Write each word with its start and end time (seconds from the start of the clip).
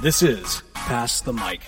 This 0.00 0.20
is 0.20 0.62
Pass 0.74 1.22
the 1.22 1.32
Mic. 1.32 1.62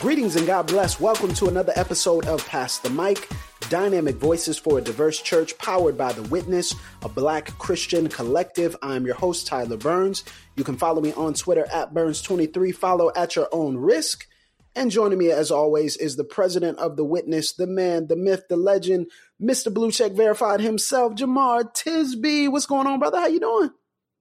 Greetings 0.00 0.36
and 0.36 0.46
God 0.46 0.66
bless. 0.68 0.98
Welcome 0.98 1.34
to 1.34 1.48
another 1.48 1.74
episode 1.76 2.26
of 2.26 2.46
Pass 2.46 2.78
the 2.78 2.88
Mic. 2.88 3.28
Dynamic 3.68 4.16
voices 4.16 4.56
for 4.56 4.78
a 4.78 4.80
diverse 4.80 5.20
church 5.20 5.58
powered 5.58 5.98
by 5.98 6.14
The 6.14 6.22
Witness, 6.22 6.74
a 7.02 7.10
black 7.10 7.58
Christian 7.58 8.08
collective. 8.08 8.74
I'm 8.80 9.04
your 9.04 9.16
host, 9.16 9.46
Tyler 9.46 9.76
Burns. 9.76 10.24
You 10.56 10.64
can 10.64 10.78
follow 10.78 11.02
me 11.02 11.12
on 11.12 11.34
Twitter 11.34 11.66
at 11.70 11.92
Burns23. 11.92 12.74
Follow 12.74 13.12
at 13.14 13.36
your 13.36 13.48
own 13.52 13.76
risk. 13.76 14.26
And 14.74 14.90
joining 14.90 15.18
me, 15.18 15.30
as 15.30 15.50
always, 15.50 15.98
is 15.98 16.16
the 16.16 16.24
president 16.24 16.78
of 16.78 16.96
The 16.96 17.04
Witness, 17.04 17.52
the 17.52 17.66
man, 17.66 18.06
the 18.06 18.16
myth, 18.16 18.44
the 18.48 18.56
legend, 18.56 19.08
Mr. 19.38 19.72
Blue 19.72 19.90
Check 19.90 20.12
Verified 20.12 20.60
himself, 20.60 21.12
Jemar 21.16 21.64
Tisby. 21.74 22.50
What's 22.50 22.64
going 22.64 22.86
on, 22.86 22.98
brother? 22.98 23.20
How 23.20 23.26
you 23.26 23.40
doing? 23.40 23.70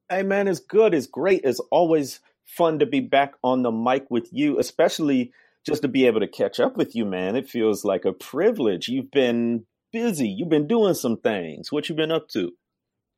Hey 0.10 0.24
man, 0.24 0.48
it's 0.48 0.62
good. 0.62 0.94
It's 0.94 1.08
great. 1.08 1.42
It's 1.44 1.60
always 1.72 2.22
fun 2.46 2.80
to 2.80 2.86
be 2.86 3.02
back 3.02 3.34
on 3.44 3.62
the 3.62 3.72
mic 3.72 4.10
with 4.10 4.30
you, 4.32 4.58
especially 4.58 5.34
just 5.66 5.82
to 5.82 5.90
be 5.90 6.08
able 6.08 6.22
to 6.22 6.28
catch 6.28 6.62
up 6.62 6.78
with 6.78 6.96
you, 6.96 7.06
man. 7.06 7.36
It 7.36 7.50
feels 7.50 7.84
like 7.84 8.06
a 8.06 8.14
privilege. 8.14 8.88
You've 8.88 9.12
been 9.12 9.66
busy. 9.92 10.30
You've 10.30 10.50
been 10.50 10.68
doing 10.68 10.94
some 10.94 11.18
things. 11.18 11.74
What 11.74 11.90
you 11.90 11.96
been 11.96 12.12
up 12.12 12.30
to? 12.30 12.54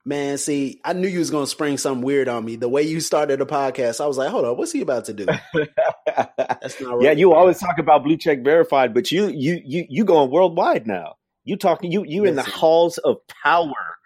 Man, 0.04 0.40
see, 0.40 0.80
I 0.84 0.94
knew 0.94 1.08
you 1.08 1.20
was 1.20 1.30
gonna 1.30 1.46
spring 1.46 1.78
something 1.78 2.04
weird 2.04 2.28
on 2.28 2.44
me. 2.44 2.56
The 2.56 2.70
way 2.70 2.82
you 2.82 3.02
started 3.02 3.40
the 3.40 3.46
podcast, 3.46 4.02
I 4.02 4.08
was 4.08 4.18
like, 4.18 4.30
hold 4.30 4.46
on, 4.46 4.58
what's 4.58 4.72
he 4.72 4.82
about 4.82 5.06
to 5.06 5.14
do? 5.14 5.26
That's 6.06 6.82
not 6.82 6.96
right. 6.96 7.04
Yeah, 7.04 7.12
you 7.12 7.34
always 7.34 7.60
talk 7.60 7.78
about 7.78 8.04
blue 8.04 8.18
check 8.18 8.44
verified, 8.44 8.96
but 8.96 9.12
you 9.12 9.28
you 9.28 9.62
you 9.64 9.86
you 9.88 10.06
going 10.06 10.32
worldwide 10.32 10.88
now. 10.88 11.16
You 11.44 11.58
talking 11.58 11.92
you 11.92 12.04
you 12.08 12.26
in 12.26 12.36
the 12.36 12.44
halls 12.44 12.98
of 12.98 13.18
power, 13.44 13.98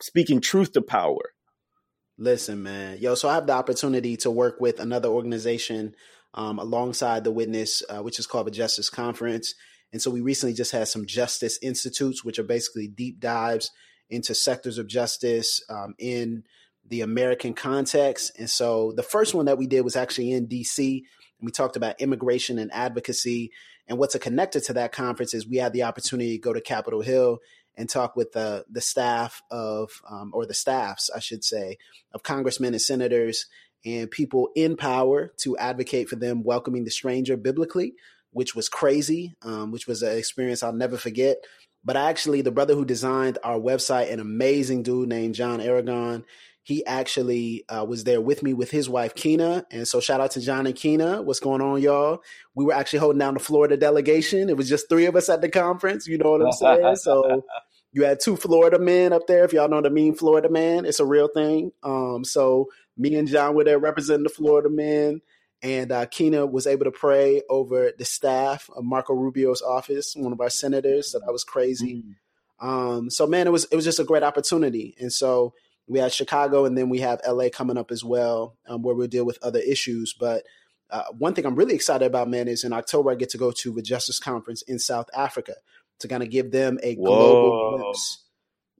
speaking 0.00 0.40
truth 0.40 0.72
to 0.72 0.80
power. 0.80 1.32
Listen, 2.20 2.62
man, 2.62 2.98
yo. 3.00 3.14
So 3.14 3.30
I 3.30 3.34
have 3.34 3.46
the 3.46 3.54
opportunity 3.54 4.14
to 4.18 4.30
work 4.30 4.60
with 4.60 4.78
another 4.78 5.08
organization 5.08 5.94
um, 6.34 6.58
alongside 6.58 7.24
the 7.24 7.32
Witness, 7.32 7.82
uh, 7.88 8.02
which 8.02 8.18
is 8.18 8.26
called 8.26 8.46
the 8.46 8.50
Justice 8.50 8.90
Conference. 8.90 9.54
And 9.90 10.02
so 10.02 10.10
we 10.10 10.20
recently 10.20 10.54
just 10.54 10.70
had 10.70 10.86
some 10.86 11.06
Justice 11.06 11.58
Institutes, 11.62 12.22
which 12.22 12.38
are 12.38 12.44
basically 12.44 12.88
deep 12.88 13.20
dives 13.20 13.70
into 14.10 14.34
sectors 14.34 14.76
of 14.76 14.86
justice 14.86 15.62
um, 15.70 15.94
in 15.98 16.44
the 16.86 17.00
American 17.00 17.54
context. 17.54 18.32
And 18.38 18.50
so 18.50 18.92
the 18.94 19.02
first 19.02 19.32
one 19.32 19.46
that 19.46 19.56
we 19.56 19.66
did 19.66 19.80
was 19.80 19.96
actually 19.96 20.32
in 20.32 20.46
DC. 20.46 20.78
And 20.78 21.46
we 21.46 21.50
talked 21.50 21.76
about 21.76 22.02
immigration 22.02 22.58
and 22.58 22.70
advocacy. 22.70 23.50
And 23.88 23.96
what's 23.96 24.14
connected 24.18 24.62
to 24.64 24.74
that 24.74 24.92
conference 24.92 25.32
is 25.32 25.48
we 25.48 25.56
had 25.56 25.72
the 25.72 25.84
opportunity 25.84 26.36
to 26.36 26.42
go 26.42 26.52
to 26.52 26.60
Capitol 26.60 27.00
Hill 27.00 27.38
and 27.80 27.88
talk 27.88 28.14
with 28.14 28.32
the 28.32 28.64
the 28.70 28.82
staff 28.82 29.42
of 29.50 29.90
um, 30.08 30.30
or 30.34 30.44
the 30.44 30.54
staffs, 30.54 31.08
I 31.14 31.18
should 31.18 31.42
say, 31.42 31.78
of 32.12 32.22
congressmen 32.22 32.74
and 32.74 32.82
senators 32.82 33.46
and 33.86 34.10
people 34.10 34.50
in 34.54 34.76
power 34.76 35.32
to 35.38 35.56
advocate 35.56 36.08
for 36.10 36.16
them 36.16 36.42
welcoming 36.42 36.84
the 36.84 36.90
stranger 36.90 37.38
biblically, 37.38 37.94
which 38.32 38.54
was 38.54 38.68
crazy, 38.68 39.34
um, 39.40 39.72
which 39.72 39.86
was 39.86 40.02
an 40.02 40.16
experience 40.18 40.62
I'll 40.62 40.74
never 40.74 40.98
forget. 40.98 41.38
But 41.82 41.96
actually, 41.96 42.42
the 42.42 42.50
brother 42.50 42.74
who 42.74 42.84
designed 42.84 43.38
our 43.42 43.58
website, 43.58 44.12
an 44.12 44.20
amazing 44.20 44.82
dude 44.82 45.08
named 45.08 45.34
John 45.34 45.62
Aragon, 45.62 46.26
he 46.62 46.84
actually 46.84 47.64
uh, 47.70 47.86
was 47.88 48.04
there 48.04 48.20
with 48.20 48.42
me 48.42 48.52
with 48.52 48.70
his 48.70 48.88
wife 48.88 49.14
Kina, 49.14 49.64
and 49.70 49.88
so 49.88 49.98
shout 49.98 50.20
out 50.20 50.32
to 50.32 50.40
John 50.40 50.66
and 50.66 50.76
Kina. 50.76 51.22
What's 51.22 51.40
going 51.40 51.62
on, 51.62 51.80
y'all? 51.80 52.22
We 52.54 52.66
were 52.66 52.74
actually 52.74 52.98
holding 52.98 53.18
down 53.18 53.34
the 53.34 53.40
Florida 53.40 53.78
delegation. 53.78 54.50
It 54.50 54.58
was 54.58 54.68
just 54.68 54.88
three 54.90 55.06
of 55.06 55.16
us 55.16 55.30
at 55.30 55.40
the 55.40 55.48
conference. 55.48 56.06
You 56.06 56.18
know 56.18 56.32
what 56.32 56.42
I'm 56.42 56.52
saying? 56.52 56.96
so 56.96 57.42
you 57.92 58.04
had 58.04 58.20
two 58.20 58.36
Florida 58.36 58.78
men 58.78 59.12
up 59.12 59.26
there. 59.26 59.44
If 59.44 59.52
y'all 59.52 59.68
know 59.68 59.80
the 59.80 59.90
mean 59.90 60.14
Florida 60.14 60.48
man, 60.48 60.84
it's 60.84 61.00
a 61.00 61.06
real 61.06 61.28
thing. 61.28 61.72
Um, 61.82 62.24
so 62.24 62.68
me 62.96 63.16
and 63.16 63.28
John 63.28 63.54
were 63.54 63.64
there 63.64 63.78
representing 63.78 64.24
the 64.24 64.28
Florida 64.30 64.68
men, 64.68 65.22
and 65.62 65.90
uh, 65.90 66.06
Kina 66.06 66.46
was 66.46 66.66
able 66.66 66.84
to 66.84 66.92
pray 66.92 67.42
over 67.50 67.92
the 67.98 68.04
staff 68.04 68.70
of 68.74 68.84
Marco 68.84 69.14
Rubio's 69.14 69.62
office, 69.62 70.14
one 70.14 70.32
of 70.32 70.40
our 70.40 70.50
senators. 70.50 71.10
So 71.10 71.18
that 71.18 71.32
was 71.32 71.44
crazy. 71.44 72.04
Mm. 72.62 72.66
Um, 72.66 73.10
so 73.10 73.26
man, 73.26 73.46
it 73.46 73.50
was 73.50 73.66
it 73.72 73.76
was 73.76 73.84
just 73.84 74.00
a 74.00 74.04
great 74.04 74.22
opportunity, 74.22 74.94
and 75.00 75.12
so 75.12 75.54
we 75.88 75.98
had 75.98 76.12
Chicago, 76.12 76.66
and 76.66 76.78
then 76.78 76.88
we 76.88 77.00
have 77.00 77.20
LA 77.26 77.48
coming 77.52 77.78
up 77.78 77.90
as 77.90 78.04
well, 78.04 78.56
um, 78.68 78.82
where 78.82 78.94
we'll 78.94 79.08
deal 79.08 79.24
with 79.24 79.42
other 79.42 79.58
issues. 79.58 80.14
But 80.18 80.44
uh, 80.90 81.04
one 81.18 81.34
thing 81.34 81.46
I'm 81.46 81.56
really 81.56 81.74
excited 81.74 82.04
about, 82.04 82.28
man, 82.28 82.46
is 82.46 82.62
in 82.62 82.72
October 82.72 83.10
I 83.10 83.14
get 83.14 83.30
to 83.30 83.38
go 83.38 83.50
to 83.50 83.72
the 83.72 83.82
Justice 83.82 84.18
Conference 84.20 84.62
in 84.62 84.78
South 84.78 85.08
Africa 85.16 85.54
to 86.00 86.08
kind 86.08 86.22
of 86.22 86.30
give 86.30 86.50
them 86.50 86.78
a 86.82 86.94
global 86.96 87.78
glimpse. 87.78 88.24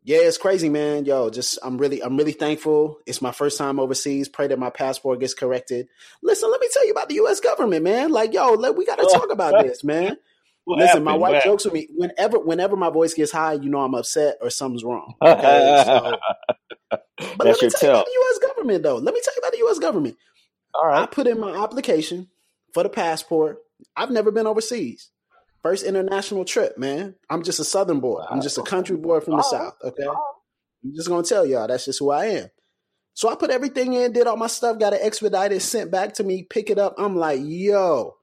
Yeah, 0.03 0.19
it's 0.19 0.39
crazy, 0.39 0.71
man. 0.71 1.05
Yo, 1.05 1.29
just 1.29 1.59
I'm 1.63 1.77
really 1.77 2.03
I'm 2.03 2.17
really 2.17 2.33
thankful. 2.33 2.99
It's 3.07 3.21
my 3.21 3.33
first 3.33 3.59
time 3.59 3.79
overseas. 3.79 4.29
Pray 4.29 4.47
that 4.47 4.59
my 4.59 4.71
passport 4.71 5.21
gets 5.21 5.35
corrected. 5.35 5.89
Listen, 6.23 6.51
let 6.51 6.61
me 6.61 6.69
tell 6.73 6.87
you 6.87 6.93
about 6.93 7.09
the 7.11 7.17
U.S. 7.17 7.41
government, 7.41 7.85
man. 7.85 8.11
Like, 8.11 8.33
yo, 8.33 8.55
let, 8.55 8.77
we 8.77 8.87
got 8.87 8.97
to 8.97 9.05
talk 9.05 9.31
about 9.31 9.63
this, 9.63 9.85
man. 9.85 10.17
What 10.65 10.79
Listen, 10.79 10.89
happened? 10.89 11.05
my 11.05 11.15
wife 11.15 11.33
what 11.33 11.45
jokes 11.45 11.65
with 11.65 11.75
me 11.75 11.89
whenever 11.95 12.39
whenever 12.39 12.77
my 12.77 12.91
voice 12.91 13.13
gets 13.13 13.33
high, 13.33 13.55
you 13.55 13.69
know 13.69 13.81
I'm 13.81 13.95
upset 13.95 14.39
or 14.41 14.49
something's 14.51 14.85
wrong. 14.85 15.15
Okay, 15.21 15.83
so, 15.85 16.17
but 16.91 17.03
That's 17.19 17.39
let 17.39 17.47
me 17.47 17.59
your 17.63 17.71
tell 17.71 17.91
you 17.91 17.95
about 17.97 18.07
the 18.07 18.13
U.S. 18.13 18.39
government, 18.49 18.83
though. 18.83 18.97
Let 18.97 19.15
me 19.15 19.21
tell 19.23 19.35
you 19.35 19.41
about 19.41 19.53
the 19.53 19.59
U.S. 19.59 19.79
government. 19.79 20.17
All 20.75 20.87
right, 20.87 21.03
I 21.03 21.07
put 21.07 21.27
in 21.27 21.41
my 21.41 21.63
application 21.63 22.29
for 22.73 22.83
the 22.83 22.89
passport. 22.89 23.59
I've 23.97 24.11
never 24.11 24.31
been 24.31 24.47
overseas. 24.47 25.11
First 25.63 25.85
international 25.85 26.45
trip, 26.45 26.79
man. 26.79 27.15
I'm 27.29 27.43
just 27.43 27.61
a 27.61 27.65
Southern 27.65 28.01
boy. 28.01 28.23
I'm 28.29 28.41
just 28.41 28.59
a 28.59 28.63
country 28.63 28.97
boy 28.97 29.21
from 29.21 29.35
the 29.37 29.45
oh. 29.45 29.51
South. 29.51 29.75
Okay, 29.85 30.05
oh. 30.07 30.35
I'm 30.83 30.95
just 30.95 31.09
gonna 31.09 31.23
tell 31.23 31.45
y'all 31.45 31.69
that's 31.69 31.85
just 31.85 31.99
who 31.99 32.11
I 32.11 32.27
am. 32.27 32.51
So 33.15 33.29
I 33.29 33.35
put 33.35 33.51
everything 33.51 33.93
in, 33.93 34.13
did 34.13 34.27
all 34.27 34.37
my 34.37 34.47
stuff, 34.47 34.79
got 34.79 34.95
it 34.95 35.01
expedited, 35.03 35.61
sent 35.61 35.91
back 35.91 36.15
to 36.15 36.25
me, 36.25 36.45
pick 36.45 36.71
it 36.71 36.79
up. 36.79 36.95
I'm 36.97 37.17
like, 37.17 37.41
yo, 37.43 38.17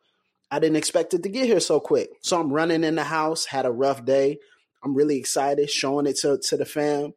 I 0.49 0.59
didn't 0.59 0.77
expect 0.77 1.13
it 1.13 1.23
to 1.23 1.29
get 1.29 1.45
here 1.45 1.59
so 1.59 1.79
quick. 1.79 2.09
So 2.21 2.39
I'm 2.39 2.51
running 2.51 2.83
in 2.83 2.95
the 2.95 3.03
house, 3.03 3.45
had 3.45 3.65
a 3.65 3.71
rough 3.71 4.05
day. 4.05 4.39
I'm 4.83 4.95
really 4.95 5.17
excited, 5.17 5.69
showing 5.69 6.07
it 6.07 6.17
to, 6.21 6.39
to 6.39 6.57
the 6.57 6.65
fam. 6.65 7.13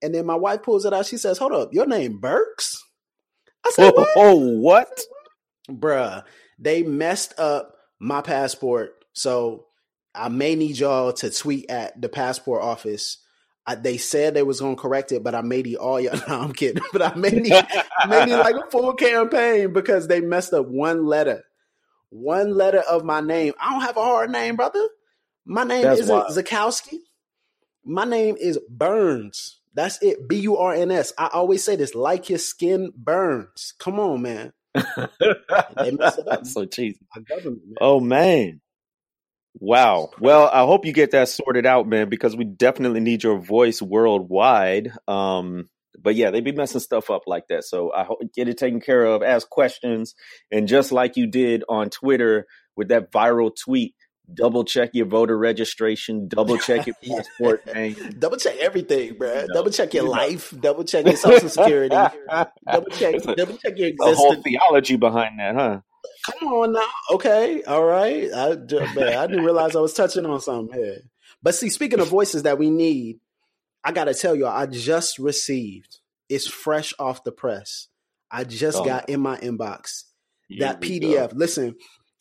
And 0.00 0.14
then 0.14 0.26
my 0.26 0.36
wife 0.36 0.62
pulls 0.62 0.84
it 0.84 0.92
out. 0.92 1.06
She 1.06 1.16
says, 1.16 1.38
Hold 1.38 1.52
up, 1.52 1.74
your 1.74 1.86
name 1.86 2.18
Burks? 2.18 2.82
I 3.66 3.70
said, 3.70 3.92
oh, 3.94 4.00
What? 4.00 4.10
Oh, 4.16 4.58
what? 4.58 5.00
Bruh, 5.70 6.24
they 6.58 6.82
messed 6.82 7.38
up 7.38 7.74
my 8.00 8.20
passport. 8.20 9.01
So 9.12 9.66
I 10.14 10.28
may 10.28 10.54
need 10.54 10.78
y'all 10.78 11.12
to 11.14 11.30
tweet 11.30 11.70
at 11.70 12.00
the 12.00 12.08
passport 12.08 12.62
office. 12.62 13.18
I, 13.66 13.76
they 13.76 13.96
said 13.96 14.34
they 14.34 14.42
was 14.42 14.60
gonna 14.60 14.76
correct 14.76 15.12
it, 15.12 15.22
but 15.22 15.34
I 15.34 15.42
made 15.42 15.66
it 15.66 15.76
all 15.76 16.00
y'all. 16.00 16.20
No, 16.28 16.40
I'm 16.40 16.52
kidding. 16.52 16.82
But 16.92 17.02
I 17.02 17.14
made 17.14 17.46
it, 17.46 17.66
made 18.08 18.28
it 18.28 18.36
like 18.36 18.56
a 18.56 18.70
full 18.70 18.94
campaign 18.94 19.72
because 19.72 20.08
they 20.08 20.20
messed 20.20 20.52
up 20.52 20.66
one 20.66 21.06
letter 21.06 21.44
one 22.12 22.54
letter 22.54 22.82
of 22.88 23.04
my 23.04 23.20
name. 23.20 23.54
I 23.58 23.72
don't 23.72 23.80
have 23.80 23.96
a 23.96 24.02
hard 24.02 24.30
name, 24.30 24.56
brother. 24.56 24.86
My 25.46 25.64
name 25.64 25.84
That's 25.84 26.00
isn't 26.00 26.14
wild. 26.14 26.36
Zakowski. 26.36 26.98
My 27.84 28.04
name 28.04 28.36
is 28.38 28.58
Burns. 28.68 29.58
That's 29.74 30.00
it. 30.02 30.28
B 30.28 30.36
U 30.40 30.58
R 30.58 30.74
N 30.74 30.90
S. 30.90 31.12
I 31.16 31.28
always 31.32 31.64
say 31.64 31.76
this 31.76 31.94
like 31.94 32.28
your 32.28 32.38
skin 32.38 32.92
burns. 32.94 33.72
Come 33.78 33.98
on, 33.98 34.22
man. 34.22 34.52
They 35.76 35.90
messed 35.90 36.18
it 36.18 36.28
up. 36.28 36.40
That's 36.40 36.52
so 36.52 36.66
cheesy. 36.66 37.00
Man. 37.16 37.58
Oh, 37.80 37.98
man. 37.98 38.60
Wow. 39.54 40.10
Well, 40.18 40.48
I 40.52 40.60
hope 40.60 40.86
you 40.86 40.92
get 40.92 41.10
that 41.12 41.28
sorted 41.28 41.66
out, 41.66 41.86
man, 41.86 42.08
because 42.08 42.36
we 42.36 42.44
definitely 42.44 43.00
need 43.00 43.22
your 43.22 43.38
voice 43.38 43.82
worldwide. 43.82 44.92
Um, 45.06 45.68
but 45.98 46.14
yeah, 46.14 46.30
they 46.30 46.40
be 46.40 46.52
messing 46.52 46.80
stuff 46.80 47.10
up 47.10 47.22
like 47.26 47.48
that. 47.48 47.64
So 47.64 47.92
I 47.92 48.04
hope 48.04 48.20
get 48.34 48.48
it 48.48 48.58
taken 48.58 48.80
care 48.80 49.04
of. 49.04 49.22
Ask 49.22 49.48
questions, 49.48 50.14
and 50.50 50.66
just 50.66 50.92
like 50.92 51.16
you 51.16 51.26
did 51.26 51.64
on 51.68 51.90
Twitter 51.90 52.46
with 52.76 52.88
that 52.88 53.12
viral 53.12 53.52
tweet, 53.54 53.94
double 54.32 54.64
check 54.64 54.90
your 54.94 55.06
voter 55.06 55.36
registration, 55.36 56.28
double 56.28 56.58
check 56.58 56.86
your 56.86 56.96
passport 57.04 57.66
name, 57.74 57.94
double 58.18 58.36
check 58.36 58.56
everything, 58.56 59.16
bro. 59.16 59.46
Double 59.52 59.70
check 59.70 59.94
your 59.94 60.04
you 60.04 60.10
life, 60.10 60.54
double 60.58 60.84
check 60.84 61.04
your 61.06 61.16
social 61.16 61.48
security, 61.48 61.94
double 61.94 62.90
check, 62.90 63.22
double 63.22 63.56
check 63.58 63.76
your 63.76 63.88
existence. 63.88 63.98
The 63.98 64.14
whole 64.14 64.42
theology 64.42 64.96
behind 64.96 65.38
that, 65.38 65.54
huh? 65.54 65.80
Come 66.26 66.48
on 66.48 66.72
now, 66.72 66.86
okay, 67.12 67.62
all 67.64 67.84
right. 67.84 68.28
I, 68.32 68.54
man, 68.94 69.18
I 69.18 69.26
didn't 69.26 69.44
realize 69.44 69.74
I 69.76 69.80
was 69.80 69.94
touching 69.94 70.26
on 70.26 70.40
something 70.40 70.78
here. 70.78 70.98
But 71.42 71.54
see, 71.54 71.68
speaking 71.68 72.00
of 72.00 72.08
voices 72.08 72.44
that 72.44 72.58
we 72.58 72.70
need, 72.70 73.18
I 73.84 73.92
got 73.92 74.04
to 74.04 74.14
tell 74.14 74.34
you, 74.34 74.46
I 74.46 74.66
just 74.66 75.18
received, 75.18 75.98
it's 76.28 76.46
fresh 76.46 76.94
off 76.98 77.24
the 77.24 77.32
press. 77.32 77.88
I 78.30 78.44
just 78.44 78.78
oh. 78.78 78.84
got 78.84 79.08
in 79.08 79.20
my 79.20 79.36
inbox 79.38 80.04
that 80.58 80.80
PDF. 80.80 81.30
Go. 81.30 81.36
Listen, 81.36 81.76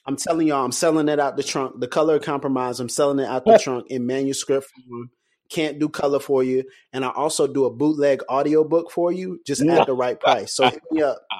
I'm 0.05 0.15
telling 0.15 0.47
y'all, 0.47 0.65
I'm 0.65 0.71
selling 0.71 1.09
it 1.09 1.19
out 1.19 1.37
the 1.37 1.43
trunk. 1.43 1.79
The 1.79 1.87
color 1.87 2.19
compromise, 2.19 2.79
I'm 2.79 2.89
selling 2.89 3.19
it 3.19 3.27
out 3.27 3.45
the 3.45 3.57
trunk 3.63 3.87
in 3.89 4.05
manuscript 4.05 4.69
form. 4.69 5.11
Can't 5.49 5.79
do 5.79 5.89
color 5.89 6.19
for 6.19 6.43
you. 6.43 6.63
And 6.93 7.03
I 7.03 7.09
also 7.09 7.45
do 7.45 7.65
a 7.65 7.71
bootleg 7.71 8.21
audiobook 8.29 8.89
for 8.89 9.11
you, 9.11 9.41
just 9.45 9.61
at 9.61 9.85
the 9.85 9.93
right 9.93 10.19
price. 10.19 10.53
So 10.53 10.69
hit 10.69 10.81
me 10.91 11.01
up. 11.01 11.21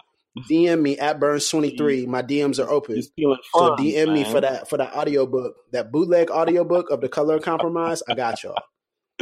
DM 0.50 0.82
me 0.82 0.98
at 0.98 1.20
Burns23. 1.20 2.08
My 2.08 2.22
DMs 2.22 2.64
are 2.64 2.70
open. 2.70 2.96
Fun, 2.96 3.38
so 3.54 3.76
DM 3.76 4.08
man. 4.08 4.14
me 4.14 4.24
for 4.24 4.42
that 4.42 4.70
for 4.70 4.78
that 4.78 4.94
audiobook, 4.94 5.56
that 5.74 5.92
bootleg 5.92 6.32
audiobook 6.32 6.90
of 6.90 7.02
the 7.02 7.10
color 7.10 7.40
compromise. 7.40 8.02
I 8.10 8.16
got 8.16 8.42
y'all. 8.44 8.56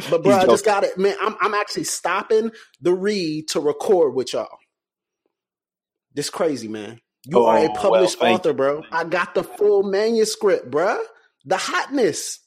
But 0.09 0.23
bro, 0.23 0.35
I 0.35 0.45
just 0.45 0.65
got 0.65 0.83
it. 0.83 0.97
Man, 0.97 1.15
I'm 1.19 1.35
I'm 1.41 1.53
actually 1.53 1.85
stopping 1.85 2.51
the 2.81 2.94
read 2.94 3.47
to 3.50 3.59
record 3.59 4.13
with 4.13 4.33
y'all. 4.33 4.47
This 6.13 6.29
crazy, 6.29 6.67
man. 6.67 7.00
You 7.25 7.39
oh, 7.39 7.45
are 7.47 7.65
a 7.65 7.69
published 7.69 8.21
well, 8.21 8.35
author, 8.35 8.53
bro. 8.53 8.83
I 8.91 9.03
got 9.03 9.35
the 9.35 9.44
full 9.44 9.83
manuscript, 9.83 10.69
bro. 10.69 11.00
The 11.45 11.57
hotness. 11.57 12.39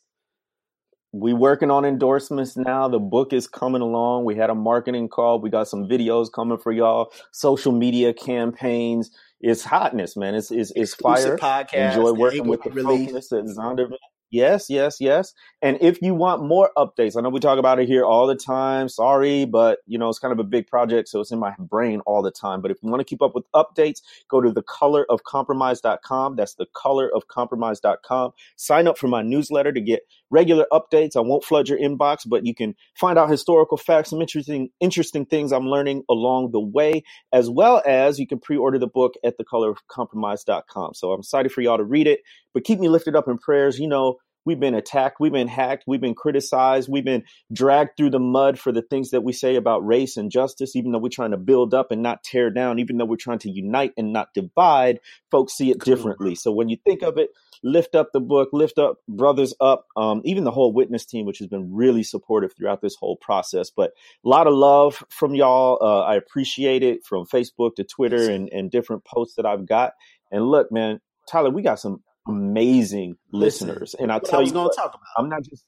We 1.13 1.35
working 1.35 1.71
on 1.71 1.85
endorsements 1.85 2.57
now. 2.57 2.89
The 2.89 2.99
book 2.99 3.35
is 3.35 3.47
coming 3.47 3.83
along. 3.83 4.25
We 4.25 4.35
had 4.35 4.49
a 4.49 4.55
marketing 4.55 5.09
call. 5.09 5.41
We 5.41 5.51
got 5.51 5.69
some 5.69 5.87
videos 5.87 6.33
coming 6.33 6.57
for 6.57 6.73
y'all. 6.73 7.13
Social 7.33 7.73
media 7.73 8.15
campaigns. 8.15 9.11
It's 9.41 9.63
hotness, 9.63 10.17
man. 10.17 10.35
It's 10.35 10.51
it's, 10.51 10.73
it's 10.75 10.95
fire. 10.95 11.37
Podcast, 11.37 11.97
Enjoy 11.97 12.13
working 12.15 12.47
with 12.47 12.63
the 12.63 12.71
release. 12.71 13.31
at 13.33 13.45
Zondervan. 13.45 13.97
Yes, 14.33 14.71
yes, 14.71 14.97
yes. 14.99 15.35
And 15.61 15.77
if 15.83 16.01
you 16.01 16.15
want 16.15 16.43
more 16.43 16.71
updates, 16.79 17.19
I 17.19 17.21
know 17.21 17.29
we 17.29 17.39
talk 17.39 17.59
about 17.59 17.79
it 17.79 17.87
here 17.87 18.03
all 18.03 18.27
the 18.27 18.35
time. 18.35 18.89
Sorry, 18.89 19.45
but 19.45 19.81
you 19.87 19.99
know, 19.99 20.09
it's 20.09 20.19
kind 20.19 20.33
of 20.33 20.39
a 20.39 20.45
big 20.45 20.67
project, 20.67 21.11
so 21.11 21.21
it's 21.21 21.31
in 21.31 21.39
my 21.39 21.55
brain 21.59 22.01
all 22.07 22.23
the 22.23 22.31
time. 22.31 22.63
But 22.63 22.71
if 22.71 22.79
you 22.83 22.89
want 22.89 23.01
to 23.01 23.05
keep 23.05 23.21
up 23.21 23.35
with 23.35 23.45
updates, 23.55 24.01
go 24.31 24.41
to 24.41 24.51
thecolorofcompromise.com. 24.51 26.37
That's 26.37 26.57
thecolorofcompromise.com. 26.57 28.33
Sign 28.57 28.89
up 28.89 28.97
for 28.97 29.09
my 29.09 29.21
newsletter 29.21 29.71
to 29.71 29.81
get 29.83 30.01
regular 30.33 30.67
updates. 30.73 31.15
I 31.15 31.21
won't 31.21 31.45
flood 31.45 31.69
your 31.69 31.79
inbox, 31.79 32.23
but 32.27 32.45
you 32.45 32.55
can 32.55 32.75
find 32.99 33.19
out 33.19 33.31
historical 33.31 33.77
facts, 33.77 34.11
some 34.11 34.21
interesting 34.21 34.71
interesting 34.81 35.27
things 35.27 35.53
I'm 35.53 35.67
learning 35.67 36.03
along 36.11 36.51
the 36.51 36.61
way, 36.61 37.05
as 37.33 37.49
well 37.49 37.83
as 37.87 38.19
you 38.19 38.27
can 38.27 38.41
pre-order 38.41 38.79
the 38.79 38.89
book 38.89 39.15
at 39.23 39.35
thecolorofcompromise.com. 39.39 40.95
So 40.95 41.13
I'm 41.13 41.21
excited 41.21 41.53
for 41.53 41.61
y'all 41.61 41.79
to 41.79 41.85
read 41.85 42.09
it, 42.09 42.21
but 42.55 42.65
keep 42.65 42.81
me 42.81 42.89
lifted 42.89 43.15
up 43.15 43.29
in 43.29 43.39
prayers. 43.39 43.79
You 43.79 43.89
know, 43.89 44.17
We've 44.45 44.59
been 44.59 44.75
attacked. 44.75 45.21
We've 45.21 45.33
been 45.33 45.49
hacked. 45.49 45.85
We've 45.87 46.01
been 46.01 46.15
criticized. 46.15 46.89
We've 46.91 47.05
been 47.05 47.25
dragged 47.53 47.97
through 47.97 48.11
the 48.11 48.19
mud 48.19 48.59
for 48.59 48.73
the 48.73 48.83
things 48.83 49.11
that 49.11 49.23
we 49.23 49.33
say 49.33 49.57
about 49.57 49.87
race 49.87 50.17
and 50.17 50.31
justice, 50.31 50.75
even 50.75 50.93
though 50.93 50.99
we're 50.99 51.11
trying 51.11 51.31
to 51.31 51.37
build 51.37 51.75
up 51.75 51.93
and 51.93 52.03
not 52.03 52.25
tear 52.25 52.51
down, 52.51 52.79
even 52.79 52.99
though 52.99 53.05
we're 53.05 53.17
trying 53.17 53.39
to 53.41 53.51
unite 53.51 53.93
and 53.97 54.13
not 54.13 54.35
divide, 54.35 54.99
folks 55.31 55.53
see 55.53 55.71
it 55.71 55.79
differently. 55.81 56.35
So 56.35 56.51
when 56.51 56.69
you 56.69 56.77
think 56.85 57.03
of 57.03 57.19
it, 57.19 57.31
lift 57.63 57.95
up 57.95 58.11
the 58.13 58.21
book, 58.21 58.51
lift 58.53 58.79
up 58.79 58.99
brothers 59.09 59.55
up, 59.61 59.87
um, 59.97 60.21
even 60.25 60.45
the 60.45 60.51
whole 60.51 60.73
witness 60.73 61.07
team, 61.07 61.27
which 61.27 61.39
has 61.39 61.49
been 61.49 61.73
really 61.75 62.03
supportive 62.03 62.53
throughout 62.57 62.81
this 62.81 62.97
whole 62.97 63.17
process. 63.17 63.71
But 63.71 63.93
a 64.25 64.29
lot 64.29 64.47
of 64.47 64.55
love 64.55 65.03
from 65.11 65.35
y'all. 65.35 65.79
Uh, 65.81 66.03
I 66.03 66.17
appreciate 66.17 66.83
it 66.83 67.05
from 67.05 67.27
Facebook 67.27 67.77
to 67.77 67.85
Twitter 67.85 68.31
and, 68.31 68.49
and 68.53 68.71
different 68.71 69.05
posts 69.05 69.37
that 69.37 69.47
I've 69.47 69.67
got. 69.67 69.93
And 70.31 70.49
look, 70.49 70.73
man, 70.73 71.01
Tyler, 71.29 71.51
we 71.51 71.63
got 71.63 71.79
some 71.79 72.03
amazing 72.27 73.17
Listen, 73.33 73.69
listeners. 73.69 73.95
And 73.99 74.13
I'll 74.13 74.21
tell 74.21 74.43
you, 74.43 74.53
what, 74.53 74.77
I'm 75.17 75.29
not 75.29 75.43
just, 75.45 75.65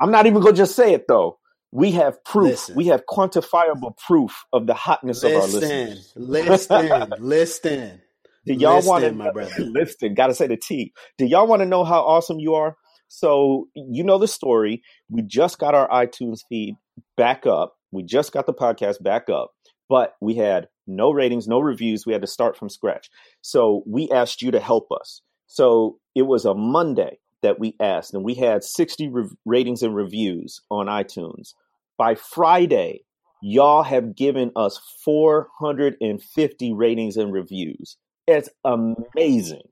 I'm 0.00 0.10
not 0.10 0.26
even 0.26 0.40
going 0.40 0.54
to 0.54 0.58
just 0.58 0.76
say 0.76 0.92
it 0.92 1.06
though. 1.08 1.38
We 1.70 1.92
have 1.92 2.24
proof. 2.24 2.50
Listen. 2.50 2.76
We 2.76 2.86
have 2.86 3.02
quantifiable 3.06 3.96
proof 3.98 4.44
of 4.54 4.66
the 4.66 4.72
hotness 4.72 5.22
listen, 5.22 5.36
of 5.36 5.42
our 5.42 5.48
listeners. 5.48 6.12
Listen, 6.16 6.88
listen, 6.88 7.12
listen. 7.20 8.00
Do 8.48 8.54
y'all 8.54 8.82
want 8.86 9.04
to, 9.04 9.12
my 9.12 9.30
brother? 9.30 9.52
Listen, 9.58 10.14
gotta 10.14 10.34
say 10.34 10.46
the 10.46 10.56
T. 10.56 10.92
Do 11.16 11.26
y'all 11.26 11.46
want 11.46 11.60
to 11.60 11.66
know 11.66 11.84
how 11.84 12.00
awesome 12.00 12.38
you 12.38 12.54
are? 12.54 12.76
So 13.08 13.68
you 13.74 14.04
know 14.04 14.18
the 14.18 14.28
story. 14.28 14.82
We 15.08 15.22
just 15.22 15.58
got 15.58 15.74
our 15.74 15.88
iTunes 15.88 16.40
feed 16.48 16.76
back 17.16 17.46
up. 17.46 17.74
We 17.90 18.02
just 18.02 18.32
got 18.32 18.46
the 18.46 18.54
podcast 18.54 19.02
back 19.02 19.30
up, 19.30 19.52
but 19.88 20.14
we 20.20 20.34
had 20.34 20.68
no 20.86 21.10
ratings, 21.10 21.48
no 21.48 21.60
reviews. 21.60 22.06
We 22.06 22.12
had 22.12 22.22
to 22.22 22.28
start 22.28 22.56
from 22.56 22.68
scratch. 22.68 23.08
So 23.40 23.82
we 23.86 24.10
asked 24.10 24.42
you 24.42 24.50
to 24.50 24.60
help 24.60 24.88
us. 24.92 25.22
So 25.46 25.98
it 26.14 26.22
was 26.22 26.44
a 26.44 26.54
Monday 26.54 27.18
that 27.42 27.58
we 27.58 27.74
asked, 27.80 28.14
and 28.14 28.24
we 28.24 28.34
had 28.34 28.64
60 28.64 29.08
re- 29.08 29.28
ratings 29.46 29.82
and 29.82 29.94
reviews 29.94 30.60
on 30.70 30.86
iTunes. 30.86 31.54
By 31.96 32.14
Friday, 32.14 33.04
y'all 33.40 33.82
have 33.82 34.14
given 34.14 34.50
us 34.56 34.80
450 35.04 36.72
ratings 36.74 37.16
and 37.16 37.32
reviews. 37.32 37.96
It's 38.28 38.50
amazing. 38.62 39.62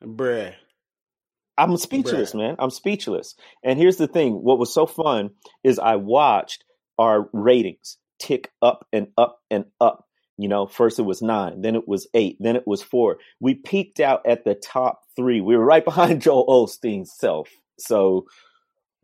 Bruh. 0.00 0.54
I'm 1.58 1.76
speechless, 1.76 2.32
Bruh. 2.32 2.38
man. 2.38 2.56
I'm 2.60 2.70
speechless. 2.70 3.34
And 3.64 3.76
here's 3.76 3.96
the 3.96 4.06
thing 4.06 4.34
what 4.34 4.58
was 4.60 4.72
so 4.72 4.86
fun 4.86 5.30
is 5.64 5.80
I 5.80 5.96
watched 5.96 6.64
our 6.96 7.28
ratings 7.32 7.98
tick 8.20 8.52
up 8.62 8.86
and 8.92 9.08
up 9.18 9.40
and 9.50 9.64
up. 9.80 10.04
You 10.38 10.48
know, 10.48 10.66
first 10.66 11.00
it 11.00 11.02
was 11.02 11.22
nine, 11.22 11.62
then 11.62 11.74
it 11.74 11.88
was 11.88 12.06
eight, 12.14 12.36
then 12.38 12.54
it 12.54 12.66
was 12.66 12.82
four. 12.82 13.18
We 13.40 13.54
peaked 13.54 13.98
out 13.98 14.22
at 14.26 14.44
the 14.44 14.54
top 14.54 15.00
three. 15.16 15.40
We 15.40 15.56
were 15.56 15.64
right 15.64 15.84
behind 15.92 16.22
Joel 16.22 16.46
Osteen's 16.46 17.12
self. 17.18 17.48
So 17.80 18.26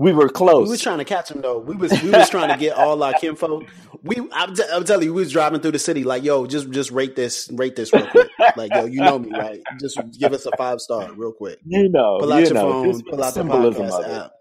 we 0.00 0.12
were 0.12 0.30
close. 0.30 0.66
We 0.66 0.70
was 0.70 0.80
trying 0.80 0.96
to 0.96 1.04
catch 1.04 1.30
him 1.30 1.42
though. 1.42 1.58
We 1.58 1.76
was 1.76 1.92
we 2.02 2.10
was 2.10 2.30
trying 2.30 2.48
to 2.48 2.56
get 2.56 2.74
all 2.74 3.02
our 3.02 3.12
kinfolk. 3.12 3.64
We 4.02 4.16
I'm, 4.32 4.54
t- 4.54 4.64
I'm, 4.72 4.82
telling 4.84 5.04
you, 5.04 5.12
we 5.12 5.20
was 5.20 5.30
driving 5.30 5.60
through 5.60 5.72
the 5.72 5.78
city 5.78 6.04
like, 6.04 6.24
yo, 6.24 6.46
just 6.46 6.70
just 6.70 6.90
rate 6.90 7.16
this, 7.16 7.50
rate 7.52 7.76
this 7.76 7.92
real 7.92 8.06
quick. 8.06 8.30
like, 8.56 8.72
yo, 8.74 8.86
you 8.86 9.02
know 9.02 9.18
me, 9.18 9.30
right? 9.30 9.60
Just 9.78 10.00
give 10.18 10.32
us 10.32 10.46
a 10.46 10.52
five 10.56 10.80
star 10.80 11.12
real 11.12 11.32
quick. 11.32 11.58
You 11.66 11.90
know, 11.90 12.16
pull 12.18 12.32
out 12.32 12.38
you 12.38 12.46
your 12.46 12.54
know, 12.54 12.82
phone, 12.82 13.02
pull 13.02 13.22
out 13.22 13.34
the 13.34 13.42
podcast 13.42 14.08
app. 14.08 14.32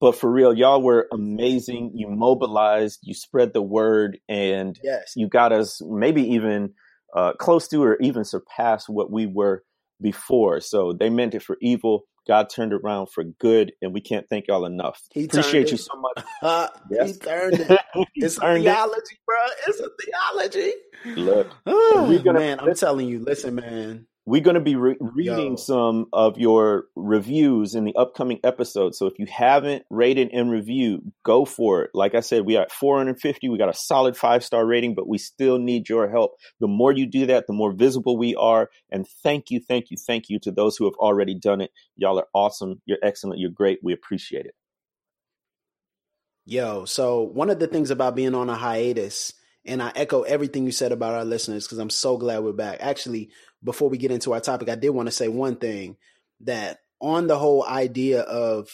But 0.00 0.16
for 0.16 0.28
real, 0.28 0.52
y'all 0.52 0.82
were 0.82 1.06
amazing. 1.12 1.92
You 1.94 2.08
mobilized, 2.08 2.98
you 3.02 3.14
spread 3.14 3.52
the 3.52 3.62
word, 3.62 4.18
and 4.28 4.76
yes. 4.82 5.12
you 5.14 5.28
got 5.28 5.52
us 5.52 5.80
maybe 5.80 6.22
even 6.32 6.74
uh, 7.14 7.34
close 7.34 7.68
to 7.68 7.84
or 7.84 7.96
even 8.00 8.24
surpass 8.24 8.88
what 8.88 9.12
we 9.12 9.26
were 9.26 9.62
before. 10.02 10.60
So 10.60 10.92
they 10.92 11.08
meant 11.08 11.36
it 11.36 11.44
for 11.44 11.56
evil. 11.62 12.06
God 12.26 12.48
turned 12.48 12.72
around 12.72 13.06
for 13.10 13.24
good, 13.24 13.72
and 13.82 13.92
we 13.92 14.00
can't 14.00 14.26
thank 14.28 14.46
y'all 14.48 14.64
enough. 14.64 15.00
He 15.12 15.24
Appreciate 15.24 15.70
you 15.70 15.76
so 15.76 15.92
much. 15.98 16.24
Uh, 16.42 16.68
yes. 16.90 17.12
He 17.12 17.18
turned 17.18 17.54
it. 17.54 17.80
it's 18.16 18.36
a 18.36 18.40
theology, 18.40 19.00
it. 19.12 19.18
bro. 19.24 19.36
It's 19.66 19.80
a 19.80 19.88
theology. 20.02 20.72
Look, 21.16 21.50
oh, 21.66 22.22
man, 22.32 22.60
I'm 22.60 22.74
telling 22.74 23.08
you. 23.08 23.20
Listen, 23.20 23.54
man. 23.54 24.06
We're 24.26 24.40
going 24.40 24.54
to 24.54 24.60
be 24.60 24.74
re- 24.74 24.96
reading 25.00 25.50
Yo. 25.50 25.56
some 25.56 26.06
of 26.12 26.38
your 26.38 26.86
reviews 26.96 27.74
in 27.74 27.84
the 27.84 27.94
upcoming 27.94 28.40
episode. 28.42 28.94
So 28.94 29.06
if 29.06 29.18
you 29.18 29.26
haven't 29.26 29.84
rated 29.90 30.30
and 30.32 30.50
reviewed, 30.50 31.12
go 31.24 31.44
for 31.44 31.82
it. 31.82 31.90
Like 31.92 32.14
I 32.14 32.20
said, 32.20 32.46
we 32.46 32.56
are 32.56 32.62
at 32.62 32.72
450. 32.72 33.50
We 33.50 33.58
got 33.58 33.68
a 33.68 33.74
solid 33.74 34.16
five 34.16 34.42
star 34.42 34.64
rating, 34.64 34.94
but 34.94 35.06
we 35.06 35.18
still 35.18 35.58
need 35.58 35.90
your 35.90 36.08
help. 36.08 36.36
The 36.58 36.68
more 36.68 36.90
you 36.90 37.04
do 37.06 37.26
that, 37.26 37.46
the 37.46 37.52
more 37.52 37.72
visible 37.72 38.16
we 38.16 38.34
are. 38.34 38.70
And 38.90 39.06
thank 39.22 39.50
you, 39.50 39.60
thank 39.60 39.90
you, 39.90 39.98
thank 39.98 40.30
you 40.30 40.38
to 40.40 40.50
those 40.50 40.78
who 40.78 40.86
have 40.86 40.94
already 40.94 41.34
done 41.34 41.60
it. 41.60 41.70
Y'all 41.96 42.18
are 42.18 42.28
awesome. 42.32 42.80
You're 42.86 42.98
excellent. 43.02 43.40
You're 43.40 43.50
great. 43.50 43.80
We 43.82 43.92
appreciate 43.92 44.46
it. 44.46 44.54
Yo, 46.46 46.84
so 46.84 47.22
one 47.22 47.50
of 47.50 47.58
the 47.58 47.66
things 47.66 47.90
about 47.90 48.14
being 48.14 48.34
on 48.34 48.50
a 48.50 48.54
hiatus, 48.54 49.32
and 49.64 49.82
I 49.82 49.92
echo 49.96 50.22
everything 50.22 50.66
you 50.66 50.72
said 50.72 50.92
about 50.92 51.14
our 51.14 51.24
listeners 51.24 51.64
because 51.66 51.78
I'm 51.78 51.90
so 51.90 52.18
glad 52.18 52.40
we're 52.40 52.52
back. 52.52 52.78
Actually, 52.80 53.30
before 53.64 53.88
we 53.88 53.98
get 53.98 54.10
into 54.10 54.32
our 54.32 54.40
topic, 54.40 54.68
I 54.68 54.74
did 54.74 54.90
want 54.90 55.06
to 55.06 55.12
say 55.12 55.28
one 55.28 55.56
thing 55.56 55.96
that 56.40 56.80
on 57.00 57.26
the 57.26 57.38
whole 57.38 57.64
idea 57.66 58.20
of, 58.20 58.68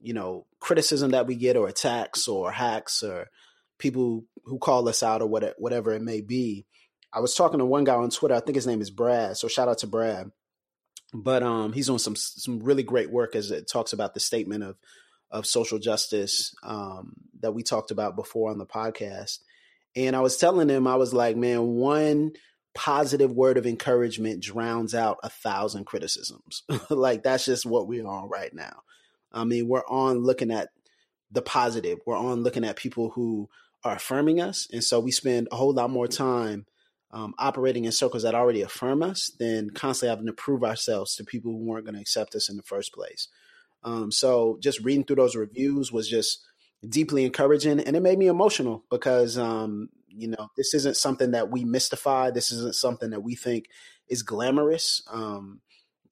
you 0.00 0.14
know, 0.14 0.46
criticism 0.58 1.10
that 1.12 1.26
we 1.26 1.36
get 1.36 1.56
or 1.56 1.68
attacks 1.68 2.26
or 2.26 2.50
hacks 2.50 3.02
or 3.02 3.28
people 3.78 4.24
who 4.44 4.58
call 4.58 4.88
us 4.88 5.02
out 5.02 5.22
or 5.22 5.26
what, 5.26 5.54
whatever 5.58 5.92
it 5.92 6.02
may 6.02 6.20
be. 6.20 6.66
I 7.12 7.20
was 7.20 7.34
talking 7.34 7.58
to 7.58 7.64
one 7.64 7.84
guy 7.84 7.94
on 7.94 8.10
Twitter. 8.10 8.34
I 8.34 8.40
think 8.40 8.56
his 8.56 8.66
name 8.66 8.80
is 8.80 8.90
Brad. 8.90 9.36
So 9.36 9.48
shout 9.48 9.68
out 9.68 9.78
to 9.78 9.86
Brad. 9.86 10.30
But 11.12 11.42
um, 11.42 11.72
he's 11.72 11.86
doing 11.86 11.98
some 11.98 12.14
some 12.14 12.60
really 12.60 12.84
great 12.84 13.10
work 13.10 13.34
as 13.34 13.50
it 13.50 13.68
talks 13.68 13.92
about 13.92 14.14
the 14.14 14.20
statement 14.20 14.62
of 14.62 14.76
of 15.30 15.46
social 15.46 15.78
justice 15.78 16.54
um, 16.62 17.14
that 17.40 17.52
we 17.52 17.62
talked 17.62 17.90
about 17.90 18.16
before 18.16 18.50
on 18.50 18.58
the 18.58 18.66
podcast. 18.66 19.38
And 19.96 20.14
I 20.14 20.20
was 20.20 20.36
telling 20.36 20.68
him, 20.68 20.86
I 20.86 20.94
was 20.96 21.12
like, 21.12 21.36
man, 21.36 21.66
one 21.66 22.32
positive 22.74 23.32
word 23.32 23.58
of 23.58 23.66
encouragement 23.66 24.42
drowns 24.42 24.94
out 24.94 25.18
a 25.22 25.28
thousand 25.28 25.84
criticisms. 25.84 26.62
like 26.90 27.22
that's 27.22 27.44
just 27.44 27.66
what 27.66 27.86
we're 27.86 28.06
on 28.06 28.28
right 28.28 28.54
now. 28.54 28.82
I 29.32 29.44
mean, 29.44 29.68
we're 29.68 29.86
on 29.88 30.22
looking 30.22 30.50
at 30.50 30.70
the 31.30 31.42
positive. 31.42 31.98
We're 32.06 32.16
on 32.16 32.42
looking 32.42 32.64
at 32.64 32.76
people 32.76 33.10
who 33.10 33.48
are 33.84 33.96
affirming 33.96 34.40
us, 34.40 34.68
and 34.72 34.84
so 34.84 35.00
we 35.00 35.10
spend 35.10 35.48
a 35.50 35.56
whole 35.56 35.72
lot 35.72 35.90
more 35.90 36.08
time 36.08 36.66
um, 37.12 37.34
operating 37.38 37.84
in 37.84 37.92
circles 37.92 38.22
that 38.22 38.34
already 38.34 38.62
affirm 38.62 39.02
us 39.02 39.32
than 39.38 39.70
constantly 39.70 40.10
having 40.10 40.26
to 40.26 40.32
prove 40.32 40.62
ourselves 40.62 41.14
to 41.16 41.24
people 41.24 41.52
who 41.52 41.64
weren't 41.64 41.84
going 41.84 41.94
to 41.94 42.00
accept 42.00 42.34
us 42.34 42.48
in 42.48 42.56
the 42.56 42.62
first 42.62 42.92
place. 42.92 43.28
Um, 43.82 44.12
so 44.12 44.58
just 44.60 44.80
reading 44.80 45.04
through 45.04 45.16
those 45.16 45.34
reviews 45.34 45.90
was 45.90 46.08
just 46.08 46.44
deeply 46.88 47.24
encouraging, 47.24 47.80
and 47.80 47.96
it 47.96 48.02
made 48.02 48.18
me 48.18 48.26
emotional 48.26 48.84
because 48.90 49.38
um, 49.38 49.88
You 50.20 50.28
know, 50.28 50.50
this 50.56 50.74
isn't 50.74 50.96
something 50.96 51.30
that 51.32 51.50
we 51.50 51.64
mystify. 51.64 52.30
This 52.30 52.52
isn't 52.52 52.74
something 52.74 53.10
that 53.10 53.22
we 53.22 53.34
think 53.34 53.66
is 54.08 54.22
glamorous. 54.22 55.02
Um, 55.10 55.60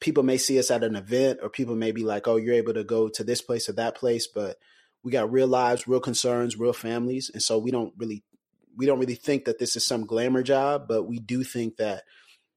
people 0.00 0.22
may 0.22 0.38
see 0.38 0.58
us 0.58 0.70
at 0.70 0.84
an 0.84 0.96
event, 0.96 1.40
or 1.42 1.50
people 1.50 1.76
may 1.76 1.92
be 1.92 2.04
like, 2.04 2.26
"Oh, 2.26 2.36
you're 2.36 2.54
able 2.54 2.74
to 2.74 2.84
go 2.84 3.08
to 3.08 3.24
this 3.24 3.42
place 3.42 3.68
or 3.68 3.72
that 3.72 3.96
place," 3.96 4.26
but 4.26 4.58
we 5.02 5.12
got 5.12 5.30
real 5.30 5.48
lives, 5.48 5.88
real 5.88 6.00
concerns, 6.00 6.58
real 6.58 6.72
families, 6.72 7.30
and 7.32 7.42
so 7.42 7.58
we 7.58 7.70
don't 7.70 7.92
really 7.96 8.24
we 8.76 8.86
don't 8.86 9.00
really 9.00 9.16
think 9.16 9.44
that 9.44 9.58
this 9.58 9.74
is 9.76 9.84
some 9.84 10.06
glamour 10.06 10.42
job, 10.42 10.86
but 10.88 11.04
we 11.04 11.18
do 11.18 11.42
think 11.42 11.76
that 11.76 12.04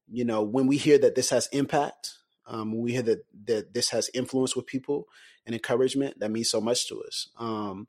you 0.08 0.24
know 0.24 0.43
when 0.43 0.67
we 0.67 0.77
hear 0.77 0.98
that 1.00 1.15
this 1.15 1.29
has 1.31 1.48
impact, 1.51 2.17
um, 2.46 2.72
when 2.72 2.81
we 2.81 2.91
hear 2.91 3.01
that 3.01 3.25
that 3.46 3.74
this 3.74 3.89
has 3.89 4.10
influence 4.13 4.55
with 4.55 4.67
people 4.67 5.08
and 5.46 5.55
encouragement, 5.55 6.20
that 6.20 6.31
means 6.31 6.50
so 6.50 6.62
much 6.62 6.88
to 6.88 7.01
us. 7.03 7.29
Um, 7.38 7.88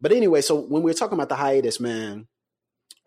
but 0.00 0.12
anyway, 0.12 0.40
so 0.40 0.60
when 0.60 0.82
we're 0.82 0.94
talking 0.94 1.14
about 1.14 1.28
the 1.28 1.36
hiatus, 1.36 1.78
man, 1.78 2.26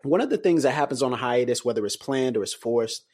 one 0.04 0.20
of 0.20 0.30
the 0.30 0.38
things 0.38 0.62
that 0.62 0.72
happens 0.72 1.02
on 1.02 1.12
a 1.12 1.16
hiatus, 1.16 1.64
whether 1.64 1.84
it's 1.84 1.96
planned 1.96 2.36
or 2.36 2.42
it's 2.42 2.54
forced, 2.54 3.04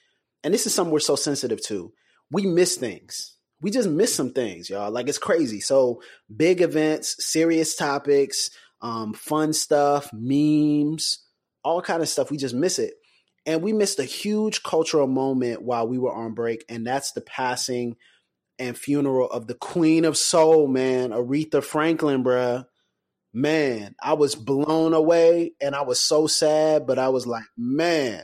and 0.43 0.53
this 0.53 0.67
is 0.67 0.75
something 0.75 0.93
we're 0.93 1.01
so 1.01 1.17
sensitive 1.17 1.63
to, 1.67 1.93
we 2.31 2.47
miss 2.47 2.77
things. 2.77 3.37
We 3.61 3.71
just 3.71 3.89
miss 3.89 4.15
some 4.15 4.33
things, 4.33 4.69
y'all. 4.69 4.91
Like 4.91 5.09
it's 5.09 5.19
crazy. 5.19 5.61
So 5.61 6.03
big 6.35 6.61
events, 6.61 7.17
serious 7.25 7.77
topics, 7.77 8.51
um, 8.83 9.15
fun 9.15 9.55
stuff, 9.55 10.11
memes, 10.13 11.25
all 11.63 11.81
kind 11.81 12.03
of 12.03 12.09
stuff. 12.09 12.31
We 12.31 12.37
just 12.37 12.55
miss 12.55 12.79
it. 12.79 12.95
And 13.47 13.63
we 13.63 13.73
missed 13.73 13.99
a 13.99 14.05
huge 14.05 14.63
cultural 14.63 15.07
moment 15.07 15.63
while 15.63 15.87
we 15.87 15.99
were 15.99 16.13
on 16.13 16.35
break, 16.35 16.65
and 16.69 16.87
that's 16.87 17.13
the 17.13 17.21
passing 17.21 17.97
and 18.59 18.77
funeral 18.77 19.31
of 19.31 19.47
the 19.47 19.55
Queen 19.55 20.05
of 20.05 20.17
Soul, 20.17 20.67
man, 20.67 21.11
Aretha 21.11 21.63
Franklin, 21.63 22.25
bruh. 22.25 22.67
Man, 23.35 23.97
I 24.01 24.13
was 24.13 24.37
blown 24.37 24.95
away 24.95 25.53
and 25.61 25.75
I 25.75 25.83
was 25.83 26.01
so 26.01 26.27
sad, 26.29 26.87
but 26.87 26.99
I 26.99 27.09
was 27.09 27.27
like, 27.27 27.45
man, 27.57 28.23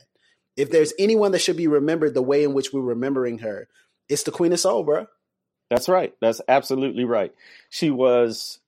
if 0.56 0.70
there's 0.70 0.92
anyone 0.98 1.32
that 1.32 1.40
should 1.40 1.56
be 1.56 1.66
remembered 1.66 2.14
the 2.14 2.22
way 2.22 2.44
in 2.44 2.54
which 2.54 2.72
we're 2.72 2.80
remembering 2.80 3.38
her, 3.38 3.68
it's 4.08 4.22
the 4.22 4.30
Queen 4.30 4.52
of 4.52 4.60
Soul, 4.60 4.86
bruh. 4.86 5.08
That's 5.68 5.88
right. 5.88 6.14
That's 6.20 6.40
absolutely 6.48 7.04
right. 7.04 7.32
She 7.70 7.90
was 7.90 8.60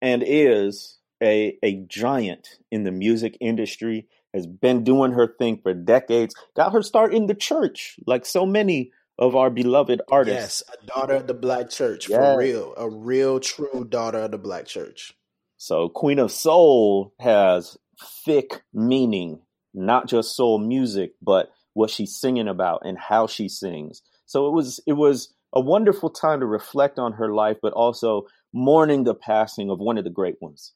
and 0.00 0.22
is 0.26 0.98
a 1.22 1.56
a 1.62 1.76
giant 1.86 2.58
in 2.70 2.82
the 2.82 2.90
music 2.90 3.36
industry 3.40 4.08
has 4.34 4.46
been 4.46 4.82
doing 4.82 5.12
her 5.12 5.26
thing 5.26 5.60
for 5.62 5.74
decades. 5.74 6.34
Got 6.56 6.72
her 6.72 6.82
start 6.82 7.14
in 7.14 7.26
the 7.26 7.34
church, 7.34 7.96
like 8.06 8.26
so 8.26 8.44
many 8.44 8.92
of 9.18 9.36
our 9.36 9.50
beloved 9.50 10.00
artists. 10.10 10.62
Yes, 10.68 10.76
a 10.82 10.86
daughter 10.86 11.14
of 11.14 11.26
the 11.26 11.34
black 11.34 11.70
church, 11.70 12.08
yes. 12.08 12.18
for 12.18 12.38
real. 12.38 12.74
A 12.76 12.88
real, 12.88 13.40
true 13.40 13.86
daughter 13.88 14.18
of 14.18 14.30
the 14.30 14.38
black 14.38 14.66
church. 14.66 15.14
So, 15.62 15.88
Queen 15.88 16.18
of 16.18 16.32
Soul 16.32 17.14
has 17.20 17.78
thick 18.24 18.64
meaning, 18.74 19.42
not 19.72 20.08
just 20.08 20.34
soul 20.34 20.58
music, 20.58 21.12
but 21.22 21.52
what 21.72 21.88
she's 21.88 22.16
singing 22.16 22.48
about 22.48 22.82
and 22.84 22.98
how 22.98 23.28
she 23.28 23.48
sings. 23.48 24.02
So 24.26 24.48
it 24.48 24.50
was 24.50 24.80
it 24.88 24.94
was 24.94 25.32
a 25.52 25.60
wonderful 25.60 26.10
time 26.10 26.40
to 26.40 26.46
reflect 26.46 26.98
on 26.98 27.12
her 27.12 27.32
life, 27.32 27.58
but 27.62 27.74
also 27.74 28.26
mourning 28.52 29.04
the 29.04 29.14
passing 29.14 29.70
of 29.70 29.78
one 29.78 29.98
of 29.98 30.02
the 30.02 30.10
great 30.10 30.42
ones. 30.42 30.72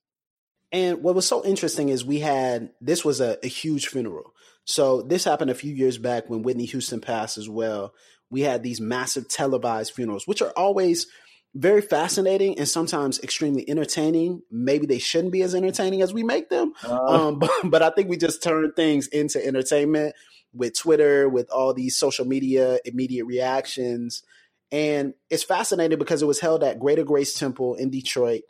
And 0.70 1.02
what 1.02 1.16
was 1.16 1.26
so 1.26 1.44
interesting 1.44 1.88
is 1.88 2.04
we 2.04 2.20
had 2.20 2.70
this 2.80 3.04
was 3.04 3.20
a, 3.20 3.44
a, 3.44 3.48
huge 3.48 3.88
funeral. 3.88 4.34
So 4.66 5.02
this 5.02 5.24
happened 5.24 5.50
a 5.50 5.56
few 5.56 5.74
years 5.74 5.98
back 5.98 6.30
when 6.30 6.42
Whitney 6.42 6.66
Houston 6.66 7.00
passed 7.00 7.38
as 7.38 7.48
well. 7.48 7.92
We 8.30 8.42
had 8.42 8.62
these 8.62 8.80
massive 8.80 9.28
televised 9.28 9.94
funerals, 9.94 10.28
which 10.28 10.42
are 10.42 10.52
always 10.56 11.08
very 11.56 11.80
fascinating 11.80 12.58
and 12.58 12.68
sometimes 12.68 13.18
extremely 13.20 13.68
entertaining. 13.68 14.42
Maybe 14.50 14.86
they 14.86 14.98
shouldn't 14.98 15.32
be 15.32 15.42
as 15.42 15.54
entertaining 15.54 16.02
as 16.02 16.12
we 16.12 16.22
make 16.22 16.48
them. 16.50 16.72
Uh, 16.84 17.04
um, 17.04 17.38
but, 17.40 17.50
but 17.64 17.82
I 17.82 17.90
think 17.90 18.08
we 18.08 18.16
just 18.16 18.42
turn 18.42 18.72
things 18.74 19.06
into 19.08 19.44
entertainment 19.44 20.14
with 20.52 20.78
Twitter, 20.78 21.28
with 21.28 21.50
all 21.50 21.74
these 21.74 21.96
social 21.96 22.24
media 22.24 22.78
immediate 22.84 23.24
reactions. 23.24 24.22
And 24.72 25.14
it's 25.30 25.44
fascinating 25.44 25.98
because 25.98 26.22
it 26.22 26.26
was 26.26 26.40
held 26.40 26.62
at 26.62 26.78
Greater 26.78 27.04
Grace 27.04 27.34
Temple 27.34 27.74
in 27.74 27.90
Detroit 27.90 28.42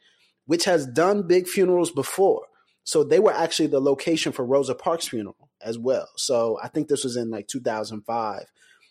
which 0.46 0.64
has 0.64 0.86
done 0.86 1.26
big 1.26 1.46
funerals 1.46 1.90
before. 1.90 2.46
So 2.84 3.04
they 3.04 3.18
were 3.18 3.32
actually 3.32 3.66
the 3.66 3.80
location 3.80 4.32
for 4.32 4.44
Rosa 4.44 4.74
Parks' 4.74 5.08
funeral 5.08 5.50
as 5.60 5.76
well. 5.76 6.08
So 6.16 6.58
I 6.62 6.68
think 6.68 6.88
this 6.88 7.04
was 7.04 7.16
in 7.16 7.30
like 7.30 7.48
2005. 7.48 8.44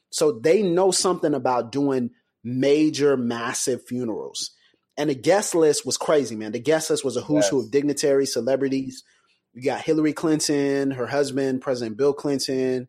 So 0.09 0.33
they 0.33 0.61
know 0.61 0.91
something 0.91 1.33
about 1.33 1.71
doing 1.71 2.11
major, 2.45 3.17
massive 3.17 3.83
funerals. 3.85 4.51
And 4.97 5.09
the 5.09 5.15
guest 5.15 5.55
list 5.55 5.85
was 5.85 5.97
crazy, 5.97 6.37
man. 6.37 6.53
The 6.53 6.59
guest 6.59 6.89
list 6.89 7.03
was 7.03 7.17
a 7.17 7.21
who's 7.21 7.43
yes. 7.43 7.49
who 7.49 7.59
of 7.59 7.71
dignitaries, 7.71 8.31
celebrities. 8.31 9.03
You 9.53 9.63
got 9.63 9.81
Hillary 9.81 10.13
Clinton, 10.13 10.91
her 10.91 11.07
husband, 11.07 11.61
President 11.61 11.97
Bill 11.97 12.13
Clinton, 12.13 12.87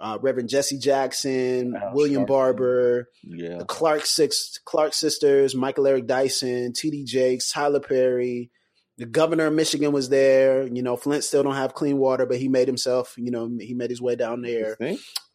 uh, 0.00 0.18
Reverend 0.20 0.48
Jesse 0.48 0.78
Jackson, 0.78 1.74
William 1.92 2.26
Barber, 2.26 3.08
yeah. 3.24 3.58
the 3.58 3.64
Clark 3.64 4.06
six 4.06 4.60
Clark 4.64 4.94
sisters, 4.94 5.54
Michael 5.54 5.86
Eric 5.86 6.06
Dyson, 6.06 6.72
T.D. 6.72 7.04
Jakes, 7.04 7.50
Tyler 7.50 7.80
Perry. 7.80 8.50
The 8.98 9.06
governor 9.06 9.46
of 9.46 9.52
Michigan 9.52 9.92
was 9.92 10.08
there. 10.08 10.66
You 10.66 10.82
know, 10.82 10.96
Flint 10.96 11.22
still 11.22 11.44
don't 11.44 11.54
have 11.54 11.74
clean 11.74 11.98
water, 11.98 12.26
but 12.26 12.38
he 12.38 12.48
made 12.48 12.66
himself. 12.66 13.14
You 13.16 13.30
know, 13.30 13.48
he 13.60 13.74
made 13.74 13.90
his 13.90 14.02
way 14.02 14.16
down 14.16 14.42
there. 14.42 14.76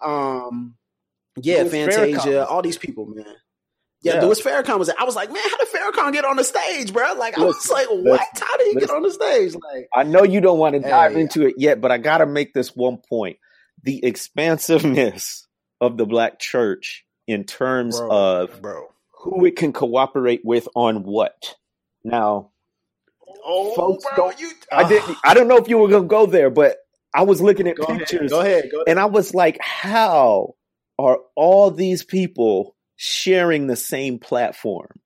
Um, 0.01 0.75
yeah, 1.37 1.63
Fantasia, 1.63 2.19
Farrakhan. 2.19 2.51
all 2.51 2.61
these 2.61 2.77
people, 2.77 3.05
man. 3.05 3.35
Yeah, 4.03 4.15
yeah. 4.15 4.23
Louis 4.23 4.41
Farrakhan 4.41 4.77
was. 4.79 4.89
I 4.89 5.05
was 5.05 5.15
like, 5.15 5.31
man, 5.31 5.41
how 5.41 5.57
did 5.57 5.67
Farrakhan 5.69 6.11
get 6.11 6.25
on 6.25 6.35
the 6.35 6.43
stage, 6.43 6.91
bro? 6.91 7.13
Like, 7.13 7.37
I 7.37 7.41
was 7.43 7.69
like, 7.69 7.87
what? 7.87 8.19
How 8.35 8.57
did 8.57 8.73
he 8.73 8.79
get 8.79 8.89
on 8.89 9.01
the 9.01 9.11
stage? 9.11 9.55
Like, 9.55 9.87
I 9.95 10.03
know 10.03 10.23
you 10.23 10.41
don't 10.41 10.59
want 10.59 10.75
to 10.75 10.81
dive 10.81 11.13
hey, 11.13 11.21
into 11.21 11.47
it 11.47 11.55
yet, 11.57 11.79
but 11.79 11.91
I 11.91 11.97
got 11.97 12.17
to 12.17 12.25
make 12.25 12.53
this 12.53 12.75
one 12.75 12.97
point 12.97 13.37
the 13.81 14.03
expansiveness 14.03 15.47
of 15.81 15.97
the 15.97 16.05
black 16.05 16.39
church 16.39 17.05
in 17.27 17.45
terms 17.45 17.97
bro, 17.97 18.09
of 18.11 18.61
bro. 18.61 18.87
who 19.11 19.45
it 19.45 19.55
can 19.55 19.71
cooperate 19.71 20.41
with 20.43 20.67
on 20.75 21.03
what. 21.03 21.55
Now, 22.03 22.51
oh, 23.45 23.73
folks 23.75 24.03
bro, 24.03 24.29
don't. 24.29 24.39
You, 24.39 24.51
I 24.71 24.87
didn't. 24.87 25.17
I 25.23 25.33
don't 25.33 25.47
know 25.47 25.57
if 25.57 25.69
you 25.69 25.77
were 25.77 25.87
gonna 25.87 26.07
go 26.07 26.25
there, 26.25 26.49
but 26.49 26.75
I 27.15 27.23
was 27.23 27.41
looking 27.41 27.67
at 27.69 27.77
go 27.77 27.85
pictures. 27.85 28.31
Ahead, 28.31 28.31
go, 28.31 28.39
ahead, 28.41 28.63
go 28.69 28.77
ahead, 28.79 28.89
and 28.89 28.99
I 28.99 29.05
was 29.05 29.33
like, 29.33 29.57
how 29.61 30.55
are 30.99 31.19
all 31.35 31.71
these 31.71 32.03
people 32.03 32.72
sharing 32.95 33.67
the 33.67 33.75
same 33.75 34.19
platform? 34.19 34.99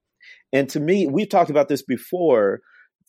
And 0.54 0.70
to 0.70 0.80
me, 0.80 1.08
we've 1.08 1.30
talked 1.30 1.50
about 1.50 1.68
this 1.68 1.82
before. 1.82 2.62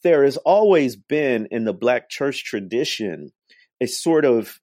There 0.02 0.24
has 0.24 0.36
always 0.38 0.96
been 0.96 1.48
in 1.50 1.64
the 1.64 1.72
black 1.72 2.08
church 2.08 2.44
tradition 2.44 3.32
a 3.80 3.86
sort 3.86 4.24
of 4.24 4.60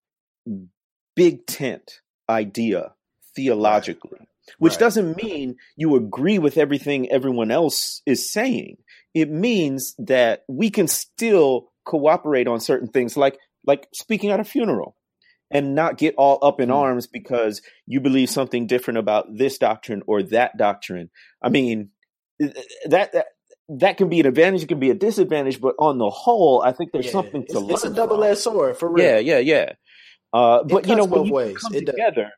big 1.16 1.46
tent 1.46 2.02
idea 2.30 2.94
theologically, 3.36 4.20
right. 4.20 4.28
which 4.60 4.74
right. 4.74 4.80
doesn't 4.80 5.18
mean 5.18 5.56
you 5.76 5.96
agree 5.96 6.40
with 6.40 6.58
everything 6.58 7.10
everyone 7.10 7.52
else 7.52 8.02
is 8.06 8.32
saying. 8.32 8.78
It 9.14 9.30
means 9.30 9.96
that 10.00 10.44
we 10.48 10.70
can 10.70 10.88
still 10.88 11.72
cooperate 11.86 12.48
on 12.48 12.60
certain 12.60 12.90
things, 12.90 13.16
like 13.16 13.40
like 13.66 13.88
speaking 13.94 14.32
at 14.32 14.40
a 14.40 14.44
funeral, 14.44 14.96
and 15.56 15.74
not 15.74 15.98
get 15.98 16.14
all 16.18 16.38
up 16.42 16.60
in 16.60 16.68
mm. 16.68 16.76
arms 16.76 17.08
because 17.08 17.62
you 17.88 18.02
believe 18.02 18.30
something 18.30 18.68
different 18.68 18.98
about 18.98 19.26
this 19.38 19.58
doctrine 19.58 20.04
or 20.06 20.22
that 20.22 20.58
doctrine. 20.58 21.10
I 21.42 21.48
mean, 21.48 21.92
that, 22.40 23.14
that 23.14 23.28
that 23.70 23.98
can 23.98 24.10
be 24.10 24.20
an 24.20 24.26
advantage, 24.26 24.64
it 24.64 24.68
can 24.68 24.82
be 24.82 24.90
a 24.90 24.96
disadvantage, 24.96 25.62
but 25.62 25.74
on 25.80 25.98
the 25.98 26.10
whole, 26.10 26.62
I 26.62 26.74
think 26.74 26.92
there's 26.92 27.06
yeah, 27.06 27.12
something 27.14 27.46
to 27.48 27.54
it's, 27.54 27.54
learn. 27.54 27.72
It's 27.72 27.84
a 27.86 27.90
double 27.94 28.22
edged 28.26 28.40
sword 28.40 28.78
for 28.78 28.92
real. 28.92 29.06
Yeah, 29.06 29.18
yeah, 29.20 29.38
yeah. 29.40 29.72
Uh, 30.34 30.64
but 30.66 30.86
you 30.88 30.96
know, 30.98 31.06
when 31.06 31.26
you 31.26 31.34
ways. 31.34 31.58
come 31.58 31.74
it 31.74 31.86
together, 31.86 32.24
does. 32.24 32.32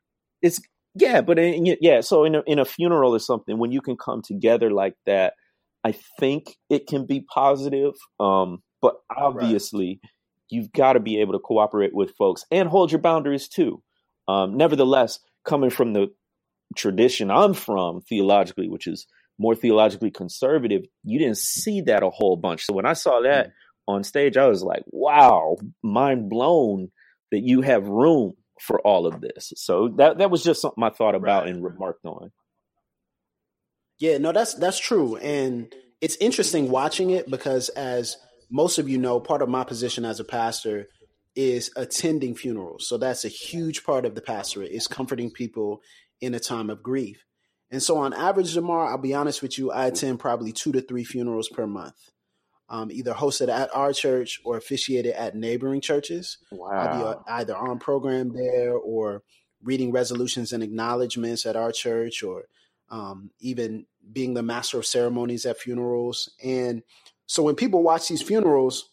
it's 0.43 0.61
yeah. 0.93 1.21
But 1.21 1.39
in, 1.39 1.75
yeah, 1.81 2.01
so 2.01 2.23
in 2.23 2.35
a, 2.35 2.43
in 2.45 2.59
a 2.59 2.65
funeral 2.65 3.15
or 3.15 3.19
something, 3.19 3.57
when 3.57 3.71
you 3.71 3.81
can 3.81 3.97
come 3.97 4.21
together 4.21 4.69
like 4.69 4.93
that, 5.07 5.33
I 5.83 5.95
think 6.19 6.55
it 6.69 6.85
can 6.85 7.07
be 7.07 7.21
positive. 7.21 7.93
Um, 8.19 8.61
but 8.79 8.97
obviously, 9.09 9.99
right. 10.03 10.11
You've 10.49 10.71
got 10.71 10.93
to 10.93 10.99
be 10.99 11.21
able 11.21 11.33
to 11.33 11.39
cooperate 11.39 11.93
with 11.93 12.15
folks 12.15 12.45
and 12.51 12.69
hold 12.69 12.91
your 12.91 13.01
boundaries 13.01 13.47
too. 13.47 13.81
Um, 14.27 14.57
nevertheless, 14.57 15.19
coming 15.45 15.69
from 15.69 15.93
the 15.93 16.07
tradition 16.75 17.31
I'm 17.31 17.53
from 17.53 18.01
theologically, 18.01 18.67
which 18.67 18.87
is 18.87 19.07
more 19.39 19.55
theologically 19.55 20.11
conservative, 20.11 20.83
you 21.03 21.19
didn't 21.19 21.37
see 21.37 21.81
that 21.81 22.03
a 22.03 22.09
whole 22.09 22.35
bunch. 22.35 22.65
So 22.65 22.73
when 22.73 22.85
I 22.85 22.93
saw 22.93 23.21
that 23.21 23.47
mm. 23.47 23.51
on 23.87 24.03
stage, 24.03 24.37
I 24.37 24.47
was 24.47 24.63
like, 24.63 24.83
wow, 24.87 25.57
mind 25.83 26.29
blown 26.29 26.89
that 27.31 27.41
you 27.41 27.61
have 27.61 27.87
room 27.87 28.33
for 28.59 28.79
all 28.81 29.05
of 29.05 29.21
this. 29.21 29.53
So 29.55 29.89
that 29.97 30.17
that 30.17 30.31
was 30.31 30.43
just 30.43 30.61
something 30.61 30.83
I 30.83 30.89
thought 30.89 31.15
about 31.15 31.43
right. 31.43 31.53
and 31.53 31.63
remarked 31.63 32.05
on. 32.05 32.31
Yeah, 33.99 34.17
no, 34.17 34.31
that's 34.31 34.53
that's 34.55 34.79
true, 34.79 35.17
and 35.17 35.73
it's 36.01 36.15
interesting 36.17 36.69
watching 36.69 37.09
it 37.09 37.29
because, 37.29 37.69
as 37.69 38.17
most 38.49 38.79
of 38.79 38.87
you 38.89 38.97
know, 38.97 39.19
part 39.19 39.41
of 39.41 39.49
my 39.49 39.63
position 39.63 40.05
as 40.05 40.19
a 40.19 40.23
pastor 40.23 40.87
is 41.35 41.71
attending 41.75 42.35
funerals. 42.35 42.87
So 42.87 42.97
that's 42.97 43.25
a 43.25 43.29
huge 43.29 43.83
part 43.83 44.05
of 44.05 44.15
the 44.15 44.21
pastorate 44.21 44.71
is 44.71 44.87
comforting 44.87 45.31
people 45.31 45.81
in 46.21 46.33
a 46.33 46.39
time 46.39 46.69
of 46.69 46.81
grief. 46.81 47.23
And 47.69 47.83
so, 47.83 47.97
on 47.97 48.13
average, 48.13 48.55
Jemar, 48.55 48.89
I'll 48.89 48.97
be 48.97 49.13
honest 49.13 49.41
with 49.41 49.57
you, 49.57 49.71
I 49.71 49.87
attend 49.87 50.19
probably 50.19 50.53
two 50.53 50.71
to 50.71 50.81
three 50.81 51.03
funerals 51.03 51.49
per 51.49 51.67
month. 51.67 51.95
um, 52.69 52.91
either 52.91 53.13
hosted 53.13 53.49
at 53.49 53.73
our 53.73 53.93
church 53.93 54.39
or 54.43 54.57
officiated 54.57 55.13
at 55.13 55.35
neighboring 55.35 55.81
churches. 55.81 56.37
Wow. 56.51 56.69
I'll 56.71 56.97
be 56.97 57.03
uh, 57.03 57.15
either 57.27 57.55
on 57.55 57.79
program 57.79 58.33
there 58.33 58.73
or 58.73 59.23
reading 59.63 59.91
resolutions 59.91 60.51
and 60.53 60.63
acknowledgments 60.63 61.45
at 61.45 61.55
our 61.55 61.71
church 61.71 62.23
or 62.23 62.45
um, 62.89 63.31
even 63.39 63.85
being 64.11 64.33
the 64.33 64.43
master 64.43 64.77
of 64.77 64.85
ceremonies 64.85 65.45
at 65.45 65.57
funerals. 65.59 66.29
And 66.43 66.83
so 67.27 67.43
when 67.43 67.55
people 67.55 67.83
watch 67.83 68.07
these 68.07 68.21
funerals, 68.21 68.89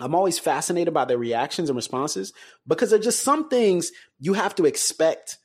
I'm 0.00 0.14
always 0.14 0.38
fascinated 0.38 0.92
by 0.92 1.04
their 1.04 1.18
reactions 1.18 1.70
and 1.70 1.76
responses 1.76 2.32
because 2.66 2.90
there 2.90 2.98
are 2.98 3.02
just 3.02 3.22
some 3.22 3.48
things 3.48 3.92
you 4.18 4.34
have 4.34 4.54
to 4.56 4.66
expect 4.66 5.38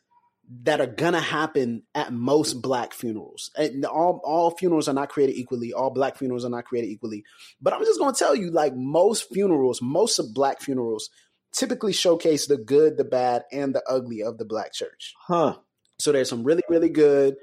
that 0.63 0.79
are 0.79 0.87
gonna 0.87 1.19
happen 1.19 1.83
at 1.93 2.13
most 2.13 2.61
black 2.61 2.93
funerals. 2.93 3.51
And 3.57 3.85
all 3.85 4.21
all 4.23 4.51
funerals 4.51 4.87
are 4.87 4.93
not 4.93 5.09
created 5.09 5.35
equally. 5.35 5.73
All 5.73 5.89
black 5.89 6.17
funerals 6.17 6.45
are 6.45 6.49
not 6.49 6.65
created 6.65 6.89
equally. 6.89 7.25
But 7.61 7.73
I'm 7.73 7.83
just 7.83 7.99
gonna 7.99 8.13
tell 8.13 8.33
you, 8.33 8.49
like 8.49 8.73
most 8.75 9.29
funerals, 9.31 9.81
most 9.81 10.19
of 10.19 10.33
black 10.33 10.61
funerals 10.61 11.09
typically 11.51 11.93
showcase 11.93 12.47
the 12.47 12.57
good, 12.57 12.97
the 12.97 13.03
bad, 13.03 13.43
and 13.51 13.75
the 13.75 13.83
ugly 13.89 14.23
of 14.23 14.37
the 14.37 14.45
black 14.45 14.73
church. 14.73 15.13
Huh. 15.19 15.57
So 15.99 16.11
there's 16.11 16.29
some 16.29 16.43
really, 16.43 16.63
really 16.69 16.89
good. 16.89 17.35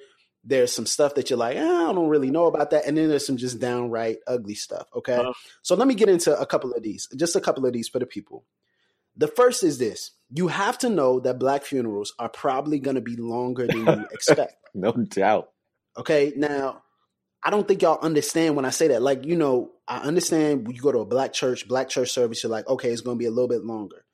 There's 0.45 0.73
some 0.73 0.87
stuff 0.87 1.15
that 1.15 1.31
you're 1.31 1.39
like, 1.39 1.57
eh, 1.57 1.63
I 1.63 1.93
don't 1.93 2.09
really 2.09 2.31
know 2.31 2.47
about 2.47 2.71
that. 2.71 2.87
And 2.87 2.97
then 2.97 3.09
there's 3.09 3.27
some 3.27 3.37
just 3.37 3.59
downright 3.59 4.19
ugly 4.27 4.55
stuff. 4.55 4.87
Okay. 4.95 5.17
Huh. 5.17 5.33
So 5.63 5.75
let 5.75 5.89
me 5.89 5.95
get 5.95 6.09
into 6.09 6.39
a 6.39 6.45
couple 6.45 6.73
of 6.73 6.83
these, 6.83 7.09
just 7.17 7.37
a 7.37 7.41
couple 7.41 7.65
of 7.65 7.73
these 7.73 7.89
for 7.89 7.99
the 7.99 8.07
people. 8.07 8.45
The 9.17 9.29
first 9.29 9.63
is 9.63 9.79
this 9.79 10.13
you 10.31 10.49
have 10.49 10.79
to 10.79 10.89
know 10.89 11.21
that 11.21 11.39
black 11.39 11.65
funerals 11.65 12.15
are 12.19 12.29
probably 12.29 12.79
going 12.79 12.97
to 12.97 13.01
be 13.01 13.17
longer 13.17 13.67
than 13.67 13.87
you 13.87 14.07
expect. 14.13 14.57
no 14.75 14.93
doubt. 14.93 15.51
Okay. 15.97 16.33
Now, 16.37 16.83
I 17.43 17.51
don't 17.51 17.69
think 17.69 17.83
y'all 17.83 17.99
understand 18.01 18.57
when 18.57 18.65
I 18.65 18.71
say 18.71 18.89
that. 18.89 19.03
Like, 19.03 19.25
you 19.25 19.37
know, 19.37 19.71
I 19.87 19.99
understand 19.99 20.67
when 20.67 20.75
you 20.75 20.83
go 20.83 20.93
to 20.93 21.01
a 21.01 21.07
black 21.07 21.33
church, 21.33 21.69
black 21.69 21.89
church 21.89 22.11
service, 22.11 22.43
you're 22.43 22.51
like, 22.51 22.67
okay, 22.67 22.91
it's 22.91 23.03
going 23.03 23.17
to 23.17 23.23
be 23.23 23.27
a 23.27 23.31
little 23.31 23.49
bit 23.49 23.65
longer. 23.65 24.05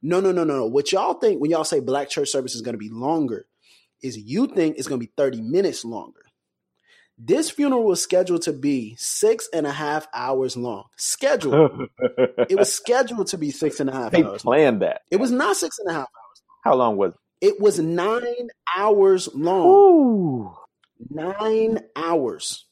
No, 0.00 0.20
no, 0.20 0.32
no, 0.32 0.44
no, 0.44 0.56
no. 0.56 0.66
What 0.66 0.90
y'all 0.90 1.14
think 1.14 1.40
when 1.40 1.50
y'all 1.50 1.64
say 1.64 1.80
black 1.80 2.08
church 2.08 2.30
service 2.30 2.54
is 2.54 2.62
going 2.62 2.74
to 2.74 2.78
be 2.78 2.88
longer 2.88 3.46
is 4.02 4.16
you 4.16 4.46
think 4.46 4.76
it's 4.76 4.88
going 4.88 5.00
to 5.00 5.06
be 5.06 5.12
30 5.16 5.42
minutes 5.42 5.84
longer. 5.84 6.20
This 7.20 7.50
funeral 7.50 7.84
was 7.84 8.00
scheduled 8.00 8.42
to 8.42 8.52
be 8.52 8.94
six 8.96 9.48
and 9.52 9.66
a 9.66 9.72
half 9.72 10.06
hours 10.14 10.56
long. 10.56 10.84
Scheduled. 10.96 11.88
it 11.98 12.56
was 12.56 12.72
scheduled 12.72 13.26
to 13.28 13.38
be 13.38 13.50
six 13.50 13.80
and 13.80 13.90
a 13.90 13.92
half 13.92 14.12
they 14.12 14.22
hours. 14.22 14.42
planned 14.42 14.82
that. 14.82 15.02
It 15.10 15.16
was 15.16 15.32
not 15.32 15.56
six 15.56 15.80
and 15.80 15.90
a 15.90 15.92
half 15.94 16.02
hours. 16.02 16.42
How 16.62 16.74
long 16.74 16.96
was 16.96 17.12
it? 17.12 17.18
It 17.40 17.60
was 17.60 17.78
nine 17.80 18.48
hours 18.76 19.28
long. 19.34 19.66
Ooh. 19.66 20.56
Nine 21.10 21.80
hours. 21.96 22.66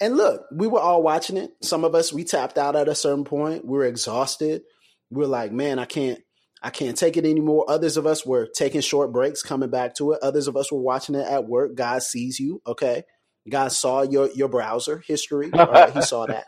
And 0.00 0.16
look, 0.16 0.42
we 0.52 0.66
were 0.66 0.80
all 0.80 1.02
watching 1.02 1.36
it. 1.36 1.52
Some 1.62 1.84
of 1.84 1.94
us 1.94 2.12
we 2.12 2.24
tapped 2.24 2.58
out 2.58 2.76
at 2.76 2.88
a 2.88 2.94
certain 2.94 3.24
point. 3.24 3.64
We 3.64 3.78
were 3.78 3.84
exhausted. 3.84 4.62
We 5.10 5.24
are 5.24 5.28
like, 5.28 5.52
man, 5.52 5.78
I 5.78 5.84
can't, 5.84 6.20
I 6.62 6.70
can't 6.70 6.96
take 6.96 7.16
it 7.16 7.26
anymore. 7.26 7.64
Others 7.68 7.96
of 7.96 8.06
us 8.06 8.24
were 8.24 8.46
taking 8.46 8.80
short 8.80 9.12
breaks, 9.12 9.42
coming 9.42 9.70
back 9.70 9.96
to 9.96 10.12
it. 10.12 10.20
Others 10.22 10.46
of 10.46 10.56
us 10.56 10.70
were 10.70 10.80
watching 10.80 11.16
it 11.16 11.26
at 11.26 11.46
work. 11.46 11.74
God 11.74 12.02
sees 12.02 12.38
you, 12.38 12.62
okay? 12.66 13.02
God 13.48 13.72
saw 13.72 14.02
your 14.02 14.30
your 14.30 14.48
browser 14.48 15.02
history. 15.06 15.50
Right? 15.54 15.92
he 15.92 16.02
saw 16.02 16.26
that. 16.26 16.46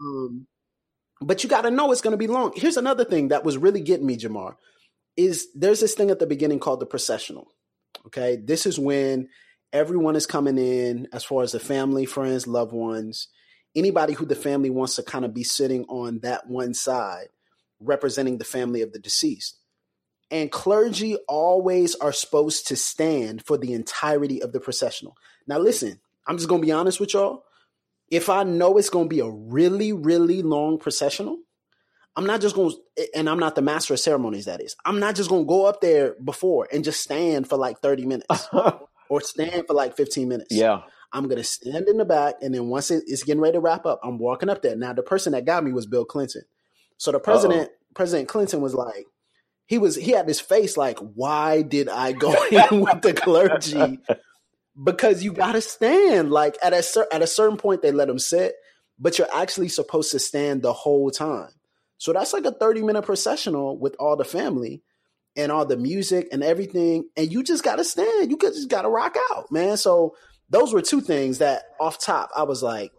Um, 0.00 0.46
but 1.20 1.42
you 1.42 1.48
got 1.48 1.62
to 1.62 1.70
know 1.70 1.92
it's 1.92 2.00
going 2.00 2.12
to 2.12 2.18
be 2.18 2.26
long. 2.26 2.52
Here's 2.54 2.76
another 2.76 3.04
thing 3.04 3.28
that 3.28 3.44
was 3.44 3.56
really 3.56 3.80
getting 3.80 4.06
me, 4.06 4.16
Jemar, 4.18 4.56
is 5.16 5.48
there's 5.54 5.80
this 5.80 5.94
thing 5.94 6.10
at 6.10 6.18
the 6.18 6.26
beginning 6.26 6.58
called 6.58 6.80
the 6.80 6.86
processional. 6.86 7.48
Okay, 8.06 8.36
this 8.36 8.66
is 8.66 8.78
when 8.78 9.28
everyone 9.72 10.16
is 10.16 10.26
coming 10.26 10.58
in, 10.58 11.08
as 11.12 11.24
far 11.24 11.42
as 11.42 11.52
the 11.52 11.60
family, 11.60 12.04
friends, 12.04 12.46
loved 12.46 12.72
ones, 12.72 13.28
anybody 13.74 14.12
who 14.12 14.26
the 14.26 14.34
family 14.34 14.70
wants 14.70 14.96
to 14.96 15.02
kind 15.02 15.24
of 15.24 15.32
be 15.32 15.44
sitting 15.44 15.84
on 15.84 16.18
that 16.20 16.48
one 16.48 16.74
side, 16.74 17.28
representing 17.84 18.38
the 18.38 18.44
family 18.44 18.82
of 18.82 18.92
the 18.92 18.98
deceased. 18.98 19.58
And 20.30 20.50
clergy 20.50 21.16
always 21.28 21.94
are 21.96 22.12
supposed 22.12 22.66
to 22.68 22.76
stand 22.76 23.44
for 23.44 23.58
the 23.58 23.74
entirety 23.74 24.42
of 24.42 24.52
the 24.52 24.60
processional. 24.60 25.16
Now, 25.46 25.58
listen, 25.58 26.00
I'm 26.26 26.38
just 26.38 26.48
going 26.48 26.62
to 26.62 26.66
be 26.66 26.72
honest 26.72 27.00
with 27.00 27.12
y'all. 27.12 27.44
If 28.10 28.30
I 28.30 28.42
know 28.42 28.78
it's 28.78 28.90
going 28.90 29.06
to 29.06 29.14
be 29.14 29.20
a 29.20 29.28
really, 29.28 29.92
really 29.92 30.42
long 30.42 30.78
processional, 30.78 31.38
I'm 32.16 32.26
not 32.26 32.40
just 32.40 32.54
going 32.54 32.74
to, 32.96 33.08
and 33.14 33.28
I'm 33.28 33.38
not 33.38 33.54
the 33.54 33.62
master 33.62 33.94
of 33.94 34.00
ceremonies, 34.00 34.44
that 34.44 34.62
is. 34.62 34.76
I'm 34.84 35.00
not 35.00 35.16
just 35.16 35.30
going 35.30 35.44
to 35.44 35.48
go 35.48 35.66
up 35.66 35.80
there 35.80 36.14
before 36.22 36.68
and 36.72 36.84
just 36.84 37.02
stand 37.02 37.48
for 37.48 37.56
like 37.56 37.80
30 37.80 38.06
minutes 38.06 38.48
or 39.08 39.20
stand 39.20 39.66
for 39.66 39.74
like 39.74 39.96
15 39.96 40.28
minutes. 40.28 40.54
Yeah. 40.54 40.82
I'm 41.12 41.24
going 41.24 41.38
to 41.38 41.44
stand 41.44 41.88
in 41.88 41.98
the 41.98 42.04
back. 42.04 42.36
And 42.40 42.54
then 42.54 42.68
once 42.68 42.90
it's 42.90 43.22
getting 43.22 43.40
ready 43.40 43.54
to 43.54 43.60
wrap 43.60 43.86
up, 43.86 44.00
I'm 44.02 44.18
walking 44.18 44.48
up 44.48 44.62
there. 44.62 44.76
Now, 44.76 44.92
the 44.92 45.02
person 45.02 45.32
that 45.32 45.44
got 45.44 45.64
me 45.64 45.72
was 45.72 45.86
Bill 45.86 46.04
Clinton. 46.04 46.42
So 47.02 47.10
the 47.10 47.18
president, 47.18 47.62
Uh-oh. 47.62 47.94
President 47.96 48.28
Clinton 48.28 48.60
was 48.60 48.76
like, 48.76 49.06
he 49.66 49.76
was 49.76 49.96
he 49.96 50.12
had 50.12 50.28
this 50.28 50.38
face 50.38 50.76
like, 50.76 51.00
why 51.00 51.62
did 51.62 51.88
I 51.88 52.12
go 52.12 52.32
in 52.70 52.80
with 52.80 53.02
the 53.02 53.12
clergy? 53.12 53.98
Because 54.80 55.24
you 55.24 55.32
got 55.32 55.52
to 55.52 55.60
stand. 55.62 56.30
Like 56.30 56.56
at 56.62 56.72
a 56.72 57.06
at 57.12 57.20
a 57.20 57.26
certain 57.26 57.56
point, 57.56 57.82
they 57.82 57.90
let 57.90 58.08
him 58.08 58.20
sit, 58.20 58.54
but 59.00 59.18
you're 59.18 59.34
actually 59.34 59.68
supposed 59.68 60.12
to 60.12 60.20
stand 60.20 60.62
the 60.62 60.72
whole 60.72 61.10
time. 61.10 61.50
So 61.98 62.12
that's 62.12 62.32
like 62.32 62.44
a 62.44 62.52
30 62.52 62.84
minute 62.84 63.02
processional 63.02 63.76
with 63.76 63.96
all 63.98 64.14
the 64.14 64.24
family 64.24 64.84
and 65.34 65.50
all 65.50 65.66
the 65.66 65.76
music 65.76 66.28
and 66.30 66.44
everything, 66.44 67.08
and 67.16 67.32
you 67.32 67.42
just 67.42 67.64
got 67.64 67.76
to 67.76 67.84
stand. 67.84 68.30
You 68.30 68.38
just 68.38 68.68
got 68.68 68.82
to 68.82 68.88
rock 68.88 69.16
out, 69.32 69.50
man. 69.50 69.76
So 69.76 70.14
those 70.50 70.72
were 70.72 70.82
two 70.82 71.00
things 71.00 71.38
that 71.38 71.64
off 71.80 71.98
top 71.98 72.30
I 72.36 72.44
was 72.44 72.62
like, 72.62 72.92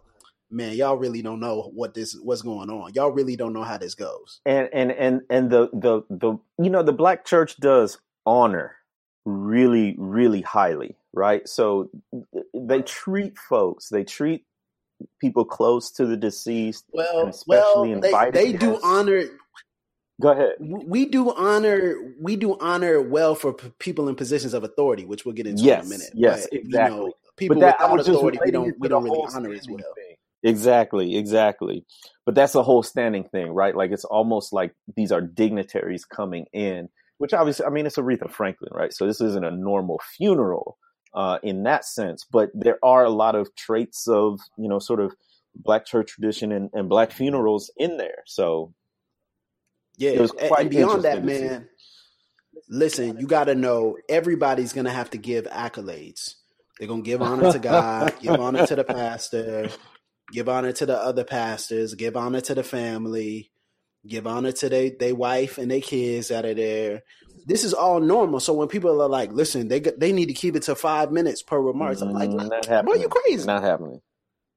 man, 0.54 0.76
y'all 0.76 0.96
really 0.96 1.22
don't 1.22 1.40
know 1.40 1.72
what 1.74 1.94
this 1.94 2.16
what's 2.22 2.42
going 2.42 2.70
on. 2.70 2.94
Y'all 2.94 3.12
really 3.12 3.36
don't 3.36 3.54
know 3.54 3.64
how 3.64 3.78
this 3.78 3.96
goes. 3.96 4.40
And 4.46 4.70
and 4.74 4.92
and 4.92 5.22
and 5.30 5.50
the 5.50 5.70
the 5.74 6.04
the 6.10 6.38
you 6.64 6.70
know 6.70 6.84
the 6.84 6.94
black 6.94 7.26
church 7.26 7.58
does 7.58 7.98
honor 8.26 8.76
really 9.26 9.96
really 9.98 10.42
highly, 10.42 10.96
right? 11.14 11.48
So 11.48 11.90
they 12.54 12.82
treat 12.82 13.38
folks, 13.38 13.90
they 13.90 14.04
treat 14.04 14.46
people 15.20 15.46
close 15.46 15.92
to 15.92 16.06
the 16.06 16.18
deceased, 16.18 16.86
well, 16.94 17.28
especially 17.28 17.96
well, 17.96 18.32
they, 18.32 18.32
they 18.32 18.54
do 18.54 18.80
honor. 18.84 19.24
Go 20.22 20.30
ahead. 20.30 20.54
We 20.60 21.06
do 21.06 21.34
honor. 21.34 21.96
We 22.20 22.36
do 22.36 22.58
honor 22.60 23.02
well 23.02 23.36
for 23.36 23.54
p- 23.54 23.72
people 23.80 24.08
in 24.08 24.16
positions 24.16 24.54
of 24.54 24.64
authority, 24.64 25.06
which 25.06 25.26
we'll 25.26 25.34
get 25.34 25.48
into 25.48 25.64
yes, 25.64 25.86
in 25.86 25.88
a 25.88 25.90
minute. 25.90 26.12
Yes, 26.14 26.48
but, 26.50 26.60
exactly. 26.60 26.98
You 26.98 27.06
know, 27.06 27.14
people 27.36 27.60
that, 27.60 27.78
without 27.80 28.00
authority, 28.00 28.40
we 28.46 28.52
don't 28.52 28.80
we 28.80 28.88
don't 28.88 29.04
really 29.04 29.26
honor 29.34 29.54
as 29.54 29.68
well. 29.68 29.82
Exactly, 30.44 31.16
exactly. 31.16 31.86
But 32.26 32.36
that's 32.36 32.56
a 32.56 32.64
whole 32.64 32.84
standing 32.84 33.24
thing, 33.24 33.52
right? 33.52 33.76
Like 33.76 33.92
it's 33.92 34.06
almost 34.06 34.54
like 34.54 34.76
these 34.96 35.12
are 35.12 35.22
dignitaries 35.22 36.06
coming 36.06 36.46
in, 36.52 36.90
which 37.18 37.34
obviously, 37.34 37.66
I 37.66 37.70
mean, 37.70 37.86
it's 37.86 37.98
Aretha 37.98 38.30
Franklin, 38.30 38.72
right? 38.74 38.94
So 38.94 39.08
this 39.08 39.22
isn't 39.22 39.46
a 39.46 39.52
normal 39.52 40.02
funeral 40.18 40.78
uh, 41.14 41.40
in 41.44 41.64
that 41.64 41.86
sense, 41.86 42.26
but 42.30 42.50
there 42.54 42.78
are 42.84 43.06
a 43.06 43.10
lot 43.10 43.36
of 43.36 43.56
traits 43.56 44.08
of, 44.08 44.42
you 44.58 44.68
know, 44.68 44.80
sort 44.80 45.00
of 45.00 45.14
black 45.56 45.86
church 45.86 46.12
tradition 46.12 46.52
and, 46.52 46.70
and 46.74 46.90
black 46.90 47.12
funerals 47.12 47.72
in 47.78 47.98
there. 47.98 48.24
So 48.26 48.74
yeah, 49.98 50.12
it 50.12 50.22
was 50.22 50.32
quite 50.32 50.62
and 50.62 50.70
beyond 50.70 51.04
that, 51.04 51.24
man. 51.24 51.70
Listen, 52.70 53.18
you 53.20 53.28
got 53.28 53.46
to 53.46 53.56
know 53.56 53.98
everybody's 54.10 54.74
going 54.74 54.86
to 54.86 54.92
have 54.92 55.10
to 55.12 55.18
give 55.18 55.46
accolades. 55.46 56.36
They're 56.78 56.88
going 56.88 57.04
to 57.04 57.06
give 57.06 57.22
honor 57.22 57.52
to 57.52 57.60
God, 57.60 58.14
give 58.20 58.40
honor 58.40 58.66
to 58.66 58.76
the 58.76 58.84
pastor, 58.84 59.70
give 60.32 60.50
honor 60.50 60.72
to 60.74 60.86
the 60.86 60.98
other 60.98 61.24
pastors, 61.24 61.96
give 61.96 62.16
honor 62.16 62.42
to 62.42 62.56
the 62.56 62.64
family, 62.64 63.52
give 64.08 64.28
honor 64.28 64.52
to 64.52 64.70
their 64.70 64.92
they 65.00 65.14
wife 65.14 65.58
and 65.58 65.72
their 65.72 65.82
kids 65.82 66.32
out 66.32 66.46
of 66.46 66.58
there. 66.58 67.04
This 67.46 67.64
is 67.64 67.74
all 67.74 68.00
normal. 68.00 68.40
So 68.40 68.54
when 68.54 68.68
people 68.68 69.02
are 69.02 69.10
like, 69.10 69.32
"Listen, 69.32 69.68
they 69.68 69.80
they 69.80 70.12
need 70.12 70.28
to 70.28 70.34
keep 70.34 70.56
it 70.56 70.64
to 70.64 70.76
five 70.76 71.12
minutes 71.12 71.42
per 71.42 71.60
remarks," 71.60 72.02
I'm 72.02 72.14
like, 72.14 72.30
mm, 72.30 72.50
"Not 72.50 72.66
happening. 72.66 73.02
you 73.02 73.10
crazy? 73.10 73.46
Not 73.46 73.64
happening. 73.64 74.02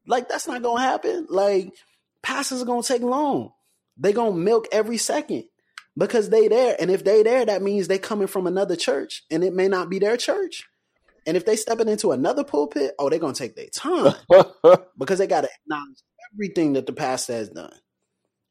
Like 0.07 0.29
that's 0.29 0.47
not 0.47 0.63
gonna 0.63 0.83
happen. 0.83 1.27
Like 1.29 1.73
pastors 2.23 2.63
are 2.63 2.67
gonna 2.67 2.83
take 2.83 3.03
long. 3.03 3.53
They 3.97 4.13
gonna 4.13 4.37
milk 4.37 4.69
every 4.73 4.99
second 4.99 5.45
because 5.97 6.29
they 6.29 6.49
there, 6.49 6.77
and 6.79 6.91
if 6.91 7.05
they 7.05 7.23
there, 7.23 7.45
that 7.45 7.63
means 7.63 7.89
they 7.89 7.99
coming 7.99 8.29
from 8.29 8.47
another 8.47 8.77
church, 8.77 9.25
and 9.31 9.43
it 9.43 9.55
may 9.55 9.69
not 9.69 9.89
be 9.89 9.99
their 9.99 10.17
church. 10.17 10.65
And 11.27 11.37
if 11.37 11.45
they 11.45 11.57
stepping 11.57 11.89
into 11.89 12.13
another 12.13 12.45
pulpit, 12.45 12.95
oh, 12.99 13.11
they're 13.11 13.19
gonna 13.19 13.35
take 13.35 13.57
their 13.57 13.67
time 13.67 14.15
because 14.99 15.19
they 15.19 15.27
gotta 15.27 15.49
acknowledge 15.63 16.03
everything 16.33 16.75
that 16.75 16.87
the 16.87 16.93
pastor 16.93 17.35
has 17.35 17.49
done. 17.49 17.75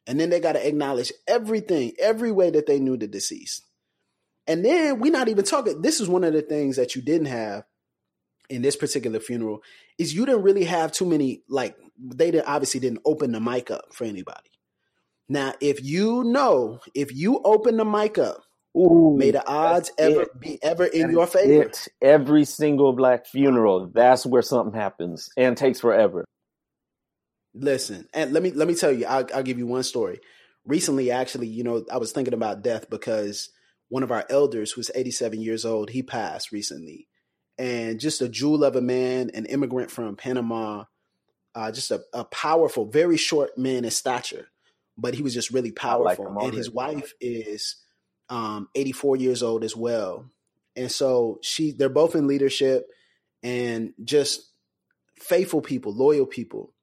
And 0.08 0.20
then 0.20 0.30
they 0.30 0.40
gotta 0.40 0.66
acknowledge 0.66 1.14
everything, 1.28 1.94
every 1.98 2.32
way 2.32 2.50
that 2.52 2.68
they 2.68 2.80
knew 2.80 2.98
the 2.98 3.08
deceased. 3.08 3.66
And 4.48 4.64
then 4.64 5.00
we're 5.00 5.12
not 5.12 5.30
even 5.30 5.46
talking. 5.46 5.82
This 5.82 6.00
is 6.00 6.08
one 6.10 6.24
of 6.24 6.34
the 6.34 6.42
things 6.42 6.76
that 6.76 6.96
you 6.96 7.02
didn't 7.02 7.28
have 7.28 7.64
in 8.50 8.62
this 8.62 8.76
particular 8.76 9.20
funeral 9.20 9.64
is 9.98 10.14
you 10.14 10.26
didn't 10.26 10.44
really 10.44 10.66
have 10.66 10.92
too 10.92 11.06
many 11.06 11.42
like 11.50 11.76
they 11.98 12.30
didn't 12.30 12.48
obviously 12.48 12.80
didn't 12.80 13.02
open 13.06 13.32
the 13.32 13.40
mic 13.40 13.72
up 13.72 13.94
for 13.94 14.04
anybody. 14.04 14.52
Now, 15.28 15.54
if 15.60 15.84
you 15.84 16.24
know, 16.24 16.80
if 16.94 17.16
you 17.16 17.42
open 17.44 17.78
the 17.78 17.86
mic 17.86 18.18
up 18.18 18.44
Ooh, 18.76 19.16
May 19.18 19.32
the 19.32 19.48
odds 19.48 19.92
ever 19.98 20.24
it. 20.24 20.40
be 20.40 20.62
ever 20.62 20.86
in 20.86 21.08
that 21.08 21.12
your 21.12 21.28
favor. 21.28 21.64
It. 21.64 21.88
Every 22.02 22.44
single 22.44 22.94
black 22.94 23.26
funeral, 23.26 23.90
that's 23.94 24.26
where 24.26 24.42
something 24.42 24.78
happens 24.78 25.30
and 25.38 25.56
takes 25.56 25.80
forever. 25.80 26.26
Listen, 27.54 28.08
and 28.14 28.34
let 28.34 28.44
me 28.44 28.52
let 28.52 28.68
me 28.68 28.76
tell 28.76 28.92
you, 28.92 29.06
I'll, 29.06 29.26
I'll 29.34 29.44
give 29.44 29.58
you 29.58 29.66
one 29.68 29.84
story. 29.84 30.20
Recently, 30.66 31.10
actually, 31.10 31.48
you 31.48 31.64
know, 31.64 31.86
I 31.92 31.98
was 31.98 32.12
thinking 32.12 32.34
about 32.34 32.64
death 32.64 32.90
because 32.90 33.50
one 33.88 34.04
of 34.04 34.12
our 34.12 34.26
elders, 34.30 34.72
who's 34.72 34.92
87 34.94 35.42
years 35.42 35.64
old, 35.64 35.90
he 35.90 36.04
passed 36.04 36.52
recently, 36.52 37.08
and 37.58 38.00
just 38.00 38.22
a 38.22 38.28
jewel 38.28 38.66
of 38.66 38.76
a 38.76 38.82
man, 38.82 39.32
an 39.34 39.46
immigrant 39.46 39.90
from 39.90 40.18
Panama, 40.18 40.84
uh, 41.54 41.72
just 41.72 41.92
a, 41.92 42.02
a, 42.14 42.26
powerful, 42.26 42.86
very 42.86 43.16
short 43.16 43.58
man 43.58 43.86
in 43.86 43.92
stature, 43.92 44.50
but 44.98 45.14
he 45.14 45.22
was 45.22 45.34
just 45.34 45.52
really 45.52 45.72
powerful. 45.72 46.34
Like 46.34 46.46
and 46.46 46.54
his 46.54 46.70
wife 46.70 47.14
is 47.22 47.78
um, 48.30 48.70
84 48.76 49.18
years 49.18 49.44
old 49.44 49.64
as 49.64 49.76
well, 49.76 50.26
and 50.76 50.92
so 50.92 51.40
she, 51.42 51.72
they're 51.72 51.90
both 51.90 52.16
in 52.16 52.28
leadership, 52.28 52.88
and 53.44 53.94
just 54.04 54.52
faithful 55.20 55.62
people, 55.62 55.94
loyal 55.94 56.26
people. 56.26 56.74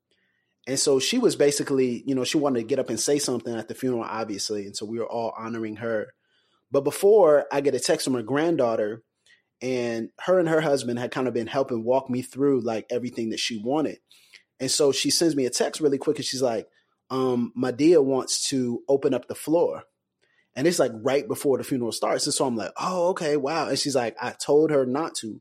And 0.66 0.78
so 0.78 1.00
she 1.00 1.18
was 1.18 1.34
basically, 1.34 2.04
you 2.06 2.14
know, 2.14 2.22
she 2.22 2.38
wanted 2.38 2.60
to 2.60 2.66
get 2.66 2.78
up 2.78 2.88
and 2.88 3.00
say 3.00 3.18
something 3.18 3.52
at 3.52 3.66
the 3.66 3.74
funeral, 3.74 4.04
obviously. 4.04 4.64
And 4.64 4.76
so 4.76 4.86
we 4.86 4.98
were 4.98 5.06
all 5.06 5.34
honoring 5.36 5.76
her. 5.76 6.14
But 6.70 6.84
before 6.84 7.46
I 7.50 7.60
get 7.60 7.74
a 7.74 7.80
text 7.80 8.04
from 8.04 8.14
her 8.14 8.22
granddaughter, 8.22 9.02
and 9.62 10.10
her 10.20 10.40
and 10.40 10.48
her 10.48 10.60
husband 10.60 10.98
had 10.98 11.12
kind 11.12 11.28
of 11.28 11.34
been 11.34 11.46
helping 11.46 11.84
walk 11.84 12.10
me 12.10 12.20
through 12.20 12.60
like 12.62 12.86
everything 12.90 13.30
that 13.30 13.38
she 13.38 13.58
wanted. 13.58 13.98
And 14.58 14.70
so 14.70 14.90
she 14.90 15.10
sends 15.10 15.36
me 15.36 15.46
a 15.46 15.50
text 15.50 15.80
really 15.80 15.98
quick 15.98 16.16
and 16.16 16.24
she's 16.24 16.42
like, 16.42 16.68
um, 17.10 17.52
Madea 17.56 18.02
wants 18.02 18.48
to 18.48 18.82
open 18.88 19.14
up 19.14 19.28
the 19.28 19.34
floor. 19.34 19.84
And 20.54 20.66
it's 20.66 20.78
like 20.78 20.92
right 20.94 21.26
before 21.26 21.58
the 21.58 21.64
funeral 21.64 21.92
starts. 21.92 22.26
And 22.26 22.34
so 22.34 22.46
I'm 22.46 22.56
like, 22.56 22.72
oh, 22.78 23.08
okay, 23.10 23.36
wow. 23.36 23.68
And 23.68 23.78
she's 23.78 23.96
like, 23.96 24.16
I 24.20 24.32
told 24.32 24.70
her 24.70 24.84
not 24.84 25.14
to. 25.16 25.40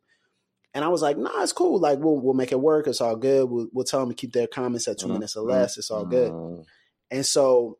And 0.74 0.86
I 0.86 0.88
was 0.88 1.02
like, 1.02 1.18
nah, 1.18 1.44
it's 1.44 1.52
cool. 1.52 1.80
Like 1.80 2.00
we'll 2.00 2.20
we'll 2.20 2.34
make 2.34 2.54
it 2.54 2.60
work. 2.62 2.88
It's 2.88 3.02
all 3.02 3.18
good. 3.18 3.50
We'll 3.50 3.68
we'll 3.74 3.86
tell 3.86 4.00
them 4.00 4.10
to 4.10 4.16
keep 4.16 4.32
their 4.32 4.48
comments 4.48 4.88
at 4.88 5.00
2 5.00 5.06
mm-hmm. 5.06 5.14
minutes 5.14 5.36
or 5.36 5.44
less. 5.44 5.78
It's 5.78 5.92
all 5.92 6.06
good. 6.06 6.32
Mm-hmm. 6.32 6.62
And 7.12 7.26
so 7.26 7.78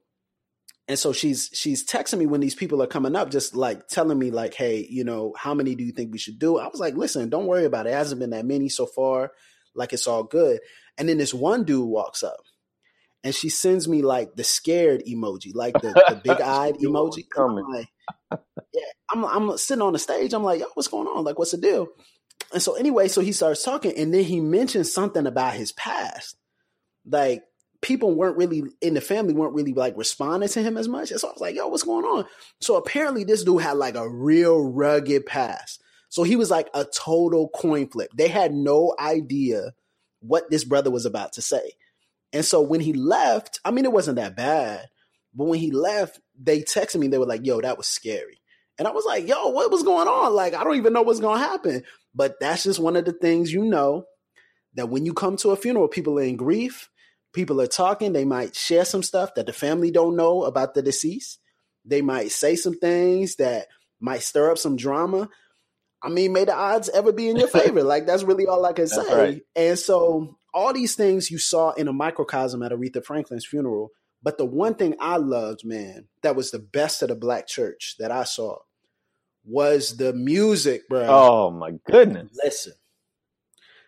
and 0.90 1.00
so 1.00 1.14
she's 1.14 1.50
she's 1.54 1.86
texting 1.86 2.18
me 2.18 2.26
when 2.26 2.42
these 2.42 2.56
people 2.56 2.84
are 2.84 2.88
coming 2.88 3.16
up, 3.16 3.32
just 3.32 3.56
like 3.56 3.88
telling 3.88 4.20
me 4.20 4.30
like, 4.30 4.54
hey, 4.54 4.86
you 4.90 5.06
know, 5.06 5.34
how 5.38 5.54
many 5.54 5.74
do 5.74 5.86
you 5.86 5.94
think 5.94 6.12
we 6.12 6.18
should 6.18 6.38
do? 6.38 6.58
I 6.58 6.68
was 6.68 6.82
like, 6.82 6.96
listen, 6.96 7.30
don't 7.30 7.48
worry 7.48 7.64
about 7.64 7.88
it. 7.88 7.92
It 7.92 7.94
hasn't 7.94 8.20
been 8.20 8.32
that 8.32 8.46
many 8.46 8.68
so 8.68 8.86
far. 8.86 9.32
Like 9.74 9.94
it's 9.94 10.08
all 10.08 10.24
good. 10.24 10.60
And 10.98 11.08
then 11.08 11.18
this 11.18 11.34
one 11.34 11.64
dude 11.64 11.88
walks 11.88 12.24
up 12.24 12.42
and 13.24 13.36
she 13.36 13.50
sends 13.50 13.88
me 13.88 14.02
like 14.02 14.36
the 14.36 14.44
scared 14.44 15.04
emoji, 15.08 15.54
like 15.54 15.74
the, 15.76 15.94
the 15.94 16.22
big 16.24 16.42
eyed 16.42 16.76
emoji. 16.76 17.26
I'm 17.38 17.56
like, 17.56 17.90
yeah, 18.74 18.82
I'm 19.12 19.26
I'm 19.26 19.58
sitting 19.58 19.82
on 19.82 19.94
the 19.94 20.00
stage. 20.00 20.34
I'm 20.34 20.44
like, 20.44 20.60
yo, 20.60 20.68
what's 20.74 20.88
going 20.88 21.08
on? 21.08 21.24
Like, 21.24 21.38
what's 21.38 21.52
the 21.52 21.58
deal? 21.58 21.88
And 22.54 22.62
so 22.62 22.74
anyway, 22.74 23.08
so 23.08 23.22
he 23.22 23.32
starts 23.32 23.64
talking, 23.64 23.96
and 23.98 24.14
then 24.14 24.24
he 24.24 24.42
mentions 24.42 24.94
something 24.94 25.28
about 25.28 25.54
his 25.54 25.72
past. 25.72 26.36
Like 27.06 27.44
people 27.82 28.14
weren't 28.14 28.38
really 28.38 28.64
in 28.80 28.94
the 28.94 29.02
family 29.02 29.34
weren't 29.34 29.56
really 29.56 29.74
like 29.74 29.98
responding 29.98 30.50
to 30.50 30.62
him 30.62 30.78
as 30.78 30.88
much. 30.88 31.12
And 31.12 31.20
so 31.20 31.30
I 31.30 31.32
was 31.32 31.42
like, 31.42 31.56
yo, 31.56 31.68
what's 31.68 31.84
going 31.84 32.06
on? 32.06 32.26
So 32.62 32.76
apparently 32.76 33.24
this 33.24 33.44
dude 33.44 33.62
had 33.62 33.78
like 33.78 33.96
a 33.96 34.10
real 34.10 34.62
rugged 34.62 35.26
past. 35.26 35.82
So 36.10 36.24
he 36.24 36.36
was 36.36 36.52
like 36.52 36.70
a 36.74 36.86
total 36.86 37.50
coin 37.50 37.88
flip. 37.88 38.12
They 38.16 38.28
had 38.28 38.54
no 38.54 38.94
idea 39.00 39.74
what 40.20 40.50
this 40.50 40.64
brother 40.64 40.92
was 40.92 41.06
about 41.06 41.34
to 41.34 41.42
say. 41.42 41.74
And 42.34 42.46
so 42.46 42.62
when 42.62 42.80
he 42.80 42.94
left, 42.94 43.60
I 43.66 43.72
mean, 43.72 43.86
it 43.86 43.92
wasn't 43.92 44.18
that 44.18 44.36
bad, 44.36 44.88
but 45.34 45.46
when 45.46 45.60
he 45.60 45.72
left, 45.72 46.20
they 46.40 46.62
texted 46.62 47.00
me. 47.00 47.08
They 47.08 47.18
were 47.18 47.26
like, 47.26 47.46
yo, 47.46 47.62
that 47.62 47.78
was 47.78 47.88
scary. 47.88 48.42
And 48.78 48.88
I 48.88 48.92
was 48.92 49.06
like, 49.06 49.28
yo, 49.28 49.50
what 49.50 49.72
was 49.72 49.84
going 49.84 50.08
on? 50.08 50.34
Like, 50.34 50.54
I 50.54 50.64
don't 50.64 50.78
even 50.78 50.94
know 50.94 51.02
what's 51.02 51.20
going 51.20 51.40
to 51.40 51.46
happen. 51.46 51.84
But 52.16 52.40
that's 52.40 52.64
just 52.64 52.80
one 52.80 52.96
of 52.96 53.06
the 53.06 53.14
things 53.14 53.52
you 53.54 53.64
know 53.64 54.06
that 54.76 54.90
when 54.90 55.06
you 55.06 55.14
come 55.14 55.38
to 55.38 55.50
a 55.50 55.56
funeral, 55.56 55.88
people 55.88 56.18
are 56.20 56.24
in 56.24 56.36
grief, 56.36 56.90
people 57.34 57.62
are 57.62 57.68
talking, 57.68 58.14
they 58.14 58.26
might 58.26 58.56
share 58.56 58.86
some 58.86 59.04
stuff 59.04 59.36
that 59.36 59.46
the 59.46 59.54
family 59.54 59.92
don't 59.92 60.16
know 60.16 60.44
about 60.44 60.74
the 60.74 60.82
deceased. 60.82 61.40
They 61.86 62.02
might 62.02 62.32
say 62.32 62.56
some 62.56 62.78
things 62.78 63.36
that 63.36 63.68
might 64.00 64.24
stir 64.24 64.52
up 64.52 64.58
some 64.58 64.76
drama. 64.76 65.30
I 66.02 66.10
mean, 66.10 66.34
may 66.34 66.46
the 66.46 66.56
odds 66.56 66.90
ever 66.90 67.12
be 67.12 67.30
in 67.30 67.38
your 67.38 67.48
favor. 67.50 67.84
like 67.84 68.06
that's 68.06 68.24
really 68.24 68.48
all 68.48 68.66
I 68.66 68.74
can 68.74 68.88
say. 68.88 69.14
Right. 69.14 69.42
And 69.56 69.78
so 69.78 70.38
all 70.54 70.74
these 70.74 70.96
things 70.96 71.32
you 71.32 71.38
saw 71.38 71.72
in 71.72 71.88
a 71.88 71.94
microcosm 71.94 72.64
at 72.64 72.72
Aretha 72.72 73.04
Franklin's 73.04 73.46
funeral. 73.46 73.92
But 74.24 74.38
the 74.38 74.46
one 74.46 74.76
thing 74.76 74.96
I 75.00 75.18
loved, 75.18 75.66
man, 75.66 76.08
that 76.22 76.36
was 76.36 76.52
the 76.52 76.60
best 76.60 77.02
of 77.02 77.10
the 77.10 77.16
black 77.16 77.48
church 77.48 77.96
that 77.98 78.12
I 78.12 78.24
saw 78.24 78.58
was 79.44 79.98
the 79.98 80.14
music, 80.14 80.88
bro. 80.88 81.06
Oh 81.08 81.52
my 81.52 81.72
goodness. 81.90 82.30
Listen. 82.44 82.74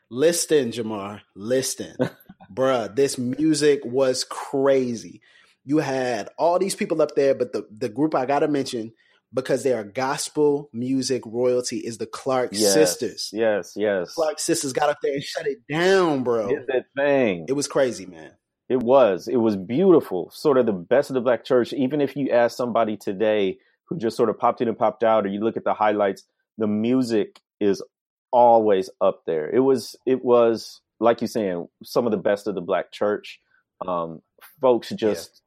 Listen, 0.10 0.72
Jemar. 0.72 1.22
Listen. 1.36 1.96
Bruh, 2.54 2.96
this 2.96 3.18
music 3.18 3.82
was 3.84 4.24
crazy. 4.24 5.22
You 5.66 5.78
had 5.78 6.30
all 6.38 6.60
these 6.60 6.76
people 6.76 7.02
up 7.02 7.16
there, 7.16 7.36
but 7.36 7.54
the, 7.54 7.68
the 7.76 7.90
group 7.90 8.16
I 8.16 8.26
gotta 8.26 8.48
mention 8.48 8.94
because 9.34 9.64
they 9.64 9.74
are 9.74 9.84
gospel 9.84 10.70
music 10.74 11.24
royalty 11.26 11.78
is 11.78 11.98
the 11.98 12.06
Clark 12.06 12.52
yes, 12.54 12.74
sisters. 12.74 13.30
Yes, 13.34 13.74
yes. 13.76 14.14
Clark 14.14 14.40
sisters 14.40 14.74
got 14.74 14.90
up 14.90 15.00
there 15.02 15.14
and 15.14 15.24
shut 15.24 15.48
it 15.48 15.60
down, 15.70 16.24
bro. 16.24 16.50
It's 16.50 16.68
that 16.68 16.86
thing. 16.96 17.46
It 17.48 17.54
was 17.54 17.68
crazy, 17.68 18.06
man. 18.06 18.32
It 18.70 18.80
was. 18.80 19.28
It 19.28 19.38
was 19.38 19.56
beautiful. 19.56 20.30
Sort 20.32 20.58
of 20.58 20.66
the 20.66 20.74
best 20.74 21.10
of 21.10 21.16
the 21.16 21.22
black 21.22 21.44
church. 21.44 21.74
Even 21.74 22.02
if 22.02 22.16
you 22.16 22.30
ask 22.30 22.56
somebody 22.56 22.96
today 22.96 23.58
who 23.86 23.98
just 23.98 24.16
sort 24.16 24.30
of 24.30 24.38
popped 24.40 24.62
in 24.62 24.68
and 24.68 24.78
popped 24.78 25.04
out, 25.04 25.26
or 25.26 25.30
you 25.30 25.42
look 25.42 25.58
at 25.58 25.64
the 25.64 25.74
highlights, 25.74 26.24
the 26.58 26.68
music 26.68 27.40
is 27.60 27.84
always 28.32 28.90
up 29.02 29.24
there. 29.26 29.50
It 29.50 29.60
was 29.60 29.96
it 30.06 30.24
was 30.24 30.82
like 31.00 31.22
you 31.22 31.28
saying 31.28 31.68
some 31.84 32.06
of 32.06 32.12
the 32.12 32.18
best 32.18 32.48
of 32.48 32.56
the 32.56 32.62
black 32.62 32.92
church. 32.92 33.40
Um, 33.86 34.22
folks 34.62 34.90
just. 34.90 35.43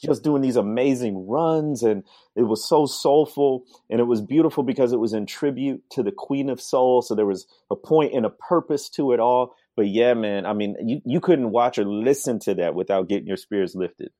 Just 0.00 0.22
doing 0.22 0.42
these 0.42 0.56
amazing 0.56 1.26
runs, 1.26 1.82
and 1.82 2.04
it 2.36 2.42
was 2.42 2.68
so 2.68 2.86
soulful, 2.86 3.64
and 3.90 4.00
it 4.00 4.04
was 4.04 4.20
beautiful 4.20 4.62
because 4.62 4.92
it 4.92 5.00
was 5.00 5.12
in 5.12 5.26
tribute 5.26 5.82
to 5.90 6.02
the 6.02 6.12
Queen 6.12 6.48
of 6.48 6.60
Soul. 6.60 7.02
So 7.02 7.14
there 7.14 7.26
was 7.26 7.46
a 7.70 7.76
point 7.76 8.14
and 8.14 8.26
a 8.26 8.30
purpose 8.30 8.88
to 8.90 9.12
it 9.12 9.20
all. 9.20 9.54
But 9.76 9.88
yeah, 9.88 10.14
man, 10.14 10.46
I 10.46 10.52
mean, 10.52 10.76
you, 10.86 11.00
you 11.04 11.20
couldn't 11.20 11.50
watch 11.50 11.78
or 11.78 11.84
listen 11.84 12.38
to 12.40 12.54
that 12.56 12.74
without 12.74 13.08
getting 13.08 13.26
your 13.26 13.36
spirits 13.36 13.74
lifted. 13.74 14.10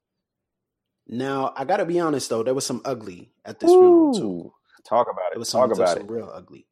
Now 1.06 1.52
I 1.56 1.64
got 1.64 1.78
to 1.78 1.84
be 1.84 2.00
honest 2.00 2.30
though, 2.30 2.42
there 2.42 2.54
was 2.54 2.66
some 2.66 2.80
ugly 2.84 3.32
at 3.44 3.60
this 3.60 3.70
Ooh, 3.70 3.74
funeral 3.74 4.14
too. 4.14 4.52
Talk 4.84 5.08
about 5.10 5.32
it. 5.32 5.36
It 5.36 5.38
was 5.38 5.48
some, 5.48 5.68
talk 5.68 5.76
about 5.76 5.98
it. 5.98 6.10
Real 6.10 6.30
ugly. 6.32 6.66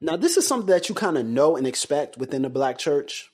Now 0.00 0.16
this 0.16 0.36
is 0.36 0.46
something 0.46 0.68
that 0.68 0.88
you 0.88 0.94
kind 0.94 1.18
of 1.18 1.26
know 1.26 1.56
and 1.56 1.66
expect 1.66 2.16
within 2.16 2.42
the 2.42 2.50
black 2.50 2.78
church, 2.78 3.30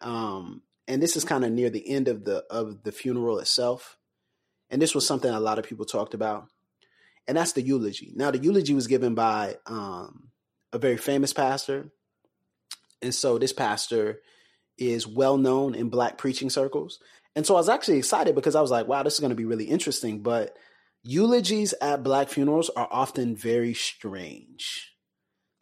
um, 0.00 0.62
and 0.88 1.02
this 1.02 1.16
is 1.16 1.24
kind 1.24 1.44
of 1.44 1.52
near 1.52 1.70
the 1.70 1.88
end 1.88 2.08
of 2.08 2.24
the 2.24 2.44
of 2.50 2.82
the 2.82 2.92
funeral 2.92 3.38
itself, 3.38 3.98
and 4.74 4.82
this 4.82 4.92
was 4.92 5.06
something 5.06 5.30
a 5.30 5.38
lot 5.38 5.60
of 5.60 5.64
people 5.64 5.84
talked 5.84 6.14
about, 6.14 6.48
and 7.28 7.36
that's 7.36 7.52
the 7.52 7.62
eulogy. 7.62 8.12
Now 8.16 8.32
the 8.32 8.40
eulogy 8.40 8.74
was 8.74 8.88
given 8.88 9.14
by 9.14 9.54
um, 9.66 10.30
a 10.72 10.78
very 10.78 10.96
famous 10.96 11.32
pastor, 11.32 11.92
and 13.00 13.14
so 13.14 13.38
this 13.38 13.52
pastor 13.52 14.20
is 14.76 15.06
well 15.06 15.36
known 15.36 15.76
in 15.76 15.90
black 15.90 16.18
preaching 16.18 16.50
circles. 16.50 16.98
And 17.36 17.46
so 17.46 17.54
I 17.54 17.58
was 17.58 17.68
actually 17.68 17.98
excited 17.98 18.34
because 18.34 18.56
I 18.56 18.60
was 18.60 18.72
like, 18.72 18.88
wow, 18.88 19.04
this 19.04 19.14
is 19.14 19.20
going 19.20 19.30
to 19.30 19.36
be 19.36 19.44
really 19.44 19.66
interesting. 19.66 20.24
But 20.24 20.56
eulogies 21.04 21.72
at 21.80 22.02
black 22.02 22.28
funerals 22.28 22.68
are 22.70 22.88
often 22.90 23.36
very 23.36 23.74
strange. 23.74 24.92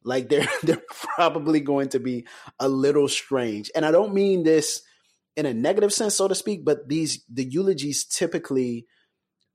Like 0.05 0.29
they're 0.31 0.48
they're 0.62 0.83
probably 0.88 1.61
going 1.61 1.90
to 1.90 2.01
be 2.01 2.27
a 2.59 2.66
little 2.66 3.09
strange. 3.09 3.70
And 3.75 3.85
I 3.85 3.90
don't 3.90 4.14
mean 4.14 4.42
this 4.42 4.81
in 5.37 5.44
a 5.44 5.53
negative 5.53 5.92
sense, 5.92 6.14
so 6.14 6.29
to 6.29 6.35
speak, 6.35 6.64
but 6.64 6.88
these 6.88 7.22
the 7.29 7.44
eulogies 7.44 8.07
typically 8.07 8.87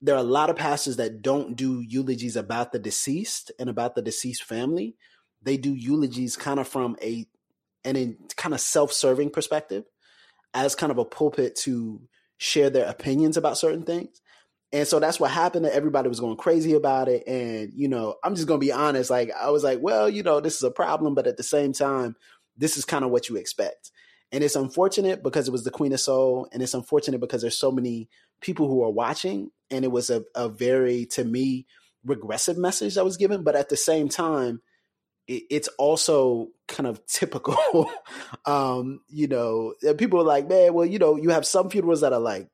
there 0.01 0.15
are 0.15 0.19
a 0.19 0.23
lot 0.23 0.49
of 0.49 0.55
pastors 0.55 0.97
that 0.97 1.21
don't 1.21 1.55
do 1.55 1.81
eulogies 1.81 2.35
about 2.35 2.71
the 2.71 2.79
deceased 2.79 3.51
and 3.59 3.69
about 3.69 3.95
the 3.95 4.01
deceased 4.01 4.43
family. 4.43 4.95
They 5.41 5.57
do 5.57 5.73
eulogies 5.73 6.35
kind 6.35 6.59
of 6.59 6.67
from 6.67 6.97
a 7.01 7.25
an 7.83 7.95
in 7.95 8.17
kind 8.35 8.53
of 8.53 8.59
self-serving 8.59 9.29
perspective 9.29 9.85
as 10.53 10.75
kind 10.75 10.91
of 10.91 10.97
a 10.97 11.05
pulpit 11.05 11.55
to 11.55 12.01
share 12.37 12.69
their 12.69 12.87
opinions 12.87 13.37
about 13.37 13.57
certain 13.57 13.83
things. 13.83 14.21
And 14.73 14.87
so 14.87 14.99
that's 14.99 15.19
what 15.19 15.31
happened. 15.31 15.65
That 15.65 15.73
everybody 15.73 16.09
was 16.09 16.19
going 16.19 16.37
crazy 16.37 16.73
about 16.73 17.07
it. 17.07 17.25
And, 17.25 17.71
you 17.73 17.87
know, 17.87 18.15
I'm 18.23 18.35
just 18.35 18.47
going 18.47 18.59
to 18.59 18.65
be 18.65 18.73
honest. 18.73 19.09
Like, 19.09 19.31
I 19.31 19.49
was 19.49 19.63
like, 19.63 19.79
well, 19.81 20.09
you 20.09 20.23
know, 20.23 20.41
this 20.41 20.55
is 20.55 20.63
a 20.63 20.71
problem. 20.71 21.15
But 21.15 21.27
at 21.27 21.37
the 21.37 21.43
same 21.43 21.71
time, 21.71 22.15
this 22.57 22.77
is 22.77 22.83
kind 22.83 23.05
of 23.05 23.11
what 23.11 23.29
you 23.29 23.37
expect. 23.37 23.91
And 24.31 24.43
it's 24.43 24.57
unfortunate 24.57 25.23
because 25.23 25.47
it 25.47 25.51
was 25.51 25.63
the 25.63 25.71
Queen 25.71 25.93
of 25.93 26.01
Soul. 26.01 26.49
And 26.51 26.61
it's 26.61 26.73
unfortunate 26.73 27.21
because 27.21 27.41
there's 27.41 27.57
so 27.57 27.71
many 27.71 28.09
people 28.41 28.67
who 28.67 28.83
are 28.83 28.91
watching. 28.91 29.51
And 29.69 29.83
it 29.83 29.91
was 29.91 30.09
a, 30.09 30.23
a 30.35 30.49
very, 30.49 31.05
to 31.07 31.23
me, 31.23 31.65
regressive 32.05 32.57
message 32.57 32.95
that 32.95 33.05
was 33.05 33.17
given. 33.17 33.43
But 33.43 33.55
at 33.55 33.69
the 33.69 33.77
same 33.77 34.09
time, 34.09 34.61
it's 35.27 35.67
also 35.77 36.49
kind 36.67 36.87
of 36.87 37.05
typical. 37.05 37.91
um, 38.45 39.01
you 39.09 39.27
know, 39.27 39.73
people 39.97 40.21
are 40.21 40.25
like, 40.25 40.47
man, 40.47 40.73
well, 40.73 40.85
you 40.85 40.99
know, 40.99 41.17
you 41.17 41.29
have 41.29 41.45
some 41.45 41.69
funerals 41.69 42.01
that 42.01 42.13
are 42.13 42.19
like 42.19 42.49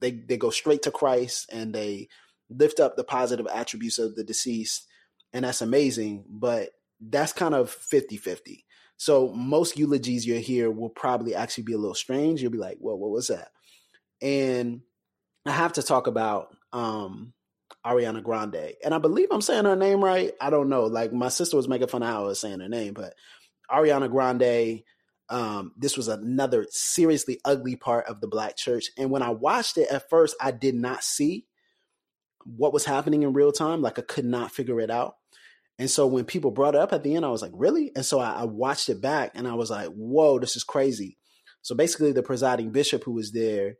they 0.00 0.12
they 0.12 0.36
go 0.36 0.50
straight 0.50 0.82
to 0.82 0.90
Christ 0.90 1.50
and 1.52 1.74
they 1.74 2.08
lift 2.48 2.80
up 2.80 2.96
the 2.96 3.04
positive 3.04 3.46
attributes 3.52 3.98
of 3.98 4.14
the 4.14 4.24
deceased, 4.24 4.86
and 5.32 5.44
that's 5.44 5.62
amazing. 5.62 6.24
But 6.28 6.70
that's 7.00 7.32
kind 7.32 7.54
of 7.54 7.74
50-50. 7.74 8.64
So 8.96 9.32
most 9.32 9.76
eulogies 9.76 10.24
you 10.24 10.36
hear 10.36 10.70
will 10.70 10.90
probably 10.90 11.34
actually 11.34 11.64
be 11.64 11.72
a 11.72 11.78
little 11.78 11.94
strange. 11.94 12.40
You'll 12.40 12.52
be 12.52 12.58
like, 12.58 12.78
"Well, 12.80 12.98
what 12.98 13.10
was 13.10 13.28
that?" 13.28 13.48
And 14.20 14.82
I 15.46 15.52
have 15.52 15.74
to 15.74 15.82
talk 15.82 16.06
about 16.06 16.54
um, 16.72 17.32
Ariana 17.84 18.22
Grande, 18.22 18.74
and 18.84 18.94
I 18.94 18.98
believe 18.98 19.28
I'm 19.30 19.40
saying 19.42 19.64
her 19.64 19.76
name 19.76 20.02
right. 20.02 20.32
I 20.40 20.50
don't 20.50 20.68
know. 20.68 20.84
Like 20.84 21.12
my 21.12 21.28
sister 21.28 21.56
was 21.56 21.68
making 21.68 21.88
fun 21.88 22.02
of 22.02 22.08
how 22.08 22.22
I 22.24 22.26
was 22.26 22.40
saying 22.40 22.60
her 22.60 22.68
name, 22.68 22.94
but 22.94 23.14
Ariana 23.70 24.10
Grande. 24.10 24.82
Um, 25.28 25.72
this 25.78 25.96
was 25.96 26.08
another 26.08 26.66
seriously 26.68 27.40
ugly 27.42 27.74
part 27.74 28.06
of 28.06 28.20
the 28.20 28.26
black 28.26 28.54
church. 28.54 28.88
And 28.98 29.10
when 29.10 29.22
I 29.22 29.30
watched 29.30 29.78
it 29.78 29.88
at 29.90 30.10
first, 30.10 30.36
I 30.38 30.50
did 30.50 30.74
not 30.74 31.02
see 31.02 31.46
what 32.44 32.74
was 32.74 32.84
happening 32.84 33.22
in 33.22 33.32
real 33.32 33.52
time. 33.52 33.80
Like 33.80 33.98
I 33.98 34.02
could 34.02 34.26
not 34.26 34.52
figure 34.52 34.78
it 34.80 34.90
out. 34.90 35.14
And 35.78 35.90
so 35.90 36.06
when 36.06 36.24
people 36.24 36.50
brought 36.50 36.74
it 36.74 36.80
up 36.80 36.92
at 36.92 37.02
the 37.02 37.14
end, 37.14 37.24
I 37.24 37.30
was 37.30 37.42
like, 37.42 37.52
really? 37.54 37.92
And 37.96 38.04
so 38.04 38.20
I, 38.20 38.42
I 38.42 38.44
watched 38.44 38.88
it 38.88 39.00
back 39.00 39.32
and 39.34 39.48
I 39.48 39.54
was 39.54 39.70
like, 39.70 39.88
whoa, 39.88 40.38
this 40.38 40.54
is 40.54 40.64
crazy. 40.64 41.18
So 41.62 41.74
basically, 41.74 42.12
the 42.12 42.22
presiding 42.22 42.70
bishop 42.70 43.04
who 43.04 43.12
was 43.12 43.32
there 43.32 43.76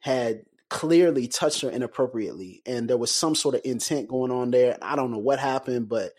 had 0.00 0.42
clearly 0.74 1.28
touched 1.28 1.60
her 1.60 1.70
inappropriately. 1.70 2.60
And 2.66 2.90
there 2.90 2.96
was 2.96 3.14
some 3.14 3.36
sort 3.36 3.54
of 3.54 3.60
intent 3.64 4.08
going 4.08 4.32
on 4.32 4.50
there. 4.50 4.76
I 4.82 4.96
don't 4.96 5.12
know 5.12 5.18
what 5.18 5.38
happened, 5.38 5.88
but 5.88 6.10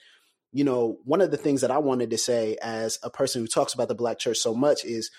you 0.54 0.64
know, 0.64 0.98
one 1.04 1.20
of 1.20 1.30
the 1.30 1.36
things 1.36 1.60
that 1.60 1.72
I 1.72 1.80
wanted 1.80 2.12
to 2.12 2.18
say 2.18 2.56
as 2.62 2.98
a 3.04 3.10
person 3.10 3.42
who 3.42 3.48
talks 3.48 3.74
about 3.74 3.90
the 3.90 3.96
black 3.96 4.18
church 4.18 4.38
so 4.38 4.54
much 4.54 4.86
is 4.86 5.12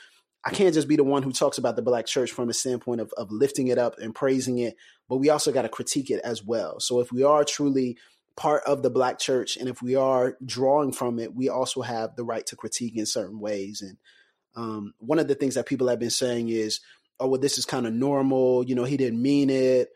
I 0.43 0.53
can't 0.53 0.73
just 0.73 0.89
be 0.89 0.97
the 0.97 1.05
one 1.05 1.23
who 1.23 1.33
talks 1.33 1.59
about 1.59 1.77
the 1.77 1.83
black 1.83 2.07
church 2.07 2.33
from 2.33 2.49
a 2.49 2.55
standpoint 2.55 3.03
of, 3.03 3.13
of 3.19 3.31
lifting 3.31 3.69
it 3.69 3.77
up 3.77 3.99
and 3.99 4.15
praising 4.15 4.59
it, 4.59 4.75
but 5.07 5.19
we 5.19 5.29
also 5.29 5.53
got 5.53 5.63
to 5.63 5.69
critique 5.69 6.11
it 6.11 6.23
as 6.25 6.43
well. 6.43 6.81
So 6.81 7.01
if 7.01 7.13
we 7.13 7.23
are 7.23 7.45
truly 7.45 7.99
part 8.39 8.63
of 8.65 8.83
the 8.83 8.89
black 8.89 9.19
church 9.19 9.59
and 9.59 9.69
if 9.69 9.83
we 9.83 9.97
are 9.97 10.39
drawing 10.47 10.93
from 10.93 11.19
it, 11.19 11.35
we 11.35 11.51
also 11.51 11.83
have 11.83 12.17
the 12.17 12.25
right 12.25 12.47
to 12.47 12.57
critique 12.57 12.97
in 12.97 13.05
certain 13.05 13.39
ways. 13.39 13.83
And 13.83 13.99
um, 14.55 14.95
one 14.97 15.19
of 15.19 15.29
the 15.29 15.35
things 15.35 15.57
that 15.57 15.67
people 15.67 15.89
have 15.89 15.99
been 15.99 16.09
saying 16.09 16.49
is, 16.49 16.81
oh, 17.21 17.29
well, 17.29 17.41
this 17.41 17.59
is 17.59 17.65
kind 17.65 17.87
of 17.87 17.93
normal. 17.93 18.65
You 18.65 18.75
know, 18.75 18.85
he 18.85 18.97
didn't 18.97 19.21
mean 19.21 19.51
it 19.51 19.89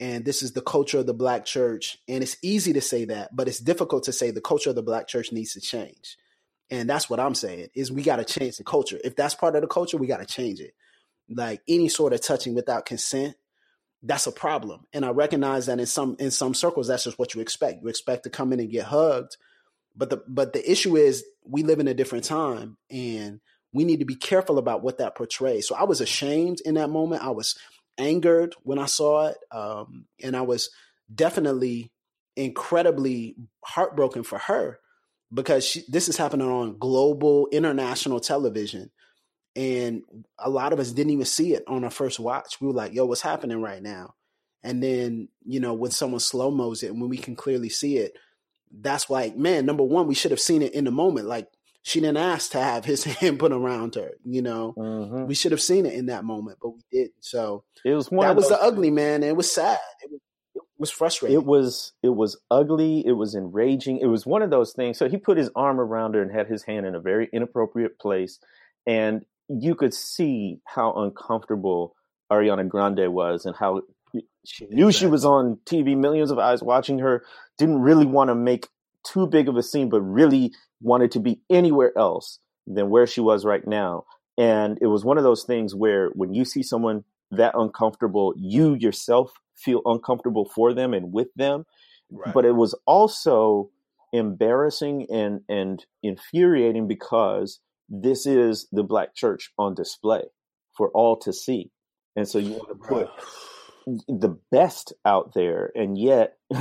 and 0.00 0.24
this 0.24 0.42
is 0.42 0.52
the 0.52 0.62
culture 0.62 0.98
of 0.98 1.06
the 1.06 1.14
black 1.14 1.44
church. 1.44 1.98
And 2.08 2.22
it's 2.22 2.38
easy 2.42 2.72
to 2.72 2.80
say 2.80 3.04
that 3.04 3.36
but 3.36 3.46
it's 3.46 3.58
difficult 3.58 4.04
to 4.04 4.12
say 4.12 4.30
the 4.30 4.40
culture 4.40 4.70
of 4.70 4.76
the 4.76 4.82
black 4.82 5.06
church 5.06 5.30
needs 5.30 5.52
to 5.52 5.60
change. 5.60 6.16
And 6.70 6.88
that's 6.88 7.10
what 7.10 7.20
i'm 7.20 7.34
saying 7.34 7.68
is 7.74 7.92
we 7.92 8.02
got 8.02 8.16
to 8.16 8.24
change 8.24 8.56
the 8.56 8.64
culture. 8.64 8.98
If 9.04 9.14
that's 9.14 9.34
part 9.34 9.54
of 9.54 9.60
the 9.62 9.68
culture 9.68 9.98
we 9.98 10.06
got 10.06 10.20
to 10.20 10.26
change 10.26 10.60
it. 10.60 10.74
Like 11.28 11.62
any 11.68 11.88
sort 11.88 12.12
of 12.12 12.22
touching 12.22 12.54
without 12.54 12.86
consent 12.86 13.36
that's 14.02 14.26
a 14.26 14.32
problem. 14.32 14.86
And 14.94 15.04
i 15.04 15.10
recognize 15.10 15.66
that 15.66 15.78
in 15.78 15.86
some 15.86 16.16
in 16.18 16.30
some 16.30 16.54
circles 16.54 16.88
that's 16.88 17.04
just 17.04 17.18
what 17.18 17.34
you 17.34 17.42
expect. 17.42 17.82
You 17.82 17.88
expect 17.88 18.24
to 18.24 18.30
come 18.30 18.52
in 18.52 18.60
and 18.60 18.70
get 18.70 18.86
hugged 18.86 19.36
but 19.94 20.08
the 20.08 20.22
but 20.26 20.52
the 20.52 20.70
issue 20.70 20.96
is 20.96 21.24
we 21.44 21.62
live 21.62 21.80
in 21.80 21.88
a 21.88 21.94
different 21.94 22.24
time 22.24 22.78
and 22.90 23.40
we 23.72 23.84
need 23.84 24.00
to 24.00 24.04
be 24.04 24.16
careful 24.16 24.58
about 24.58 24.82
what 24.82 24.98
that 24.98 25.14
portrays 25.14 25.66
so 25.66 25.74
i 25.74 25.84
was 25.84 26.00
ashamed 26.00 26.60
in 26.64 26.74
that 26.74 26.90
moment 26.90 27.22
i 27.22 27.30
was 27.30 27.56
angered 28.00 28.54
when 28.62 28.78
I 28.78 28.86
saw 28.86 29.28
it, 29.28 29.36
um, 29.52 30.06
and 30.22 30.36
I 30.36 30.42
was 30.42 30.70
definitely 31.14 31.92
incredibly 32.36 33.36
heartbroken 33.64 34.22
for 34.22 34.38
her 34.38 34.78
because 35.32 35.64
she, 35.64 35.82
this 35.88 36.08
is 36.08 36.16
happening 36.16 36.48
on 36.48 36.78
global, 36.78 37.48
international 37.52 38.20
television, 38.20 38.90
and 39.54 40.02
a 40.38 40.48
lot 40.48 40.72
of 40.72 40.80
us 40.80 40.92
didn't 40.92 41.12
even 41.12 41.26
see 41.26 41.54
it 41.54 41.64
on 41.66 41.84
our 41.84 41.90
first 41.90 42.18
watch. 42.18 42.60
We 42.60 42.68
were 42.68 42.72
like, 42.72 42.94
"Yo, 42.94 43.04
what's 43.04 43.20
happening 43.20 43.60
right 43.60 43.82
now?" 43.82 44.14
And 44.62 44.82
then 44.82 45.28
you 45.44 45.60
know 45.60 45.74
when 45.74 45.90
someone 45.90 46.20
slow 46.20 46.50
mos 46.50 46.82
it, 46.82 46.90
and 46.90 47.00
when 47.00 47.10
we 47.10 47.18
can 47.18 47.36
clearly 47.36 47.68
see 47.68 47.98
it, 47.98 48.16
that's 48.72 49.10
like, 49.10 49.36
man, 49.36 49.66
number 49.66 49.84
one, 49.84 50.06
we 50.06 50.14
should 50.14 50.30
have 50.30 50.40
seen 50.40 50.62
it 50.62 50.74
in 50.74 50.84
the 50.84 50.90
moment. 50.90 51.26
Like 51.26 51.48
she 51.82 52.00
didn't 52.00 52.18
ask 52.18 52.52
to 52.52 52.60
have 52.60 52.84
his 52.84 53.04
hand 53.20 53.38
put 53.38 53.52
around 53.52 53.94
her. 53.94 54.12
You 54.24 54.42
know, 54.42 54.74
mm-hmm. 54.76 55.26
we 55.26 55.34
should 55.34 55.52
have 55.52 55.60
seen 55.60 55.86
it 55.86 55.94
in 55.94 56.06
that 56.06 56.24
moment, 56.24 56.58
but 56.62 56.70
we 56.70 56.80
didn't. 56.90 57.14
So 57.20 57.64
it 57.84 57.94
was 57.94 58.10
one 58.10 58.26
that 58.26 58.36
was 58.36 58.48
the 58.48 58.60
ugly 58.60 58.90
man. 58.90 59.22
it 59.22 59.36
was 59.36 59.50
sad. 59.50 59.78
It 60.02 60.10
was, 60.10 60.20
it 60.54 60.62
was 60.78 60.90
frustrating. 60.90 61.38
It 61.38 61.44
was 61.44 61.92
it 62.02 62.14
was 62.14 62.38
ugly. 62.50 63.06
It 63.06 63.12
was 63.12 63.34
enraging. 63.34 63.98
It 63.98 64.06
was 64.06 64.26
one 64.26 64.42
of 64.42 64.50
those 64.50 64.72
things. 64.72 64.98
So 64.98 65.08
he 65.08 65.16
put 65.16 65.38
his 65.38 65.50
arm 65.54 65.80
around 65.80 66.14
her 66.14 66.22
and 66.22 66.30
had 66.30 66.48
his 66.48 66.62
hand 66.62 66.86
in 66.86 66.94
a 66.94 67.00
very 67.00 67.28
inappropriate 67.32 67.98
place, 67.98 68.38
and 68.86 69.24
you 69.48 69.74
could 69.74 69.94
see 69.94 70.60
how 70.64 70.92
uncomfortable 70.92 71.96
Ariana 72.30 72.68
Grande 72.68 73.12
was, 73.12 73.46
and 73.46 73.56
how 73.56 73.82
she 74.44 74.66
knew 74.66 74.88
exactly. 74.88 74.92
she 74.92 75.06
was 75.06 75.24
on 75.24 75.58
TV, 75.66 75.96
millions 75.96 76.30
of 76.30 76.38
eyes 76.38 76.62
watching 76.62 76.98
her. 76.98 77.24
Didn't 77.58 77.80
really 77.80 78.06
want 78.06 78.28
to 78.28 78.34
make 78.34 78.68
too 79.04 79.26
big 79.26 79.48
of 79.48 79.56
a 79.56 79.62
scene, 79.62 79.88
but 79.88 80.00
really 80.00 80.52
wanted 80.80 81.10
to 81.12 81.20
be 81.20 81.40
anywhere 81.50 81.96
else 81.96 82.38
than 82.66 82.90
where 82.90 83.06
she 83.06 83.20
was 83.20 83.44
right 83.44 83.66
now. 83.66 84.04
And 84.38 84.78
it 84.80 84.86
was 84.86 85.04
one 85.04 85.18
of 85.18 85.24
those 85.24 85.44
things 85.44 85.74
where 85.74 86.08
when 86.10 86.32
you 86.32 86.44
see 86.44 86.62
someone 86.62 87.04
that 87.30 87.54
uncomfortable, 87.54 88.32
you 88.36 88.74
yourself 88.74 89.32
feel 89.54 89.82
uncomfortable 89.84 90.50
for 90.54 90.72
them 90.72 90.94
and 90.94 91.12
with 91.12 91.28
them. 91.36 91.64
Right. 92.10 92.32
But 92.32 92.44
it 92.44 92.56
was 92.56 92.74
also 92.86 93.70
embarrassing 94.12 95.06
and, 95.10 95.42
and 95.48 95.84
infuriating 96.02 96.88
because 96.88 97.60
this 97.88 98.26
is 98.26 98.68
the 98.72 98.82
black 98.82 99.14
church 99.14 99.50
on 99.58 99.74
display 99.74 100.22
for 100.76 100.90
all 100.90 101.16
to 101.18 101.32
see. 101.32 101.70
And 102.16 102.28
so 102.28 102.38
you 102.38 102.52
want 102.52 102.68
to 102.68 102.88
put 102.88 103.08
the 104.20 104.36
best 104.50 104.92
out 105.04 105.34
there, 105.34 105.70
and 105.74 105.98
yet 105.98 106.36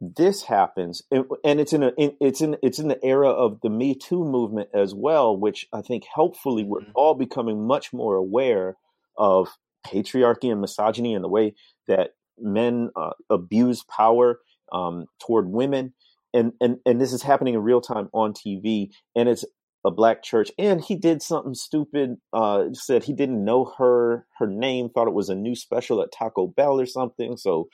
this 0.00 0.42
happens, 0.42 1.02
and 1.10 1.60
it's 1.60 1.72
in 1.72 1.82
a 1.82 1.92
it's 1.96 2.42
in 2.42 2.56
it's 2.62 2.78
in 2.78 2.88
the 2.88 3.02
era 3.02 3.30
of 3.30 3.60
the 3.62 3.70
Me 3.70 3.94
Too 3.94 4.24
movement 4.24 4.68
as 4.74 4.94
well, 4.94 5.36
which 5.36 5.66
I 5.72 5.80
think 5.80 6.04
helpfully 6.14 6.64
we're 6.64 6.80
mm-hmm. 6.80 6.90
all 6.94 7.14
becoming 7.14 7.66
much 7.66 7.92
more 7.92 8.14
aware 8.14 8.76
of 9.16 9.48
patriarchy 9.86 10.50
and 10.50 10.60
misogyny 10.60 11.14
and 11.14 11.24
the 11.24 11.28
way 11.28 11.54
that 11.88 12.10
men 12.38 12.90
uh, 12.94 13.12
abuse 13.30 13.84
power 13.84 14.40
um, 14.70 15.06
toward 15.18 15.48
women, 15.48 15.94
and 16.34 16.52
and 16.60 16.76
and 16.84 17.00
this 17.00 17.14
is 17.14 17.22
happening 17.22 17.54
in 17.54 17.62
real 17.62 17.80
time 17.80 18.10
on 18.12 18.34
TV, 18.34 18.90
and 19.14 19.30
it's 19.30 19.46
a 19.82 19.90
black 19.90 20.22
church, 20.22 20.50
and 20.58 20.82
he 20.82 20.94
did 20.94 21.22
something 21.22 21.54
stupid. 21.54 22.16
Uh, 22.34 22.64
said 22.72 23.04
he 23.04 23.14
didn't 23.14 23.42
know 23.42 23.72
her 23.78 24.26
her 24.38 24.46
name, 24.46 24.90
thought 24.90 25.08
it 25.08 25.14
was 25.14 25.30
a 25.30 25.34
new 25.34 25.54
special 25.54 26.02
at 26.02 26.12
Taco 26.12 26.48
Bell 26.48 26.78
or 26.78 26.86
something, 26.86 27.38
so 27.38 27.68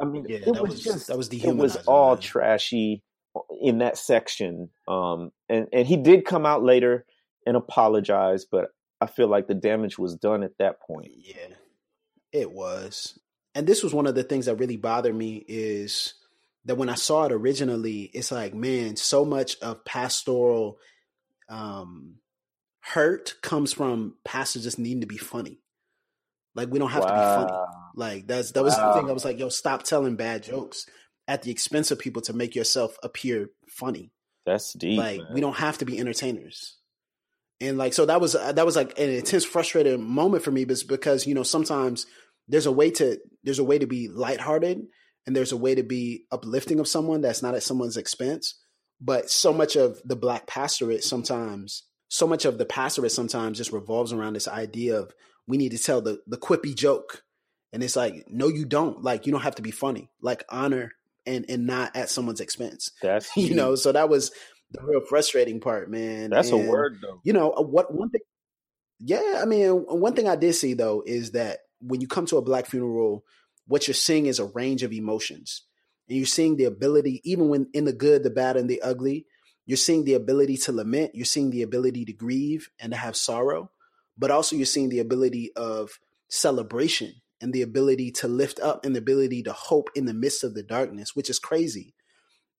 I 0.00 0.04
mean, 0.04 0.26
yeah, 0.28 0.38
it 0.38 0.48
was, 0.48 0.60
was, 0.60 0.82
just 0.82 1.06
that 1.08 1.16
was 1.16 1.28
the 1.28 1.44
it 1.44 1.56
was 1.56 1.76
all 1.86 2.14
man. 2.14 2.22
trashy 2.22 3.02
uh, 3.34 3.40
in 3.60 3.78
that 3.78 3.98
section. 3.98 4.70
Um, 4.88 5.32
and 5.48 5.68
and 5.72 5.86
he 5.86 5.96
did 5.96 6.24
come 6.24 6.46
out 6.46 6.62
later 6.62 7.04
and 7.46 7.56
apologize, 7.56 8.44
but 8.44 8.70
I 9.00 9.06
feel 9.06 9.28
like 9.28 9.46
the 9.46 9.54
damage 9.54 9.98
was 9.98 10.16
done 10.16 10.42
at 10.42 10.58
that 10.58 10.80
point. 10.80 11.12
Yeah, 11.14 11.54
it 12.32 12.50
was. 12.50 13.18
And 13.54 13.66
this 13.66 13.82
was 13.82 13.94
one 13.94 14.06
of 14.06 14.14
the 14.14 14.22
things 14.22 14.46
that 14.46 14.56
really 14.56 14.76
bothered 14.76 15.14
me 15.14 15.42
is 15.48 16.14
that 16.66 16.76
when 16.76 16.88
I 16.88 16.94
saw 16.94 17.24
it 17.24 17.32
originally, 17.32 18.02
it's 18.02 18.32
like, 18.32 18.54
man, 18.54 18.96
so 18.96 19.24
much 19.24 19.56
of 19.60 19.84
pastoral 19.84 20.78
um, 21.48 22.16
hurt 22.80 23.34
comes 23.42 23.72
from 23.72 24.14
pastors 24.24 24.64
just 24.64 24.78
needing 24.78 25.00
to 25.00 25.06
be 25.06 25.16
funny. 25.16 25.60
Like 26.56 26.70
we 26.70 26.78
don't 26.78 26.90
have 26.90 27.04
wow. 27.04 27.08
to 27.08 27.14
be 27.14 27.48
funny. 27.48 27.62
Like 27.94 28.26
that's 28.26 28.52
that 28.52 28.64
was 28.64 28.76
wow. 28.76 28.92
the 28.92 29.00
thing. 29.00 29.10
I 29.10 29.12
was 29.12 29.24
like, 29.24 29.38
yo, 29.38 29.48
stop 29.50 29.82
telling 29.82 30.16
bad 30.16 30.42
jokes 30.42 30.86
at 31.28 31.42
the 31.42 31.50
expense 31.50 31.90
of 31.90 31.98
people 31.98 32.22
to 32.22 32.32
make 32.32 32.54
yourself 32.54 32.96
appear 33.02 33.50
funny. 33.68 34.10
That's 34.44 34.72
deep. 34.72 34.98
Like 34.98 35.20
man. 35.20 35.34
we 35.34 35.40
don't 35.40 35.56
have 35.56 35.78
to 35.78 35.84
be 35.84 35.98
entertainers. 35.98 36.76
And 37.60 37.78
like 37.78 37.94
so 37.94 38.06
that 38.06 38.20
was 38.20 38.34
uh, 38.34 38.52
that 38.52 38.66
was 38.66 38.76
like 38.76 38.98
an 38.98 39.10
intense 39.10 39.44
frustrating 39.44 40.02
moment 40.02 40.42
for 40.42 40.50
me 40.50 40.64
because 40.64 41.26
you 41.26 41.34
know 41.34 41.42
sometimes 41.42 42.06
there's 42.48 42.66
a 42.66 42.72
way 42.72 42.90
to 42.92 43.18
there's 43.44 43.58
a 43.58 43.64
way 43.64 43.78
to 43.78 43.86
be 43.86 44.08
lighthearted 44.08 44.82
and 45.26 45.36
there's 45.36 45.52
a 45.52 45.56
way 45.56 45.74
to 45.74 45.82
be 45.82 46.24
uplifting 46.30 46.80
of 46.80 46.88
someone 46.88 47.20
that's 47.20 47.42
not 47.42 47.54
at 47.54 47.62
someone's 47.62 47.96
expense. 47.96 48.62
But 48.98 49.30
so 49.30 49.52
much 49.52 49.76
of 49.76 50.00
the 50.04 50.16
black 50.16 50.46
pastorate 50.46 51.04
sometimes 51.04 51.82
so 52.08 52.26
much 52.26 52.44
of 52.44 52.58
the 52.58 52.66
pastorate 52.66 53.12
sometimes 53.12 53.58
just 53.58 53.72
revolves 53.72 54.12
around 54.12 54.34
this 54.34 54.48
idea 54.48 54.98
of 54.98 55.12
we 55.46 55.56
need 55.56 55.72
to 55.72 55.78
tell 55.78 56.00
the 56.00 56.20
the 56.26 56.38
quippy 56.38 56.74
joke. 56.74 57.22
And 57.72 57.82
it's 57.82 57.96
like, 57.96 58.24
no, 58.28 58.48
you 58.48 58.64
don't. 58.64 59.02
Like, 59.02 59.26
you 59.26 59.32
don't 59.32 59.42
have 59.42 59.56
to 59.56 59.62
be 59.62 59.70
funny. 59.70 60.08
Like, 60.22 60.44
honor 60.48 60.92
and 61.26 61.44
and 61.48 61.66
not 61.66 61.94
at 61.96 62.08
someone's 62.08 62.40
expense. 62.40 62.90
That's 63.02 63.36
you 63.36 63.54
know. 63.54 63.74
So 63.74 63.92
that 63.92 64.08
was 64.08 64.30
the 64.70 64.82
real 64.82 65.00
frustrating 65.00 65.60
part, 65.60 65.90
man. 65.90 66.30
That's 66.30 66.50
and, 66.50 66.66
a 66.66 66.70
word, 66.70 66.98
though. 67.02 67.20
You 67.24 67.32
know 67.32 67.50
uh, 67.50 67.62
what? 67.62 67.92
One 67.92 68.10
thing. 68.10 68.22
Yeah, 68.98 69.40
I 69.42 69.44
mean, 69.44 69.70
one 69.70 70.14
thing 70.14 70.28
I 70.28 70.36
did 70.36 70.54
see 70.54 70.72
though 70.72 71.02
is 71.04 71.32
that 71.32 71.58
when 71.80 72.00
you 72.00 72.08
come 72.08 72.24
to 72.26 72.38
a 72.38 72.42
black 72.42 72.64
funeral, 72.64 73.24
what 73.66 73.86
you're 73.86 73.94
seeing 73.94 74.24
is 74.24 74.38
a 74.38 74.46
range 74.46 74.82
of 74.82 74.92
emotions, 74.92 75.62
and 76.08 76.16
you're 76.16 76.26
seeing 76.26 76.56
the 76.56 76.64
ability, 76.64 77.20
even 77.24 77.48
when 77.48 77.68
in 77.74 77.84
the 77.84 77.92
good, 77.92 78.22
the 78.22 78.30
bad, 78.30 78.56
and 78.56 78.70
the 78.70 78.80
ugly, 78.80 79.26
you're 79.66 79.76
seeing 79.76 80.04
the 80.04 80.14
ability 80.14 80.56
to 80.58 80.72
lament. 80.72 81.14
You're 81.14 81.26
seeing 81.26 81.50
the 81.50 81.62
ability 81.62 82.06
to 82.06 82.12
grieve 82.14 82.70
and 82.80 82.92
to 82.92 82.96
have 82.96 83.16
sorrow 83.16 83.70
but 84.18 84.30
also 84.30 84.56
you're 84.56 84.66
seeing 84.66 84.88
the 84.88 85.00
ability 85.00 85.52
of 85.56 85.98
celebration 86.28 87.14
and 87.40 87.52
the 87.52 87.62
ability 87.62 88.10
to 88.10 88.28
lift 88.28 88.58
up 88.60 88.84
and 88.84 88.94
the 88.94 89.00
ability 89.00 89.42
to 89.42 89.52
hope 89.52 89.90
in 89.94 90.06
the 90.06 90.14
midst 90.14 90.42
of 90.42 90.54
the 90.54 90.62
darkness, 90.62 91.14
which 91.14 91.28
is 91.28 91.38
crazy. 91.38 91.94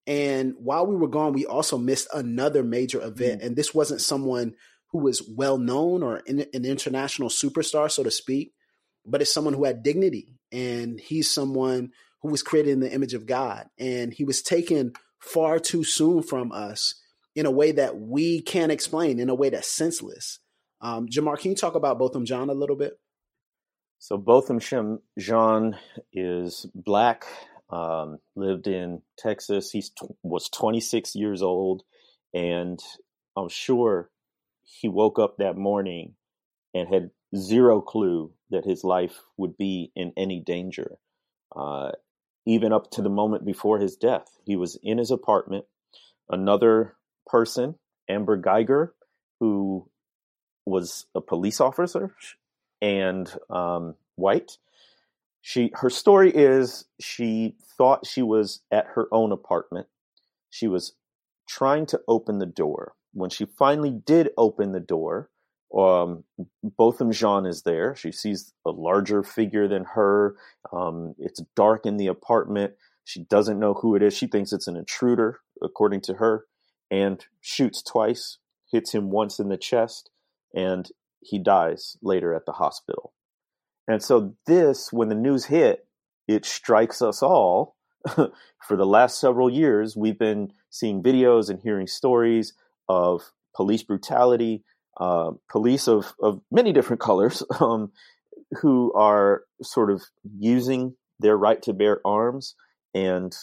And 0.05 0.53
while 0.57 0.85
we 0.85 0.95
were 0.95 1.07
gone, 1.07 1.33
we 1.33 1.45
also 1.45 1.77
missed 1.77 2.07
another 2.13 2.63
major 2.63 3.01
event. 3.01 3.39
Mm-hmm. 3.39 3.47
And 3.47 3.55
this 3.55 3.73
wasn't 3.73 4.01
someone 4.01 4.53
who 4.91 4.99
was 4.99 5.21
well 5.35 5.57
known 5.57 6.01
or 6.03 6.21
an 6.27 6.45
international 6.53 7.29
superstar, 7.29 7.91
so 7.91 8.03
to 8.03 8.11
speak, 8.11 8.53
but 9.05 9.21
it's 9.21 9.33
someone 9.33 9.53
who 9.53 9.65
had 9.65 9.83
dignity. 9.83 10.37
And 10.51 10.99
he's 10.99 11.29
someone 11.29 11.91
who 12.21 12.29
was 12.29 12.41
created 12.41 12.71
in 12.71 12.79
the 12.79 12.93
image 12.93 13.13
of 13.13 13.25
God. 13.25 13.67
And 13.77 14.13
he 14.13 14.23
was 14.23 14.41
taken 14.41 14.93
far 15.19 15.59
too 15.59 15.83
soon 15.83 16.23
from 16.23 16.51
us 16.53 16.95
in 17.35 17.45
a 17.45 17.51
way 17.51 17.73
that 17.73 17.99
we 17.99 18.41
can't 18.41 18.71
explain, 18.71 19.19
in 19.19 19.29
a 19.29 19.35
way 19.35 19.49
that's 19.49 19.67
senseless. 19.67 20.39
Um, 20.81 21.07
Jemar, 21.07 21.39
can 21.39 21.51
you 21.51 21.57
talk 21.57 21.75
about 21.75 21.97
Botham 21.97 22.25
Jean 22.25 22.49
a 22.49 22.53
little 22.53 22.75
bit? 22.75 22.99
So 23.99 24.17
Botham 24.17 24.59
Jean 24.59 25.77
is 26.13 26.67
black, 26.75 27.25
um, 27.69 28.19
lived 28.35 28.67
in 28.67 29.01
Texas. 29.17 29.71
He 29.71 29.81
t- 29.81 29.89
was 30.21 30.49
26 30.49 31.15
years 31.15 31.41
old, 31.41 31.83
and 32.33 32.79
I'm 33.35 33.49
sure 33.49 34.11
he 34.63 34.87
woke 34.87 35.17
up 35.17 35.37
that 35.37 35.57
morning 35.57 36.13
and 36.73 36.87
had 36.87 37.09
zero 37.35 37.81
clue 37.81 38.31
that 38.51 38.65
his 38.65 38.83
life 38.83 39.19
would 39.37 39.57
be 39.57 39.91
in 39.95 40.13
any 40.15 40.39
danger. 40.39 40.97
Uh, 41.55 41.91
even 42.45 42.71
up 42.71 42.91
to 42.91 43.01
the 43.01 43.09
moment 43.09 43.45
before 43.45 43.79
his 43.79 43.95
death, 43.95 44.27
he 44.45 44.55
was 44.55 44.77
in 44.83 44.97
his 44.99 45.11
apartment. 45.11 45.65
Another 46.29 46.95
person, 47.25 47.75
Amber 48.09 48.39
Guyger, 48.39 48.89
who 49.39 49.89
was 50.67 51.05
a 51.15 51.21
police 51.21 51.59
officer 51.61 52.13
and 52.81 53.33
um, 53.49 53.95
white. 54.15 54.57
She 55.41 55.71
her 55.75 55.89
story 55.89 56.31
is 56.33 56.85
she 56.99 57.55
thought 57.77 58.05
she 58.05 58.21
was 58.21 58.61
at 58.71 58.87
her 58.95 59.07
own 59.11 59.31
apartment. 59.31 59.87
She 60.49 60.67
was 60.67 60.93
trying 61.47 61.85
to 61.87 62.01
open 62.07 62.39
the 62.39 62.45
door. 62.45 62.93
When 63.13 63.29
she 63.29 63.45
finally 63.45 63.91
did 63.91 64.31
open 64.37 64.73
the 64.73 64.79
door, 64.79 65.29
um, 65.75 66.23
Botham 66.63 67.11
Jean 67.11 67.45
is 67.45 67.63
there. 67.63 67.95
She 67.95 68.11
sees 68.11 68.53
a 68.65 68.71
larger 68.71 69.23
figure 69.23 69.67
than 69.67 69.85
her. 69.95 70.35
Um, 70.71 71.15
it's 71.17 71.41
dark 71.55 71.85
in 71.85 71.97
the 71.97 72.07
apartment. 72.07 72.73
She 73.05 73.21
doesn't 73.23 73.59
know 73.59 73.73
who 73.73 73.95
it 73.95 74.03
is. 74.03 74.15
She 74.15 74.27
thinks 74.27 74.51
it's 74.51 74.67
an 74.67 74.75
intruder, 74.75 75.39
according 75.61 76.01
to 76.01 76.15
her, 76.15 76.45
and 76.91 77.25
shoots 77.39 77.81
twice, 77.81 78.37
hits 78.69 78.93
him 78.93 79.09
once 79.09 79.39
in 79.39 79.47
the 79.47 79.57
chest, 79.57 80.09
and 80.57 80.89
he 81.21 81.37
dies 81.37 81.97
later 82.01 82.33
at 82.33 82.47
the 82.47 82.53
hospital. 82.53 83.13
And 83.87 84.01
so, 84.03 84.33
this, 84.47 84.91
when 84.91 85.07
the 85.07 85.15
news 85.15 85.45
hit, 85.45 85.87
it 86.27 86.45
strikes 86.45 87.01
us 87.01 87.21
all. 87.21 87.75
For 88.15 88.75
the 88.75 88.85
last 88.85 89.19
several 89.19 89.49
years, 89.49 89.95
we've 89.95 90.17
been 90.17 90.51
seeing 90.69 91.03
videos 91.03 91.49
and 91.49 91.59
hearing 91.61 91.87
stories 91.87 92.53
of 92.89 93.31
police 93.55 93.83
brutality, 93.83 94.63
uh, 94.99 95.31
police 95.49 95.87
of, 95.87 96.13
of 96.21 96.41
many 96.51 96.73
different 96.73 97.01
colors 97.09 97.43
um, 97.59 97.91
who 98.61 98.91
are 98.93 99.43
sort 99.61 99.91
of 99.91 100.03
using 100.37 100.95
their 101.19 101.37
right 101.37 101.61
to 101.61 101.73
bear 101.73 102.01
arms 102.03 102.55
and 102.95 103.35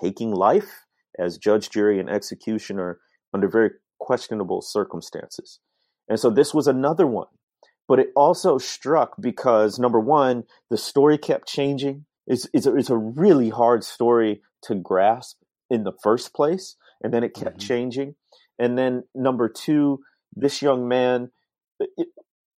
taking 0.00 0.32
life 0.32 0.84
as 1.18 1.38
judge, 1.38 1.70
jury, 1.70 2.00
and 2.00 2.10
executioner 2.10 2.98
under 3.32 3.48
very 3.48 3.70
questionable 3.98 4.60
circumstances. 4.60 5.60
And 6.08 6.18
so 6.18 6.30
this 6.30 6.54
was 6.54 6.66
another 6.66 7.06
one. 7.06 7.28
But 7.86 7.98
it 7.98 8.12
also 8.14 8.58
struck 8.58 9.14
because 9.20 9.78
number 9.78 10.00
one, 10.00 10.44
the 10.70 10.76
story 10.76 11.16
kept 11.16 11.48
changing. 11.48 12.04
It's, 12.26 12.46
it's, 12.52 12.66
a, 12.66 12.76
it's 12.76 12.90
a 12.90 12.96
really 12.96 13.48
hard 13.48 13.82
story 13.84 14.42
to 14.64 14.74
grasp 14.74 15.38
in 15.70 15.84
the 15.84 15.92
first 16.02 16.34
place. 16.34 16.76
And 17.02 17.12
then 17.12 17.24
it 17.24 17.34
kept 17.34 17.58
mm-hmm. 17.58 17.68
changing. 17.68 18.14
And 18.58 18.76
then 18.76 19.04
number 19.14 19.48
two, 19.48 20.00
this 20.34 20.60
young 20.60 20.88
man, 20.88 21.30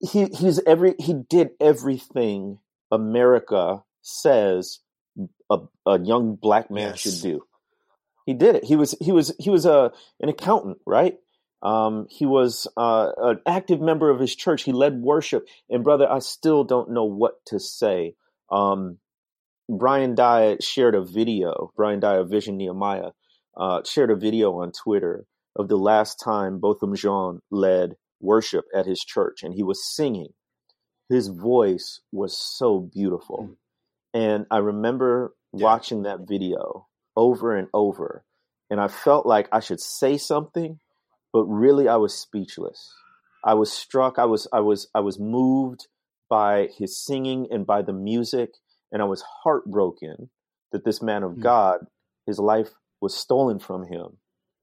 he 0.00 0.26
he's 0.26 0.61
every 0.64 0.94
he 0.98 1.12
did 1.12 1.50
everything 1.61 2.58
America 2.90 3.82
says 4.02 4.80
a, 5.50 5.58
a 5.87 5.98
young 5.98 6.37
black 6.37 6.70
man 6.70 6.90
yes. 6.90 7.00
should 7.00 7.22
do. 7.22 7.42
He 8.26 8.34
did 8.34 8.56
it. 8.56 8.64
He 8.64 8.76
was 8.76 8.94
he 9.00 9.12
was 9.12 9.34
he 9.38 9.50
was 9.50 9.66
a 9.66 9.92
an 10.20 10.28
accountant, 10.28 10.78
right? 10.87 11.16
Um, 11.62 12.06
he 12.08 12.24
was 12.24 12.68
uh, 12.76 13.10
an 13.18 13.40
active 13.46 13.80
member 13.80 14.10
of 14.10 14.20
his 14.20 14.34
church. 14.34 14.62
He 14.62 14.72
led 14.72 15.00
worship. 15.00 15.46
And 15.68 15.82
brother, 15.82 16.10
I 16.10 16.20
still 16.20 16.64
don't 16.64 16.90
know 16.90 17.04
what 17.04 17.44
to 17.46 17.58
say. 17.58 18.14
Um, 18.50 18.98
Brian 19.68 20.14
Dye 20.14 20.56
shared 20.60 20.94
a 20.94 21.02
video. 21.02 21.72
Brian 21.76 22.00
Dye 22.00 22.16
of 22.16 22.30
Vision 22.30 22.56
Nehemiah 22.56 23.10
uh, 23.56 23.82
shared 23.84 24.10
a 24.10 24.16
video 24.16 24.52
on 24.60 24.72
Twitter 24.72 25.26
of 25.56 25.68
the 25.68 25.76
last 25.76 26.20
time 26.22 26.60
Botham 26.60 26.94
Jean 26.94 27.40
led 27.50 27.96
worship 28.20 28.64
at 28.74 28.86
his 28.86 29.04
church, 29.04 29.42
and 29.42 29.52
he 29.52 29.62
was 29.62 29.84
singing. 29.84 30.28
His 31.08 31.28
voice 31.28 32.00
was 32.12 32.38
so 32.38 32.80
beautiful, 32.80 33.50
mm. 33.50 33.56
and 34.14 34.46
I 34.50 34.58
remember 34.58 35.34
yeah. 35.52 35.64
watching 35.64 36.02
that 36.02 36.28
video 36.28 36.86
over 37.16 37.56
and 37.56 37.68
over, 37.74 38.24
and 38.70 38.80
I 38.80 38.88
felt 38.88 39.26
like 39.26 39.48
I 39.50 39.60
should 39.60 39.80
say 39.80 40.18
something, 40.18 40.78
but 41.32 41.44
really 41.44 41.88
I 41.88 41.96
was 41.96 42.14
speechless. 42.14 42.92
I 43.44 43.54
was 43.54 43.72
struck. 43.72 44.18
I 44.18 44.24
was 44.24 44.46
I 44.52 44.60
was 44.60 44.88
I 44.94 45.00
was 45.00 45.18
moved 45.18 45.86
by 46.28 46.68
his 46.76 47.02
singing 47.02 47.48
and 47.50 47.66
by 47.66 47.82
the 47.82 47.92
music, 47.92 48.50
and 48.92 49.00
I 49.00 49.06
was 49.06 49.22
heartbroken 49.42 50.30
that 50.72 50.84
this 50.84 51.00
man 51.00 51.22
of 51.22 51.32
mm. 51.32 51.42
God, 51.42 51.86
his 52.26 52.38
life 52.38 52.70
was 53.00 53.16
stolen 53.16 53.58
from 53.58 53.86
him 53.86 54.18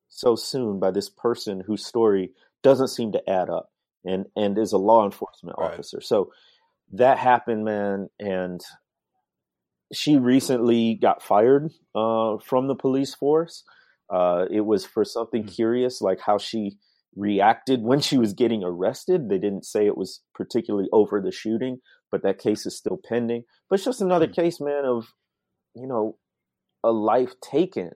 so 0.10 0.36
soon 0.36 0.80
by 0.80 0.91
this 0.91 1.10
person 1.10 1.63
whose 1.65 1.86
story 1.86 2.32
doesn't 2.63 2.88
seem 2.88 3.12
to 3.12 3.30
add 3.30 3.49
up 3.49 3.71
and 4.04 4.25
and 4.36 4.58
is 4.58 4.71
a 4.71 4.78
law 4.78 5.04
enforcement 5.06 5.58
right. 5.60 5.73
officer. 5.73 6.01
So 6.01 6.32
that 6.93 7.17
happened, 7.17 7.65
man, 7.65 8.10
and 8.19 8.62
she 9.93 10.17
recently 10.17 10.95
got 10.95 11.21
fired 11.21 11.71
uh, 11.93 12.38
from 12.38 12.67
the 12.67 12.75
police 12.75 13.13
force. 13.13 13.63
Uh, 14.10 14.46
it 14.52 14.62
was 14.62 14.86
for 14.86 15.04
something 15.04 15.44
mm-hmm. 15.44 15.52
curious, 15.52 16.02
like 16.02 16.20
how 16.20 16.38
she 16.38 16.78
reacted 17.15 17.82
when 17.82 18.00
she 18.00 18.18
was 18.18 18.34
getting 18.34 18.63
arrested. 18.63 19.30
They 19.30 19.39
didn't 19.39 19.65
say 19.65 19.86
it 19.86 19.98
was 19.98 20.22
particularly 20.34 20.89
over 20.91 21.22
the 21.22 21.32
shooting, 21.32 21.80
but 22.12 22.24
that 22.24 22.39
case 22.39 22.65
is 22.65 22.78
still 22.78 23.00
pending. 23.04 23.44
But 23.70 23.76
it's 23.76 23.86
just 23.86 24.02
another 24.02 24.28
mm-hmm. 24.28 24.41
case, 24.41 24.62
man, 24.62 24.86
of 24.86 25.08
you 25.76 25.88
know 25.88 26.18
a 26.84 26.91
life 26.91 27.34
taken 27.41 27.91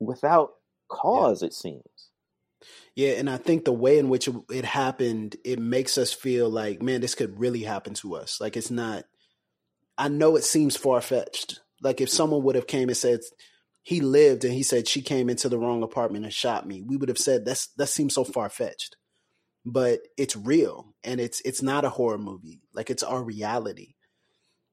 without 0.00 0.50
cause, 0.88 1.42
yeah. 1.42 1.46
it 1.46 1.54
seems. 1.54 1.82
Yeah, 2.96 3.10
and 3.12 3.30
I 3.30 3.36
think 3.36 3.64
the 3.64 3.72
way 3.72 3.98
in 3.98 4.08
which 4.08 4.28
it 4.50 4.64
happened, 4.64 5.36
it 5.44 5.60
makes 5.60 5.98
us 5.98 6.12
feel 6.12 6.50
like, 6.50 6.82
man, 6.82 7.00
this 7.00 7.14
could 7.14 7.38
really 7.38 7.62
happen 7.62 7.94
to 7.94 8.16
us. 8.16 8.40
Like 8.40 8.56
it's 8.56 8.70
not. 8.70 9.04
I 9.96 10.08
know 10.08 10.36
it 10.36 10.44
seems 10.44 10.76
far 10.76 11.00
fetched. 11.00 11.60
Like 11.82 12.00
if 12.00 12.08
someone 12.08 12.42
would 12.44 12.56
have 12.56 12.66
came 12.66 12.88
and 12.88 12.96
said 12.96 13.20
he 13.82 14.00
lived 14.00 14.44
and 14.44 14.52
he 14.52 14.62
said 14.62 14.86
she 14.86 15.02
came 15.02 15.30
into 15.30 15.48
the 15.48 15.58
wrong 15.58 15.82
apartment 15.82 16.24
and 16.24 16.34
shot 16.34 16.66
me, 16.66 16.82
we 16.82 16.96
would 16.96 17.08
have 17.08 17.18
said 17.18 17.44
that's 17.44 17.68
that 17.76 17.88
seems 17.88 18.14
so 18.14 18.24
far 18.24 18.48
fetched. 18.48 18.96
But 19.64 20.00
it's 20.16 20.36
real 20.36 20.94
and 21.04 21.20
it's 21.20 21.40
it's 21.44 21.62
not 21.62 21.84
a 21.84 21.90
horror 21.90 22.18
movie. 22.18 22.62
Like 22.74 22.90
it's 22.90 23.02
our 23.02 23.22
reality. 23.22 23.94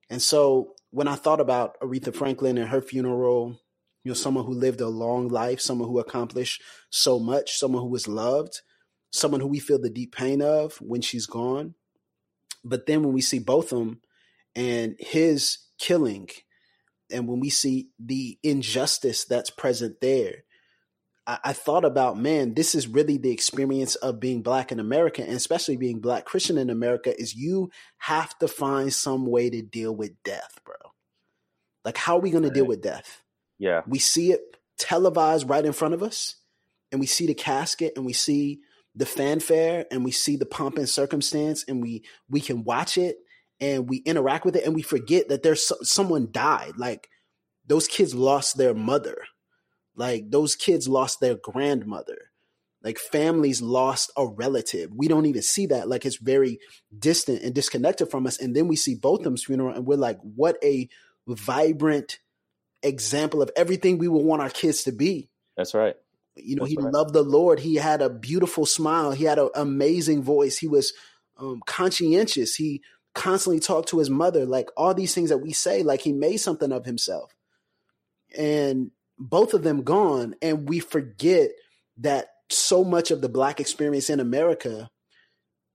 And 0.09 0.21
so 0.21 0.73
when 0.91 1.07
I 1.07 1.15
thought 1.15 1.39
about 1.39 1.79
Aretha 1.81 2.13
Franklin 2.13 2.57
and 2.57 2.69
her 2.69 2.81
funeral 2.81 3.59
you 4.05 4.11
know, 4.11 4.13
someone 4.13 4.45
who 4.45 4.53
lived 4.53 4.81
a 4.81 4.87
long 4.87 5.29
life, 5.29 5.59
someone 5.59 5.89
who 5.89 5.97
accomplished 5.99 6.61
so 6.91 7.19
much, 7.19 7.57
someone 7.57 7.81
who 7.81 7.89
was 7.89 8.07
loved, 8.07 8.61
someone 9.11 9.41
who 9.41 9.47
we 9.47 9.59
feel 9.59 9.81
the 9.81 9.89
deep 9.89 10.15
pain 10.15 10.43
of 10.43 10.77
when 10.77 11.01
she's 11.01 11.25
gone. 11.25 11.73
But 12.63 12.85
then 12.85 13.01
when 13.01 13.13
we 13.13 13.21
see 13.21 13.39
Botham 13.39 14.01
and 14.55 14.95
his 14.99 15.57
killing, 15.79 16.29
and 17.11 17.27
when 17.27 17.39
we 17.39 17.49
see 17.49 17.89
the 17.99 18.37
injustice 18.43 19.25
that's 19.25 19.49
present 19.49 20.01
there, 20.01 20.43
I, 21.27 21.39
I 21.45 21.53
thought 21.53 21.85
about, 21.85 22.17
man, 22.17 22.53
this 22.53 22.75
is 22.75 22.87
really 22.87 23.17
the 23.17 23.31
experience 23.31 23.95
of 23.95 24.19
being 24.19 24.41
black 24.41 24.71
in 24.71 24.79
America, 24.79 25.23
and 25.23 25.33
especially 25.33 25.77
being 25.77 25.99
black 25.99 26.25
Christian 26.25 26.57
in 26.57 26.69
America, 26.69 27.17
is 27.19 27.35
you 27.35 27.71
have 27.97 28.37
to 28.39 28.47
find 28.47 28.93
some 28.93 29.25
way 29.25 29.49
to 29.49 29.61
deal 29.61 29.95
with 29.95 30.11
death, 30.23 30.59
bro. 30.65 30.75
Like, 31.83 31.97
how 31.97 32.17
are 32.17 32.21
we 32.21 32.31
going 32.31 32.43
right. 32.43 32.53
to 32.53 32.59
deal 32.59 32.67
with 32.67 32.81
death? 32.81 33.21
Yeah. 33.59 33.81
We 33.87 33.99
see 33.99 34.31
it 34.31 34.41
televised 34.77 35.49
right 35.49 35.65
in 35.65 35.73
front 35.73 35.93
of 35.93 36.03
us, 36.03 36.35
and 36.91 36.99
we 36.99 37.07
see 37.07 37.27
the 37.27 37.33
casket 37.33 37.93
and 37.95 38.05
we 38.05 38.13
see 38.13 38.61
the 38.95 39.05
fanfare 39.05 39.85
and 39.91 40.03
we 40.03 40.11
see 40.11 40.37
the 40.37 40.45
pomp 40.45 40.77
and 40.77 40.87
circumstance 40.87 41.65
and 41.67 41.81
we 41.81 42.03
we 42.29 42.39
can 42.39 42.63
watch 42.63 42.97
it 42.97 43.17
and 43.59 43.89
we 43.89 43.97
interact 43.97 44.45
with 44.45 44.55
it 44.55 44.65
and 44.65 44.75
we 44.75 44.81
forget 44.81 45.29
that 45.29 45.43
there's 45.43 45.67
so, 45.67 45.75
someone 45.81 46.29
died 46.31 46.73
like 46.77 47.09
those 47.65 47.87
kids 47.87 48.13
lost 48.13 48.57
their 48.57 48.73
mother 48.73 49.17
like 49.95 50.29
those 50.29 50.55
kids 50.55 50.87
lost 50.87 51.19
their 51.19 51.35
grandmother 51.35 52.31
like 52.83 52.99
families 52.99 53.61
lost 53.61 54.11
a 54.17 54.25
relative 54.25 54.91
we 54.93 55.07
don't 55.07 55.25
even 55.25 55.41
see 55.41 55.65
that 55.65 55.87
like 55.87 56.05
it's 56.05 56.17
very 56.17 56.59
distant 56.97 57.41
and 57.41 57.55
disconnected 57.55 58.09
from 58.09 58.27
us 58.27 58.39
and 58.39 58.55
then 58.55 58.67
we 58.67 58.75
see 58.75 58.95
both 58.95 59.19
of 59.19 59.23
botham's 59.23 59.43
funeral 59.43 59.73
and 59.73 59.85
we're 59.85 59.95
like 59.95 60.19
what 60.21 60.57
a 60.63 60.89
vibrant 61.27 62.19
example 62.85 63.41
of 63.41 63.51
everything 63.55 63.97
we 63.97 64.07
would 64.07 64.23
want 64.23 64.41
our 64.41 64.49
kids 64.49 64.83
to 64.83 64.91
be. 64.91 65.29
That's 65.57 65.73
right. 65.73 65.95
You 66.35 66.55
know, 66.55 66.63
That's 66.63 66.71
he 66.71 66.77
right. 66.77 66.93
loved 66.93 67.13
the 67.13 67.23
Lord. 67.23 67.59
He 67.59 67.75
had 67.75 68.01
a 68.01 68.09
beautiful 68.09 68.65
smile. 68.65 69.11
He 69.11 69.23
had 69.23 69.39
an 69.39 69.49
amazing 69.55 70.23
voice. 70.23 70.57
He 70.57 70.67
was 70.67 70.93
um, 71.37 71.61
conscientious. 71.65 72.55
He 72.55 72.81
constantly 73.15 73.59
talked 73.59 73.89
to 73.89 73.99
his 73.99 74.09
mother. 74.09 74.45
Like 74.45 74.69
all 74.77 74.93
these 74.93 75.15
things 75.15 75.29
that 75.29 75.39
we 75.39 75.53
say, 75.53 75.81
like 75.81 76.01
he 76.01 76.13
made 76.13 76.37
something 76.37 76.71
of 76.71 76.85
himself. 76.85 77.33
And 78.37 78.91
both 79.17 79.53
of 79.53 79.63
them 79.63 79.83
gone. 79.83 80.35
And 80.41 80.69
we 80.69 80.79
forget 80.79 81.49
that 81.97 82.27
so 82.49 82.83
much 82.83 83.09
of 83.09 83.21
the 83.21 83.29
Black 83.29 83.59
experience 83.59 84.09
in 84.09 84.19
America 84.19 84.89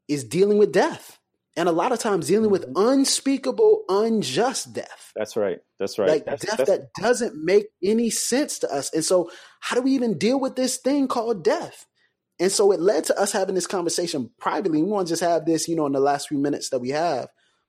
is 0.06 0.24
dealing 0.24 0.58
with 0.58 0.72
death 0.72 1.18
and 1.56 1.68
a 1.68 1.72
lot 1.72 1.92
of 1.92 1.98
times 1.98 2.28
dealing 2.28 2.50
with 2.50 2.66
mm-hmm. 2.66 2.88
unspeakable, 2.88 3.84
unjust 3.88 4.72
death. 4.72 5.12
That's 5.16 5.36
right. 5.36 5.58
That's 5.78 5.98
right. 5.98 6.08
Like 6.08 6.24
that's, 6.24 6.44
death 6.44 6.58
that's... 6.58 6.70
that 6.70 6.88
doesn't 7.00 7.42
make 7.42 7.66
any 7.82 8.10
sense 8.10 8.60
to 8.60 8.72
us. 8.72 8.92
And 8.94 9.04
so, 9.04 9.30
how 9.60 9.76
do 9.76 9.82
we 9.82 9.92
even 9.92 10.18
deal 10.18 10.38
with 10.38 10.56
this 10.56 10.76
thing 10.76 11.08
called 11.08 11.44
death? 11.44 11.86
And 12.40 12.50
so, 12.50 12.72
it 12.72 12.80
led 12.80 13.04
to 13.04 13.20
us 13.20 13.32
having 13.32 13.54
this 13.54 13.66
conversation 13.66 14.30
privately. 14.38 14.82
We 14.82 14.88
want 14.88 15.08
to 15.08 15.12
just 15.12 15.22
have 15.22 15.44
this, 15.44 15.68
you 15.68 15.76
know, 15.76 15.86
in 15.86 15.92
the 15.92 16.00
last 16.00 16.28
few 16.28 16.38
minutes 16.38 16.70
that 16.70 16.80
we 16.80 16.88
have. 16.88 17.28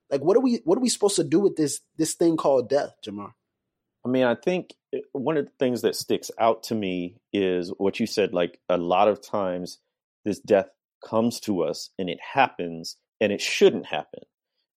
Like, 0.10 0.22
what 0.22 0.38
are 0.38 0.42
we? 0.42 0.62
What 0.64 0.78
are 0.78 0.82
we 0.82 0.90
supposed 0.90 1.18
to 1.18 1.24
do 1.24 1.42
with 1.42 1.58
this 1.58 1.82
this 1.98 2.14
thing 2.14 2.38
called 2.38 2.70
death, 2.70 2.94
Jemar? 3.06 3.34
I 4.06 4.10
mean, 4.10 4.24
I 4.24 4.36
think 4.36 4.74
eh, 4.94 5.00
one 5.12 5.38
of 5.38 5.46
the 5.46 5.52
things 5.60 5.82
that 5.82 5.96
sticks 5.96 6.32
out 6.40 6.64
to 6.64 6.76
me 6.76 7.18
is 7.34 7.72
what 7.78 8.00
you 8.00 8.08
said. 8.08 8.34
Like, 8.34 8.60
a 8.70 8.78
lot 8.78 9.10
of 9.10 9.22
times, 9.22 9.80
this 10.24 10.40
death 10.40 10.70
comes 11.06 11.40
to 11.42 11.64
us 11.64 11.90
and 12.00 12.10
it 12.10 12.20
happens 12.34 12.96
and 13.20 13.32
it 13.32 13.42
shouldn't 13.42 13.86
happen. 13.86 14.22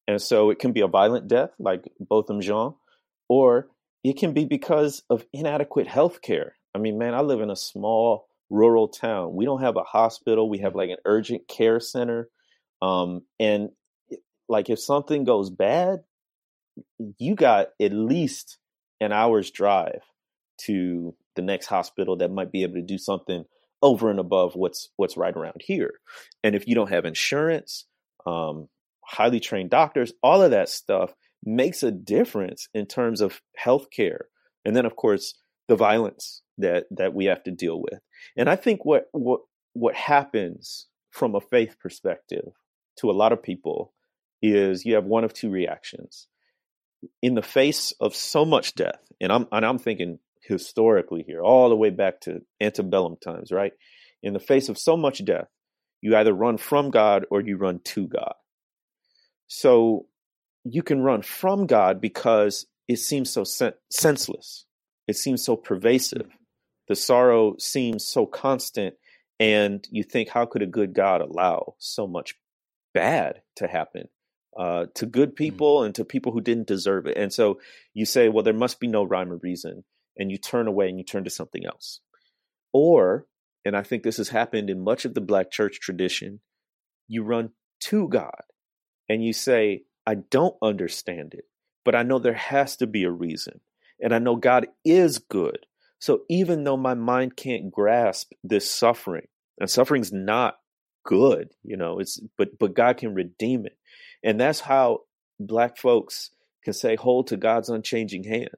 And 0.07 0.21
so 0.21 0.49
it 0.49 0.59
can 0.59 0.73
be 0.73 0.81
a 0.81 0.87
violent 0.87 1.27
death, 1.27 1.51
like 1.59 1.87
Botham 1.99 2.41
Jean, 2.41 2.73
or 3.29 3.69
it 4.03 4.17
can 4.17 4.33
be 4.33 4.45
because 4.45 5.03
of 5.09 5.25
inadequate 5.31 5.87
health 5.87 6.21
care. 6.21 6.55
I 6.75 6.79
mean, 6.79 6.97
man, 6.97 7.13
I 7.13 7.21
live 7.21 7.41
in 7.41 7.49
a 7.49 7.55
small 7.55 8.27
rural 8.49 8.87
town. 8.87 9.33
We 9.33 9.45
don't 9.45 9.61
have 9.61 9.77
a 9.77 9.83
hospital. 9.83 10.49
We 10.49 10.59
have 10.59 10.75
like 10.75 10.89
an 10.89 10.97
urgent 11.05 11.47
care 11.47 11.79
center. 11.79 12.29
Um, 12.81 13.21
and 13.39 13.69
like 14.49 14.69
if 14.69 14.79
something 14.79 15.23
goes 15.23 15.49
bad, 15.49 16.01
you 17.17 17.35
got 17.35 17.69
at 17.81 17.93
least 17.93 18.57
an 18.99 19.11
hour's 19.11 19.51
drive 19.51 20.01
to 20.65 21.15
the 21.35 21.41
next 21.41 21.67
hospital 21.67 22.17
that 22.17 22.31
might 22.31 22.51
be 22.51 22.63
able 22.63 22.75
to 22.75 22.81
do 22.81 22.97
something 22.97 23.45
over 23.81 24.09
and 24.09 24.19
above 24.19 24.55
what's 24.55 24.89
what's 24.95 25.17
right 25.17 25.35
around 25.35 25.55
here. 25.59 25.95
And 26.43 26.55
if 26.55 26.67
you 26.67 26.75
don't 26.75 26.91
have 26.91 27.05
insurance, 27.05 27.85
um, 28.25 28.69
highly 29.03 29.39
trained 29.39 29.71
doctors, 29.71 30.13
all 30.21 30.41
of 30.41 30.51
that 30.51 30.69
stuff 30.69 31.13
makes 31.43 31.83
a 31.83 31.91
difference 31.91 32.69
in 32.73 32.85
terms 32.85 33.19
of 33.19 33.41
healthcare. 33.61 34.21
And 34.63 34.75
then, 34.75 34.85
of 34.85 34.95
course, 34.95 35.35
the 35.67 35.75
violence 35.75 36.41
that 36.57 36.85
that 36.91 37.13
we 37.13 37.25
have 37.25 37.43
to 37.43 37.51
deal 37.51 37.81
with. 37.81 37.99
And 38.37 38.49
I 38.49 38.55
think 38.55 38.85
what 38.85 39.07
what 39.11 39.41
what 39.73 39.95
happens 39.95 40.87
from 41.11 41.35
a 41.35 41.41
faith 41.41 41.77
perspective 41.79 42.49
to 42.97 43.09
a 43.09 43.13
lot 43.13 43.31
of 43.31 43.41
people 43.41 43.93
is 44.41 44.85
you 44.85 44.95
have 44.95 45.05
one 45.05 45.23
of 45.23 45.33
two 45.33 45.49
reactions. 45.49 46.27
In 47.21 47.35
the 47.35 47.41
face 47.41 47.93
of 47.99 48.15
so 48.15 48.45
much 48.45 48.75
death, 48.75 49.01
and 49.19 49.31
I'm 49.31 49.47
and 49.51 49.65
I'm 49.65 49.79
thinking 49.79 50.19
historically 50.41 51.23
here, 51.25 51.41
all 51.41 51.69
the 51.69 51.75
way 51.75 51.89
back 51.89 52.21
to 52.21 52.41
antebellum 52.61 53.17
times, 53.23 53.51
right? 53.51 53.73
In 54.21 54.33
the 54.33 54.39
face 54.39 54.69
of 54.69 54.77
so 54.77 54.95
much 54.95 55.23
death, 55.23 55.47
you 56.01 56.15
either 56.15 56.33
run 56.33 56.57
from 56.57 56.91
God 56.91 57.25
or 57.29 57.41
you 57.41 57.57
run 57.57 57.79
to 57.85 58.07
God. 58.07 58.33
So 59.47 60.07
you 60.63 60.83
can 60.83 61.01
run 61.01 61.21
from 61.21 61.65
God 61.65 61.99
because 61.99 62.65
it 62.87 62.99
seems 62.99 63.29
so 63.29 63.43
sen- 63.43 63.73
senseless. 63.89 64.65
It 65.07 65.17
seems 65.17 65.43
so 65.43 65.55
pervasive. 65.55 66.27
The 66.87 66.95
sorrow 66.95 67.55
seems 67.59 68.05
so 68.05 68.25
constant. 68.25 68.95
And 69.39 69.85
you 69.91 70.03
think, 70.03 70.29
how 70.29 70.45
could 70.45 70.61
a 70.61 70.67
good 70.67 70.93
God 70.93 71.21
allow 71.21 71.75
so 71.79 72.07
much 72.07 72.35
bad 72.93 73.41
to 73.57 73.67
happen 73.67 74.07
uh, 74.57 74.85
to 74.95 75.05
good 75.05 75.31
mm. 75.31 75.35
people 75.35 75.77
mm-hmm. 75.77 75.87
and 75.87 75.95
to 75.95 76.05
people 76.05 76.31
who 76.31 76.41
didn't 76.41 76.67
deserve 76.67 77.07
it? 77.07 77.17
And 77.17 77.33
so 77.33 77.59
you 77.93 78.05
say, 78.05 78.29
well, 78.29 78.43
there 78.43 78.53
must 78.53 78.79
be 78.79 78.87
no 78.87 79.03
rhyme 79.03 79.31
or 79.31 79.37
reason. 79.37 79.83
And 80.17 80.31
you 80.31 80.37
turn 80.37 80.67
away 80.67 80.89
and 80.89 80.99
you 80.99 81.03
turn 81.03 81.23
to 81.23 81.29
something 81.29 81.65
else. 81.65 81.99
Or 82.71 83.27
and 83.65 83.75
I 83.77 83.83
think 83.83 84.03
this 84.03 84.17
has 84.17 84.29
happened 84.29 84.69
in 84.69 84.83
much 84.83 85.05
of 85.05 85.13
the 85.13 85.21
Black 85.21 85.51
church 85.51 85.79
tradition, 85.79 86.41
you 87.07 87.23
run 87.23 87.51
to 87.81 88.07
God 88.07 88.41
and 89.09 89.23
you 89.23 89.33
say, 89.33 89.83
I 90.05 90.15
don't 90.15 90.55
understand 90.61 91.33
it, 91.33 91.45
but 91.85 91.95
I 91.95 92.03
know 92.03 92.19
there 92.19 92.33
has 92.33 92.75
to 92.77 92.87
be 92.87 93.03
a 93.03 93.11
reason. 93.11 93.61
And 94.01 94.13
I 94.13 94.19
know 94.19 94.35
God 94.35 94.67
is 94.83 95.17
good. 95.17 95.65
So 96.03 96.23
even 96.27 96.65
though 96.65 96.75
my 96.75 96.95
mind 96.95 97.37
can't 97.37 97.71
grasp 97.71 98.33
this 98.43 98.69
suffering, 98.69 99.29
and 99.57 99.69
suffering's 99.69 100.11
not 100.11 100.57
good, 101.05 101.51
you 101.63 101.77
know, 101.77 101.99
it's 101.99 102.19
but 102.37 102.59
but 102.59 102.73
God 102.73 102.97
can 102.97 103.13
redeem 103.13 103.65
it. 103.65 103.77
And 104.21 104.37
that's 104.37 104.59
how 104.59 105.03
black 105.39 105.77
folks 105.77 106.31
can 106.65 106.73
say 106.73 106.97
hold 106.97 107.27
to 107.27 107.37
God's 107.37 107.69
unchanging 107.69 108.25
hand. 108.25 108.49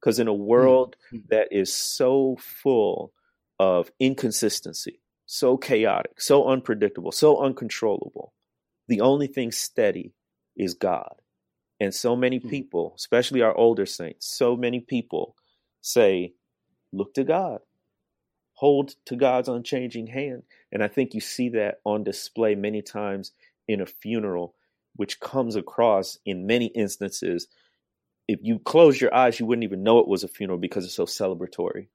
Because 0.00 0.18
in 0.18 0.28
a 0.28 0.32
world 0.32 0.96
mm-hmm. 1.12 1.26
that 1.28 1.48
is 1.50 1.70
so 1.70 2.38
full 2.40 3.12
of 3.58 3.92
inconsistency, 4.00 5.02
so 5.26 5.58
chaotic, 5.58 6.22
so 6.22 6.48
unpredictable, 6.48 7.12
so 7.12 7.36
uncontrollable. 7.36 8.32
The 8.86 9.02
only 9.02 9.26
thing 9.26 9.52
steady 9.52 10.14
is 10.56 10.72
God. 10.72 11.16
And 11.80 11.94
so 11.94 12.16
many 12.16 12.38
hmm. 12.38 12.48
people, 12.48 12.94
especially 12.96 13.42
our 13.42 13.54
older 13.54 13.84
saints, 13.84 14.26
so 14.26 14.56
many 14.56 14.80
people 14.80 15.36
say, 15.82 16.32
look 16.92 17.14
to 17.14 17.24
God, 17.24 17.60
hold 18.54 18.94
to 19.06 19.16
God's 19.16 19.48
unchanging 19.48 20.06
hand. 20.06 20.42
And 20.72 20.82
I 20.82 20.88
think 20.88 21.14
you 21.14 21.20
see 21.20 21.50
that 21.50 21.80
on 21.84 22.04
display 22.04 22.54
many 22.54 22.82
times 22.82 23.32
in 23.66 23.80
a 23.80 23.86
funeral, 23.86 24.54
which 24.96 25.20
comes 25.20 25.56
across 25.56 26.18
in 26.24 26.46
many 26.46 26.66
instances. 26.66 27.48
If 28.26 28.40
you 28.42 28.58
close 28.58 29.00
your 29.00 29.14
eyes, 29.14 29.38
you 29.38 29.46
wouldn't 29.46 29.64
even 29.64 29.82
know 29.82 30.00
it 30.00 30.08
was 30.08 30.24
a 30.24 30.28
funeral 30.28 30.58
because 30.58 30.84
it's 30.84 30.94
so 30.94 31.06
celebratory. 31.06 31.88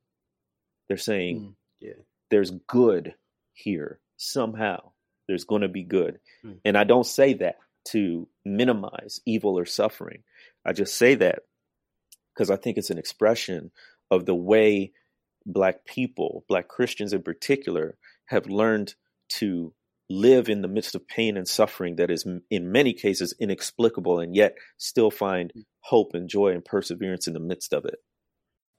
They're 0.88 0.98
saying, 0.98 1.39
mm, 1.39 1.54
yeah. 1.80 2.02
there's 2.30 2.52
good 2.68 3.14
here 3.54 4.00
somehow. 4.18 4.91
There's 5.28 5.46
going 5.46 5.62
to 5.62 5.68
be 5.68 5.84
good. 5.84 6.20
Mm. 6.46 6.58
And 6.66 6.78
I 6.78 6.84
don't 6.84 7.06
say 7.06 7.34
that 7.36 7.58
to 7.89 8.28
minimize 8.46 9.22
evil 9.26 9.58
or 9.58 9.66
suffering. 9.66 10.24
I 10.66 10.74
just 10.74 10.96
say 10.96 11.16
that 11.16 11.39
because 12.34 12.50
I 12.50 12.56
think 12.56 12.78
it's 12.78 12.89
an 12.89 12.98
expression 12.98 13.72
of 14.14 14.26
the 14.26 14.36
way 14.36 14.91
Black 15.45 15.86
people, 15.86 16.45
Black 16.47 16.68
Christians 16.68 17.14
in 17.14 17.22
particular, 17.22 17.97
have 18.26 18.47
learned 18.47 18.95
to 19.30 19.74
live 20.09 20.49
in 20.49 20.61
the 20.61 20.68
midst 20.68 20.95
of 20.95 21.07
pain 21.07 21.38
and 21.38 21.47
suffering 21.47 21.95
that 21.95 22.11
is, 22.11 22.26
in 22.49 22.72
many 22.72 22.93
cases, 22.93 23.34
inexplicable, 23.39 24.20
and 24.20 24.36
yet 24.36 24.55
still 24.78 25.11
find 25.11 25.51
hmm. 25.53 25.61
hope 25.82 26.14
and 26.14 26.30
joy 26.30 26.49
and 26.49 26.64
perseverance 26.64 27.28
in 27.28 27.34
the 27.34 27.39
midst 27.39 27.74
of 27.74 27.86
it. 27.86 27.99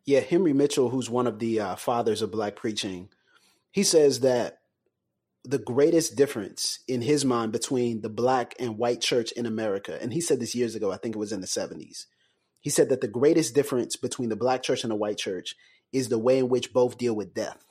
Yeah, 0.07 0.21
Henry 0.21 0.53
Mitchell, 0.53 0.91
who's 0.91 1.09
one 1.09 1.27
of 1.27 1.39
the 1.39 1.61
uh, 1.61 1.77
fathers 1.77 2.21
of 2.21 2.31
black 2.31 2.57
preaching, 2.57 3.09
he 3.73 3.83
says 3.83 4.21
that 4.21 4.59
the 5.45 5.59
greatest 5.59 6.17
difference 6.17 6.81
in 6.89 7.03
his 7.03 7.25
mind 7.25 7.53
between 7.53 8.01
the 8.01 8.09
black 8.09 8.55
and 8.59 8.79
white 8.79 9.01
church 9.01 9.33
in 9.33 9.47
America, 9.47 9.99
and 10.01 10.13
he 10.13 10.21
said 10.21 10.41
this 10.41 10.55
years 10.55 10.75
ago, 10.75 10.93
I 10.93 10.97
think 10.97 11.17
it 11.17 11.19
was 11.19 11.33
in 11.33 11.41
the 11.41 11.47
70s. 11.47 12.07
He 12.65 12.71
said 12.71 12.89
that 12.89 13.03
the 13.03 13.09
greatest 13.09 13.55
difference 13.55 13.95
between 13.95 14.31
the 14.31 14.37
black 14.37 14.63
church 14.63 14.85
and 14.85 14.91
the 14.91 14.97
white 14.97 15.19
church 15.19 15.55
is 15.93 16.09
the 16.09 16.19
way 16.19 16.39
in 16.39 16.49
which 16.49 16.73
both 16.73 16.97
deal 16.97 17.15
with 17.15 17.35
death. 17.35 17.63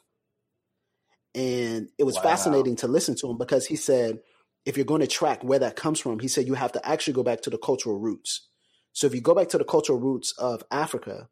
And 1.34 1.90
it 1.98 2.04
was 2.04 2.18
wow. 2.18 2.22
fascinating 2.22 2.76
to 2.76 2.88
listen 2.88 3.16
to 3.16 3.28
him 3.32 3.40
because 3.40 3.66
he 3.66 3.76
said, 3.76 4.20
if 4.68 4.78
you're 4.78 4.86
going 4.86 5.02
to 5.02 5.08
track 5.08 5.44
where 5.44 5.58
that 5.58 5.76
comes 5.76 6.00
from, 6.00 6.20
he 6.20 6.28
said 6.28 6.46
you 6.46 6.54
have 6.54 6.74
to 6.74 6.88
actually 6.88 7.14
go 7.14 7.24
back 7.24 7.42
to 7.42 7.50
the 7.50 7.58
cultural 7.58 7.98
roots. 7.98 8.48
So 8.92 9.08
if 9.08 9.16
you 9.16 9.22
go 9.22 9.34
back 9.34 9.50
to 9.50 9.58
the 9.58 9.66
cultural 9.66 10.00
roots 10.00 10.32
of 10.38 10.64
Africa, 10.70 11.28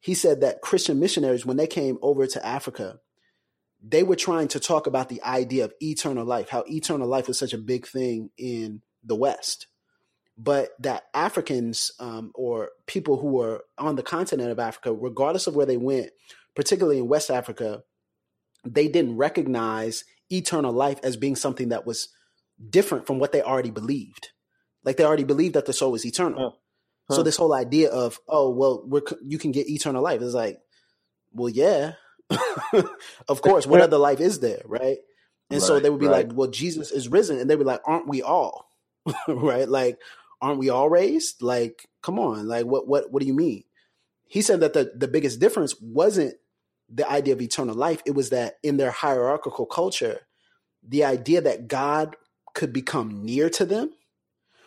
he 0.00 0.14
said 0.14 0.40
that 0.40 0.62
Christian 0.62 0.98
missionaries, 0.98 1.44
when 1.44 1.58
they 1.58 1.66
came 1.66 1.98
over 2.00 2.26
to 2.26 2.46
Africa, 2.46 3.00
they 3.86 4.02
were 4.02 4.16
trying 4.16 4.48
to 4.48 4.60
talk 4.60 4.86
about 4.86 5.10
the 5.10 5.22
idea 5.22 5.66
of 5.66 5.74
eternal 5.82 6.24
life, 6.24 6.48
how 6.48 6.64
eternal 6.66 7.06
life 7.06 7.28
is 7.28 7.38
such 7.38 7.52
a 7.52 7.58
big 7.58 7.86
thing 7.86 8.30
in 8.38 8.80
the 9.04 9.14
West. 9.14 9.66
But 10.40 10.70
that 10.80 11.04
Africans 11.14 11.90
um, 11.98 12.30
or 12.34 12.70
people 12.86 13.18
who 13.18 13.28
were 13.28 13.64
on 13.76 13.96
the 13.96 14.04
continent 14.04 14.50
of 14.50 14.60
Africa, 14.60 14.92
regardless 14.92 15.48
of 15.48 15.56
where 15.56 15.66
they 15.66 15.76
went, 15.76 16.10
particularly 16.54 16.98
in 16.98 17.08
West 17.08 17.28
Africa, 17.28 17.82
they 18.64 18.86
didn't 18.88 19.16
recognize 19.16 20.04
eternal 20.30 20.72
life 20.72 21.00
as 21.02 21.16
being 21.16 21.34
something 21.36 21.70
that 21.70 21.86
was 21.86 22.08
different 22.70 23.06
from 23.06 23.18
what 23.18 23.32
they 23.32 23.42
already 23.42 23.70
believed. 23.70 24.30
Like 24.84 24.96
they 24.96 25.04
already 25.04 25.24
believed 25.24 25.54
that 25.54 25.66
the 25.66 25.72
soul 25.72 25.94
is 25.94 26.06
eternal. 26.06 26.58
Huh. 27.08 27.16
So 27.16 27.22
this 27.22 27.36
whole 27.36 27.54
idea 27.54 27.90
of 27.90 28.20
oh 28.28 28.50
well 28.50 28.82
we're 28.86 29.02
you 29.22 29.38
can 29.38 29.50
get 29.50 29.68
eternal 29.68 30.02
life 30.02 30.20
is 30.20 30.34
like 30.34 30.58
well 31.32 31.48
yeah 31.48 31.92
of 33.28 33.40
course 33.40 33.66
what 33.66 33.80
other 33.80 33.96
life 33.96 34.20
is 34.20 34.40
there 34.40 34.60
right 34.66 34.98
and 35.50 35.60
right, 35.60 35.66
so 35.66 35.80
they 35.80 35.88
would 35.88 36.00
be 36.00 36.06
right. 36.06 36.28
like 36.28 36.36
well 36.36 36.50
Jesus 36.50 36.90
is 36.90 37.08
risen 37.08 37.38
and 37.38 37.48
they 37.48 37.56
be 37.56 37.64
like 37.64 37.80
aren't 37.86 38.08
we 38.08 38.20
all 38.20 38.70
right 39.28 39.66
like 39.68 39.98
aren't 40.40 40.58
we 40.58 40.70
all 40.70 40.88
raised 40.88 41.42
like 41.42 41.88
come 42.02 42.18
on 42.18 42.46
like 42.46 42.64
what 42.64 42.86
what 42.86 43.10
what 43.12 43.20
do 43.20 43.26
you 43.26 43.34
mean 43.34 43.64
he 44.28 44.42
said 44.42 44.60
that 44.60 44.74
the, 44.74 44.92
the 44.94 45.08
biggest 45.08 45.40
difference 45.40 45.74
wasn't 45.80 46.34
the 46.88 47.10
idea 47.10 47.34
of 47.34 47.40
eternal 47.40 47.74
life. 47.74 48.02
It 48.06 48.14
was 48.14 48.30
that 48.30 48.58
in 48.62 48.76
their 48.76 48.90
hierarchical 48.90 49.66
culture, 49.66 50.20
the 50.86 51.04
idea 51.04 51.40
that 51.40 51.68
God 51.68 52.16
could 52.54 52.72
become 52.72 53.24
near 53.24 53.50
to 53.50 53.66
them 53.66 53.92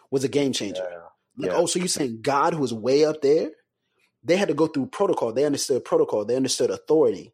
was 0.10 0.24
a 0.24 0.30
game 0.30 0.54
changer. 0.54 0.88
Yeah. 0.90 0.98
Like, 1.38 1.52
yeah. 1.52 1.58
oh, 1.58 1.66
so 1.66 1.80
you're 1.80 1.88
saying 1.88 2.22
God 2.22 2.54
who 2.54 2.62
was 2.62 2.74
way 2.74 3.06
up 3.06 3.22
there? 3.22 3.52
They 4.24 4.38
had 4.38 4.50
to 4.50 4.54
go 4.54 4.68
through 4.68 4.88
protocol. 4.88 5.32
They 5.32 5.46
understood 5.46 5.84
protocol. 5.84 6.26
They 6.26 6.36
understood 6.36 6.70
authority. 6.70 7.34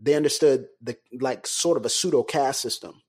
They 0.00 0.14
understood 0.14 0.66
the 0.82 0.96
like 1.20 1.46
sort 1.46 1.76
of 1.76 1.86
a 1.86 1.88
pseudo 1.88 2.24
caste 2.24 2.60
system 2.60 3.02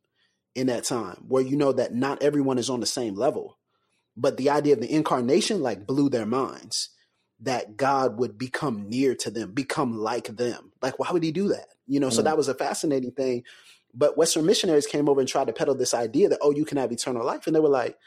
in 0.53 0.67
that 0.67 0.83
time 0.83 1.23
where 1.27 1.41
you 1.41 1.57
know 1.57 1.71
that 1.71 1.93
not 1.93 2.21
everyone 2.21 2.59
is 2.59 2.69
on 2.69 2.79
the 2.79 2.85
same 2.85 3.15
level. 3.15 3.57
But 4.17 4.37
the 4.37 4.49
idea 4.49 4.73
of 4.73 4.81
the 4.81 4.93
incarnation 4.93 5.61
like 5.61 5.85
blew 5.85 6.09
their 6.09 6.25
minds 6.25 6.89
that 7.41 7.75
God 7.75 8.17
would 8.17 8.37
become 8.37 8.89
near 8.89 9.13
to 9.15 9.29
them, 9.29 9.51
become 9.51 9.97
like 9.97 10.27
them. 10.27 10.71
Like, 10.81 10.99
why 10.99 11.11
would 11.11 11.23
he 11.23 11.31
do 11.31 11.49
that? 11.49 11.67
You 11.85 11.99
know, 11.99 12.07
mm. 12.07 12.13
so 12.13 12.21
that 12.21 12.37
was 12.37 12.47
a 12.47 12.53
fascinating 12.53 13.11
thing. 13.11 13.43
But 13.93 14.17
Western 14.17 14.45
missionaries 14.45 14.87
came 14.87 15.09
over 15.09 15.19
and 15.19 15.29
tried 15.29 15.47
to 15.47 15.53
peddle 15.53 15.75
this 15.75 15.93
idea 15.93 16.29
that, 16.29 16.39
oh, 16.41 16.51
you 16.51 16.65
can 16.65 16.77
have 16.77 16.91
eternal 16.91 17.25
life. 17.25 17.47
And 17.47 17.55
they 17.55 17.59
were 17.59 17.69
like, 17.69 17.97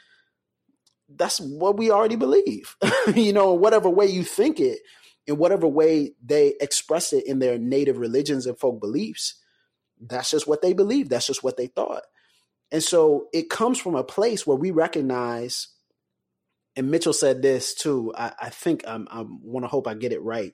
that's 1.15 1.39
what 1.39 1.77
we 1.77 1.91
already 1.91 2.15
believe. 2.15 2.75
you 3.15 3.33
know, 3.33 3.53
whatever 3.53 3.89
way 3.89 4.07
you 4.07 4.23
think 4.23 4.59
it, 4.59 4.79
in 5.27 5.37
whatever 5.37 5.67
way 5.67 6.13
they 6.23 6.55
express 6.59 7.13
it 7.13 7.25
in 7.27 7.39
their 7.39 7.57
native 7.57 7.97
religions 7.97 8.45
and 8.45 8.59
folk 8.59 8.79
beliefs, 8.79 9.35
that's 9.99 10.31
just 10.31 10.47
what 10.47 10.61
they 10.61 10.73
believe. 10.73 11.09
That's 11.09 11.27
just 11.27 11.43
what 11.43 11.57
they 11.57 11.67
thought. 11.67 12.03
And 12.71 12.83
so 12.83 13.27
it 13.33 13.49
comes 13.49 13.79
from 13.79 13.95
a 13.95 14.03
place 14.03 14.45
where 14.45 14.57
we 14.57 14.71
recognize 14.71 15.67
and 16.79 16.89
Mitchell 16.89 17.11
said 17.11 17.41
this 17.41 17.73
too. 17.73 18.13
I, 18.17 18.31
I 18.41 18.49
think 18.49 18.85
I'm, 18.87 19.05
I 19.11 19.25
want 19.27 19.65
to 19.65 19.67
hope 19.67 19.85
I 19.85 19.95
get 19.95 20.13
it 20.13 20.23
right, 20.23 20.53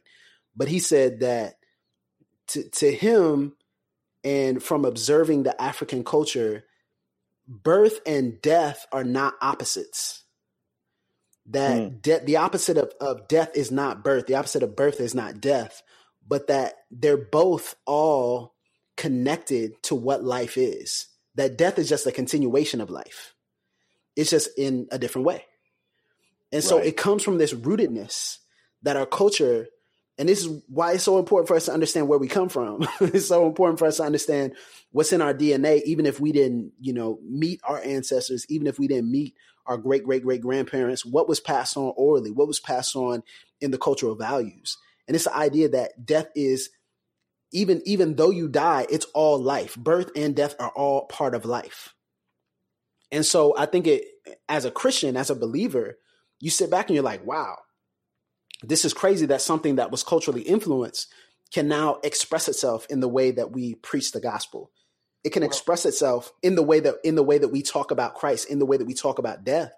but 0.56 0.68
he 0.68 0.80
said 0.80 1.20
that 1.20 1.54
to, 2.48 2.68
to 2.68 2.92
him, 2.92 3.56
and 4.24 4.62
from 4.62 4.86
observing 4.86 5.44
the 5.44 5.62
African 5.62 6.04
culture, 6.04 6.66
birth 7.48 8.00
and 8.08 8.42
death 8.42 8.88
are 8.92 9.04
not 9.04 9.36
opposites. 9.40 10.24
That 11.52 11.80
mm. 11.80 12.02
de- 12.02 12.26
the 12.26 12.38
opposite 12.38 12.78
of, 12.78 12.92
of 13.00 13.28
death 13.28 13.52
is 13.54 13.72
not 13.72 14.04
birth. 14.04 14.26
The 14.26 14.34
opposite 14.34 14.64
of 14.64 14.76
birth 14.76 15.00
is 15.00 15.14
not 15.14 15.40
death, 15.40 15.84
but 16.28 16.48
that 16.48 16.74
they're 16.90 17.18
both 17.18 17.76
all 17.86 18.56
connected 18.98 19.74
to 19.84 19.94
what 19.94 20.24
life 20.24 20.58
is. 20.58 21.06
That 21.36 21.56
death 21.56 21.78
is 21.78 21.88
just 21.88 22.08
a 22.08 22.12
continuation 22.12 22.82
of 22.82 22.90
life. 22.90 23.36
It's 24.16 24.32
just 24.32 24.50
in 24.58 24.88
a 24.92 24.98
different 24.98 25.28
way. 25.28 25.46
And 26.56 26.64
so 26.64 26.78
right. 26.78 26.86
it 26.86 26.96
comes 26.96 27.22
from 27.22 27.38
this 27.38 27.54
rootedness 27.54 28.38
that 28.84 28.96
our 28.96 29.06
culture, 29.06 29.68
and 30.18 30.30
this 30.30 30.46
is 30.46 30.64
why 30.70 30.94
it's 30.94 31.04
so 31.04 31.20
important 31.20 31.50
for 31.50 31.58
us 31.58 31.66
to 31.66 31.74
understand 31.74 32.08
where 32.08 32.18
we 32.18 32.30
come 32.30 32.48
from. 32.48 32.88
it's 33.02 33.28
so 33.28 33.46
important 33.46 33.78
for 33.78 33.88
us 33.88 33.98
to 33.98 34.04
understand 34.04 34.54
what's 34.94 35.12
in 35.12 35.22
our 35.22 35.34
DNA, 35.34 35.84
even 35.84 36.06
if 36.06 36.22
we 36.22 36.32
didn't, 36.32 36.72
you 36.80 36.94
know, 36.94 37.20
meet 37.30 37.60
our 37.66 37.84
ancestors, 37.84 38.46
even 38.48 38.68
if 38.68 38.80
we 38.80 38.88
didn't 38.88 39.12
meet 39.12 39.36
our 39.66 39.78
great 39.78 40.06
great 40.06 40.24
great 40.24 40.40
grandparents, 40.40 41.06
what 41.06 41.28
was 41.28 41.42
passed 41.42 41.76
on 41.76 41.92
orally, 41.98 42.32
what 42.32 42.48
was 42.48 42.62
passed 42.62 42.96
on 42.96 43.22
in 43.60 43.72
the 43.72 43.78
cultural 43.78 44.16
values. 44.16 44.78
And 45.10 45.16
it's 45.16 45.26
the 45.26 45.36
idea 45.36 45.68
that 45.68 46.06
death 46.06 46.30
is 46.36 46.70
even 47.52 47.82
even 47.84 48.16
though 48.16 48.32
you 48.32 48.48
die, 48.48 48.88
it's 48.90 49.08
all 49.14 49.42
life. 49.42 49.76
Birth 49.76 50.10
and 50.16 50.34
death 50.34 50.56
are 50.58 50.72
all 50.74 51.06
part 51.08 51.36
of 51.36 51.44
life. 51.44 51.94
And 53.12 53.26
so 53.26 53.54
I 53.58 53.66
think 53.66 53.88
it 53.88 54.06
as 54.48 54.64
a 54.64 54.72
Christian, 54.72 55.18
as 55.18 55.30
a 55.30 55.36
believer, 55.36 55.98
you 56.46 56.52
sit 56.52 56.70
back 56.70 56.88
and 56.88 56.94
you're 56.94 57.04
like, 57.04 57.26
wow, 57.26 57.58
this 58.62 58.86
is 58.86 58.94
crazy 58.94 59.26
that 59.26 59.42
something 59.42 59.78
that 59.78 59.90
was 59.90 60.04
culturally 60.04 60.44
influenced 60.44 61.12
can 61.52 61.68
now 61.68 61.98
express 62.04 62.48
itself 62.48 62.86
in 62.88 63.00
the 63.00 63.08
way 63.08 63.32
that 63.32 63.52
we 63.52 63.74
preach 63.74 64.12
the 64.12 64.20
gospel. 64.20 64.70
It 65.24 65.32
can 65.32 65.42
express 65.42 65.88
itself 65.88 66.32
in 66.44 66.54
the 66.54 66.62
way 66.62 66.82
that 66.82 66.98
in 67.04 67.16
the 67.16 67.24
way 67.24 67.40
that 67.40 67.48
we 67.48 67.64
talk 67.64 67.90
about 67.90 68.14
Christ, 68.14 68.48
in 68.48 68.60
the 68.60 68.66
way 68.68 68.78
that 68.78 68.86
we 68.86 68.94
talk 68.94 69.18
about 69.18 69.44
death. 69.44 69.72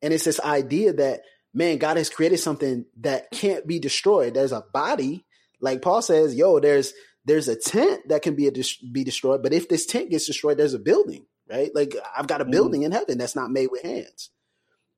And 0.00 0.14
it's 0.14 0.24
this 0.24 0.38
idea 0.38 0.92
that 0.92 1.22
man, 1.52 1.78
God 1.78 1.96
has 1.96 2.10
created 2.10 2.38
something 2.38 2.84
that 3.00 3.32
can't 3.32 3.66
be 3.66 3.80
destroyed. 3.80 4.34
There's 4.34 4.52
a 4.52 4.64
body, 4.72 5.26
like 5.60 5.82
Paul 5.82 6.00
says, 6.00 6.32
yo, 6.32 6.60
there's 6.60 6.92
there's 7.24 7.48
a 7.48 7.56
tent 7.56 8.02
that 8.08 8.22
can 8.22 8.36
be 8.36 8.46
a, 8.46 8.52
be 8.92 9.02
destroyed, 9.02 9.42
but 9.42 9.52
if 9.52 9.68
this 9.68 9.84
tent 9.84 10.10
gets 10.10 10.26
destroyed, 10.26 10.58
there's 10.58 10.74
a 10.74 10.78
building, 10.78 11.26
right? 11.50 11.74
Like 11.74 11.96
I've 12.16 12.28
got 12.28 12.40
a 12.40 12.44
mm. 12.44 12.52
building 12.52 12.82
in 12.84 12.92
heaven 12.92 13.18
that's 13.18 13.34
not 13.34 13.50
made 13.50 13.70
with 13.72 13.82
hands. 13.82 14.30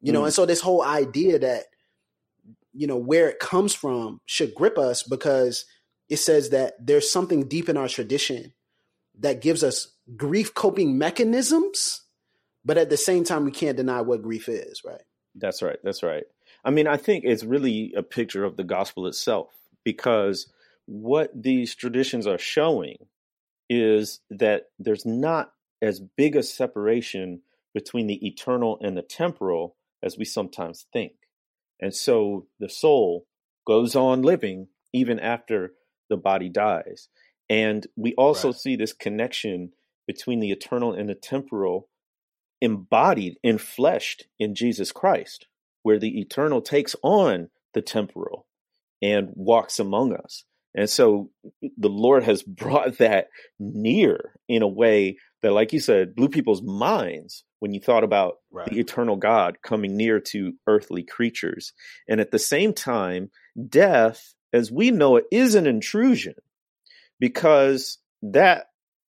You 0.01 0.13
know, 0.13 0.23
mm. 0.23 0.27
and 0.27 0.35
so 0.35 0.47
this 0.47 0.61
whole 0.61 0.83
idea 0.83 1.39
that, 1.39 1.65
you 2.73 2.87
know, 2.87 2.97
where 2.97 3.29
it 3.29 3.39
comes 3.39 3.75
from 3.75 4.21
should 4.27 4.55
grip 4.55 4.79
us 4.79 5.03
because 5.03 5.67
it 6.09 6.19
says 6.19 6.51
that 6.51 6.75
there's 6.81 7.11
something 7.11 7.49
deep 7.49 7.69
in 7.69 7.77
our 7.77 7.89
tradition 7.89 8.53
that 9.19 9.43
gives 9.43 9.63
us 9.63 9.89
grief 10.17 10.55
coping 10.55 10.99
mechanisms, 10.99 12.03
but 12.65 12.79
at 12.79 12.91
the 12.91 12.97
same 12.97 13.25
time, 13.25 13.45
we 13.45 13.51
can't 13.51 13.77
deny 13.77 14.01
what 14.01 14.23
grief 14.23 14.49
is, 14.49 14.83
right? 14.85 15.03
That's 15.35 15.63
right. 15.63 15.79
That's 15.85 16.03
right. 16.03 16.25
I 16.65 16.71
mean, 16.71 16.87
I 16.87 16.97
think 16.97 17.25
it's 17.25 17.45
really 17.45 17.93
a 17.97 18.03
picture 18.03 18.45
of 18.45 18.57
the 18.57 18.65
gospel 18.65 19.07
itself 19.07 19.49
because 19.85 20.51
what 20.87 21.31
these 21.41 21.75
traditions 21.75 22.27
are 22.27 22.39
showing 22.39 22.97
is 23.69 24.21
that 24.31 24.65
there's 24.79 25.07
not 25.07 25.53
as 25.81 26.01
big 26.01 26.37
a 26.37 26.43
separation 26.43 27.43
between 27.73 28.09
the 28.09 28.27
eternal 28.27 28.79
and 28.83 28.97
the 28.97 29.03
temporal 29.03 29.77
as 30.03 30.17
we 30.19 30.25
sometimes 30.25 30.87
think. 30.93 31.13
And 31.81 31.95
so 31.95 32.47
the 32.59 32.69
soul 32.69 33.27
goes 33.67 33.95
on 33.95 34.23
living 34.23 34.69
even 34.93 35.19
after 35.19 35.73
the 36.09 36.17
body 36.17 36.49
dies. 36.49 37.09
And 37.49 37.87
we 37.97 38.15
also 38.15 38.49
right. 38.49 38.57
see 38.57 38.77
this 38.77 38.93
connection 38.93 39.73
between 40.07 40.41
the 40.41 40.51
eternal 40.51 40.93
and 40.93 41.09
the 41.09 41.15
temporal 41.15 41.89
embodied, 42.61 43.37
enfleshed 43.45 44.25
in 44.39 44.55
Jesus 44.55 44.93
Christ, 44.93 45.47
where 45.83 45.99
the 45.99 46.21
eternal 46.21 46.61
takes 46.61 46.95
on 47.03 47.49
the 47.75 47.83
temporal 47.83 48.47
and 49.01 49.31
walks 49.35 49.79
among 49.79 50.15
us. 50.15 50.45
And 50.75 50.89
so 50.89 51.31
the 51.63 51.89
Lord 51.89 52.25
has 52.25 52.43
brought 52.47 52.99
that 52.99 53.29
near 53.59 54.35
in 54.49 54.63
a 54.63 54.69
way 54.69 55.17
that, 55.43 55.53
like 55.53 55.73
you 55.73 55.81
said, 55.81 56.15
blew 56.15 56.29
people's 56.29 56.63
minds 56.63 57.45
when 57.61 57.73
you 57.73 57.81
thought 57.81 58.05
about 58.05 58.39
right. 58.51 58.69
the 58.69 58.81
eternal 58.81 59.17
God 59.17 59.59
coming 59.63 59.97
near 59.97 60.19
to 60.21 60.55
earthly 60.67 61.05
creatures. 61.05 61.73
And 62.09 62.21
at 62.21 62.31
the 62.31 62.39
same 62.39 62.73
time, 62.73 63.31
death, 63.69 64.35
as 64.53 64.73
we 64.73 64.91
know 64.91 65.17
it, 65.17 65.25
is 65.31 65.55
an 65.55 65.67
intrusion 65.67 66.35
because 67.21 67.99
that 68.23 68.67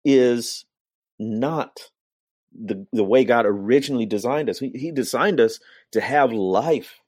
is 0.05 0.65
not 1.19 1.79
the, 2.53 2.87
the 2.93 3.05
way 3.05 3.25
God 3.25 3.47
originally 3.47 4.07
designed 4.07 4.49
us. 4.51 4.59
He, 4.59 4.71
he 4.75 4.91
designed 4.91 5.41
us 5.41 5.61
to 5.93 6.01
have 6.01 6.33
life 6.33 7.01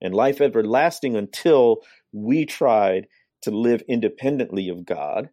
and 0.00 0.14
life 0.14 0.40
everlasting 0.40 1.16
until 1.16 1.78
we 2.12 2.44
tried 2.44 3.08
to 3.42 3.50
live 3.50 3.82
independently 3.88 4.68
of 4.68 4.84
God 4.84 5.30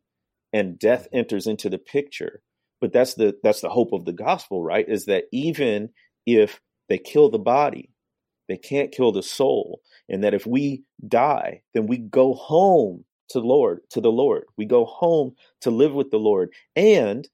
and 0.54 0.80
death 0.80 1.04
mm-hmm. 1.06 1.20
enters 1.20 1.48
into 1.48 1.70
the 1.70 1.78
picture. 1.78 2.42
But 2.82 2.92
that's 2.92 3.14
the 3.14 3.38
that's 3.44 3.62
the 3.62 3.70
hope 3.70 3.94
of 3.94 4.06
the 4.06 4.14
gospel, 4.14 4.64
right? 4.64 4.88
Is 4.90 5.06
that 5.06 5.26
even 5.32 5.90
if 6.26 6.60
they 6.90 6.98
kill 6.98 7.30
the 7.30 7.40
body, 7.40 7.92
they 8.50 8.58
can't 8.58 8.92
kill 8.92 9.12
the 9.12 9.24
soul, 9.24 9.82
and 10.10 10.24
that 10.24 10.34
if 10.34 10.46
we 10.46 10.84
die, 11.08 11.62
then 11.74 11.88
we 11.88 11.98
go 11.98 12.34
home 12.34 13.06
to 13.30 13.40
Lord, 13.40 13.82
to 13.92 14.02
the 14.02 14.12
Lord. 14.12 14.44
We 14.58 14.66
go 14.66 14.86
home 14.86 15.36
to 15.62 15.72
live 15.72 15.94
with 15.94 16.12
the 16.12 16.18
Lord, 16.18 16.52
and 16.76 17.30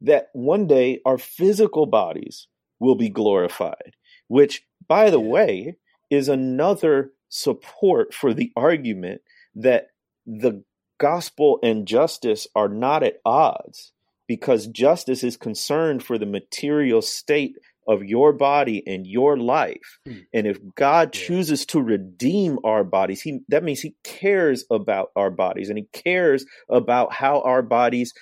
that 0.00 0.28
one 0.32 0.66
day 0.66 1.00
our 1.06 1.16
physical 1.16 1.86
bodies 1.86 2.48
will 2.80 2.96
be 2.96 3.08
glorified, 3.08 3.94
which 4.26 4.66
by 4.88 5.10
the 5.10 5.20
way 5.20 5.76
is 6.10 6.28
another 6.28 7.12
support 7.28 8.12
for 8.12 8.34
the 8.34 8.52
argument 8.56 9.22
that 9.54 9.88
the 10.26 10.62
gospel 10.98 11.58
and 11.62 11.86
justice 11.86 12.46
are 12.54 12.68
not 12.68 13.02
at 13.02 13.20
odds 13.24 13.92
because 14.28 14.68
justice 14.68 15.24
is 15.24 15.36
concerned 15.36 16.04
for 16.04 16.18
the 16.18 16.26
material 16.26 17.02
state 17.02 17.56
of 17.88 18.04
your 18.04 18.34
body 18.34 18.82
and 18.86 19.06
your 19.06 19.38
life. 19.38 19.98
Mm. 20.06 20.26
And 20.34 20.46
if 20.46 20.58
God 20.76 21.14
yeah. 21.14 21.26
chooses 21.26 21.64
to 21.66 21.80
redeem 21.80 22.58
our 22.62 22.84
bodies, 22.84 23.22
he 23.22 23.40
that 23.48 23.64
means 23.64 23.80
he 23.80 23.96
cares 24.04 24.64
about 24.70 25.10
our 25.16 25.30
bodies 25.30 25.70
and 25.70 25.78
he 25.78 25.88
cares 25.94 26.44
about 26.68 27.12
how 27.12 27.40
our 27.40 27.62
bodies 27.62 28.12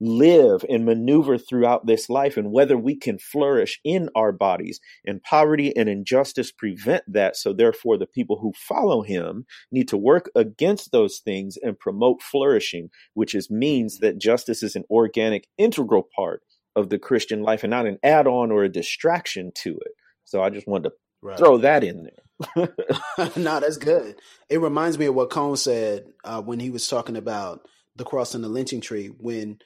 live 0.00 0.64
and 0.68 0.84
maneuver 0.84 1.38
throughout 1.38 1.86
this 1.86 2.10
life 2.10 2.36
and 2.36 2.52
whether 2.52 2.76
we 2.76 2.96
can 2.96 3.18
flourish 3.18 3.80
in 3.84 4.08
our 4.14 4.32
bodies. 4.32 4.80
And 5.04 5.22
poverty 5.22 5.74
and 5.76 5.88
injustice 5.88 6.52
prevent 6.52 7.04
that. 7.08 7.36
So, 7.36 7.52
therefore, 7.52 7.96
the 7.96 8.06
people 8.06 8.38
who 8.40 8.52
follow 8.56 9.02
him 9.02 9.46
need 9.70 9.88
to 9.88 9.96
work 9.96 10.30
against 10.34 10.92
those 10.92 11.18
things 11.18 11.56
and 11.62 11.78
promote 11.78 12.22
flourishing, 12.22 12.90
which 13.14 13.34
is 13.34 13.50
means 13.50 13.98
that 13.98 14.18
justice 14.18 14.62
is 14.62 14.76
an 14.76 14.84
organic, 14.90 15.46
integral 15.58 16.08
part 16.14 16.42
of 16.74 16.90
the 16.90 16.98
Christian 16.98 17.42
life 17.42 17.64
and 17.64 17.70
not 17.70 17.86
an 17.86 17.98
add 18.02 18.26
on 18.26 18.50
or 18.50 18.64
a 18.64 18.68
distraction 18.68 19.50
to 19.62 19.70
it. 19.70 19.92
So, 20.24 20.42
I 20.42 20.50
just 20.50 20.68
wanted 20.68 20.90
to 20.90 20.94
right. 21.22 21.38
throw 21.38 21.58
that 21.58 21.84
in 21.84 22.04
there. 22.04 22.22
no, 23.36 23.60
that's 23.60 23.78
good. 23.78 24.16
It 24.50 24.60
reminds 24.60 24.98
me 24.98 25.06
of 25.06 25.14
what 25.14 25.30
Cone 25.30 25.56
said 25.56 26.06
uh, 26.22 26.42
when 26.42 26.60
he 26.60 26.68
was 26.68 26.86
talking 26.86 27.16
about 27.16 27.66
the 27.96 28.04
cross 28.04 28.34
and 28.34 28.44
the 28.44 28.48
lynching 28.48 28.82
tree. 28.82 29.06
When 29.06 29.58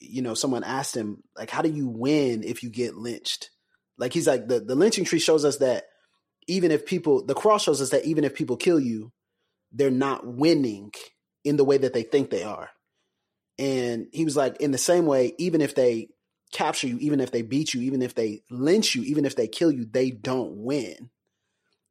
you 0.00 0.22
know 0.22 0.34
someone 0.34 0.64
asked 0.64 0.96
him, 0.96 1.22
like, 1.36 1.50
"How 1.50 1.62
do 1.62 1.70
you 1.70 1.88
win 1.88 2.42
if 2.42 2.62
you 2.62 2.70
get 2.70 2.96
lynched?" 2.96 3.50
Like 3.98 4.12
he's 4.12 4.26
like, 4.26 4.48
the 4.48 4.60
the 4.60 4.74
lynching 4.74 5.04
tree 5.04 5.18
shows 5.18 5.44
us 5.44 5.58
that 5.58 5.84
even 6.46 6.70
if 6.70 6.84
people, 6.86 7.24
the 7.24 7.34
cross 7.34 7.64
shows 7.64 7.80
us 7.80 7.90
that 7.90 8.04
even 8.04 8.24
if 8.24 8.34
people 8.34 8.56
kill 8.56 8.80
you, 8.80 9.12
they're 9.72 9.90
not 9.90 10.26
winning 10.26 10.92
in 11.44 11.56
the 11.56 11.64
way 11.64 11.78
that 11.78 11.92
they 11.92 12.02
think 12.02 12.30
they 12.30 12.42
are. 12.42 12.70
And 13.58 14.08
he 14.12 14.24
was 14.24 14.36
like, 14.36 14.60
in 14.60 14.72
the 14.72 14.78
same 14.78 15.06
way, 15.06 15.34
even 15.38 15.60
if 15.60 15.74
they 15.74 16.08
capture 16.52 16.86
you, 16.86 16.98
even 16.98 17.20
if 17.20 17.30
they 17.30 17.42
beat 17.42 17.72
you, 17.72 17.82
even 17.82 18.02
if 18.02 18.14
they 18.14 18.42
lynch 18.50 18.94
you, 18.94 19.02
even 19.04 19.24
if 19.24 19.36
they 19.36 19.48
kill 19.48 19.70
you, 19.70 19.84
they 19.84 20.10
don't 20.10 20.56
win 20.56 21.10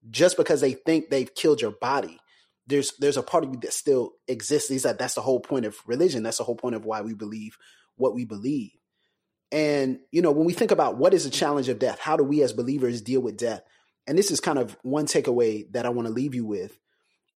just 0.09 0.37
because 0.37 0.61
they 0.61 0.73
think 0.73 1.09
they've 1.09 1.33
killed 1.33 1.61
your 1.61 1.71
body. 1.71 2.19
There's 2.67 2.93
there's 2.97 3.17
a 3.17 3.23
part 3.23 3.43
of 3.43 3.51
you 3.51 3.59
that 3.61 3.73
still 3.73 4.13
exists. 4.27 4.71
Is 4.71 4.83
that 4.83 4.97
that's 4.97 5.15
the 5.15 5.21
whole 5.21 5.39
point 5.39 5.65
of 5.65 5.77
religion. 5.85 6.23
That's 6.23 6.37
the 6.37 6.43
whole 6.45 6.55
point 6.55 6.75
of 6.75 6.85
why 6.85 7.01
we 7.01 7.13
believe 7.13 7.57
what 7.95 8.15
we 8.15 8.25
believe. 8.25 8.71
And 9.51 9.99
you 10.11 10.21
know, 10.21 10.31
when 10.31 10.45
we 10.45 10.53
think 10.53 10.71
about 10.71 10.97
what 10.97 11.13
is 11.13 11.25
the 11.25 11.29
challenge 11.29 11.69
of 11.69 11.79
death, 11.79 11.99
how 11.99 12.17
do 12.17 12.23
we 12.23 12.41
as 12.41 12.53
believers 12.53 13.01
deal 13.01 13.21
with 13.21 13.37
death? 13.37 13.61
And 14.07 14.17
this 14.17 14.31
is 14.31 14.39
kind 14.39 14.59
of 14.59 14.77
one 14.81 15.05
takeaway 15.05 15.71
that 15.71 15.85
I 15.85 15.89
want 15.89 16.07
to 16.07 16.13
leave 16.13 16.35
you 16.35 16.45
with. 16.45 16.77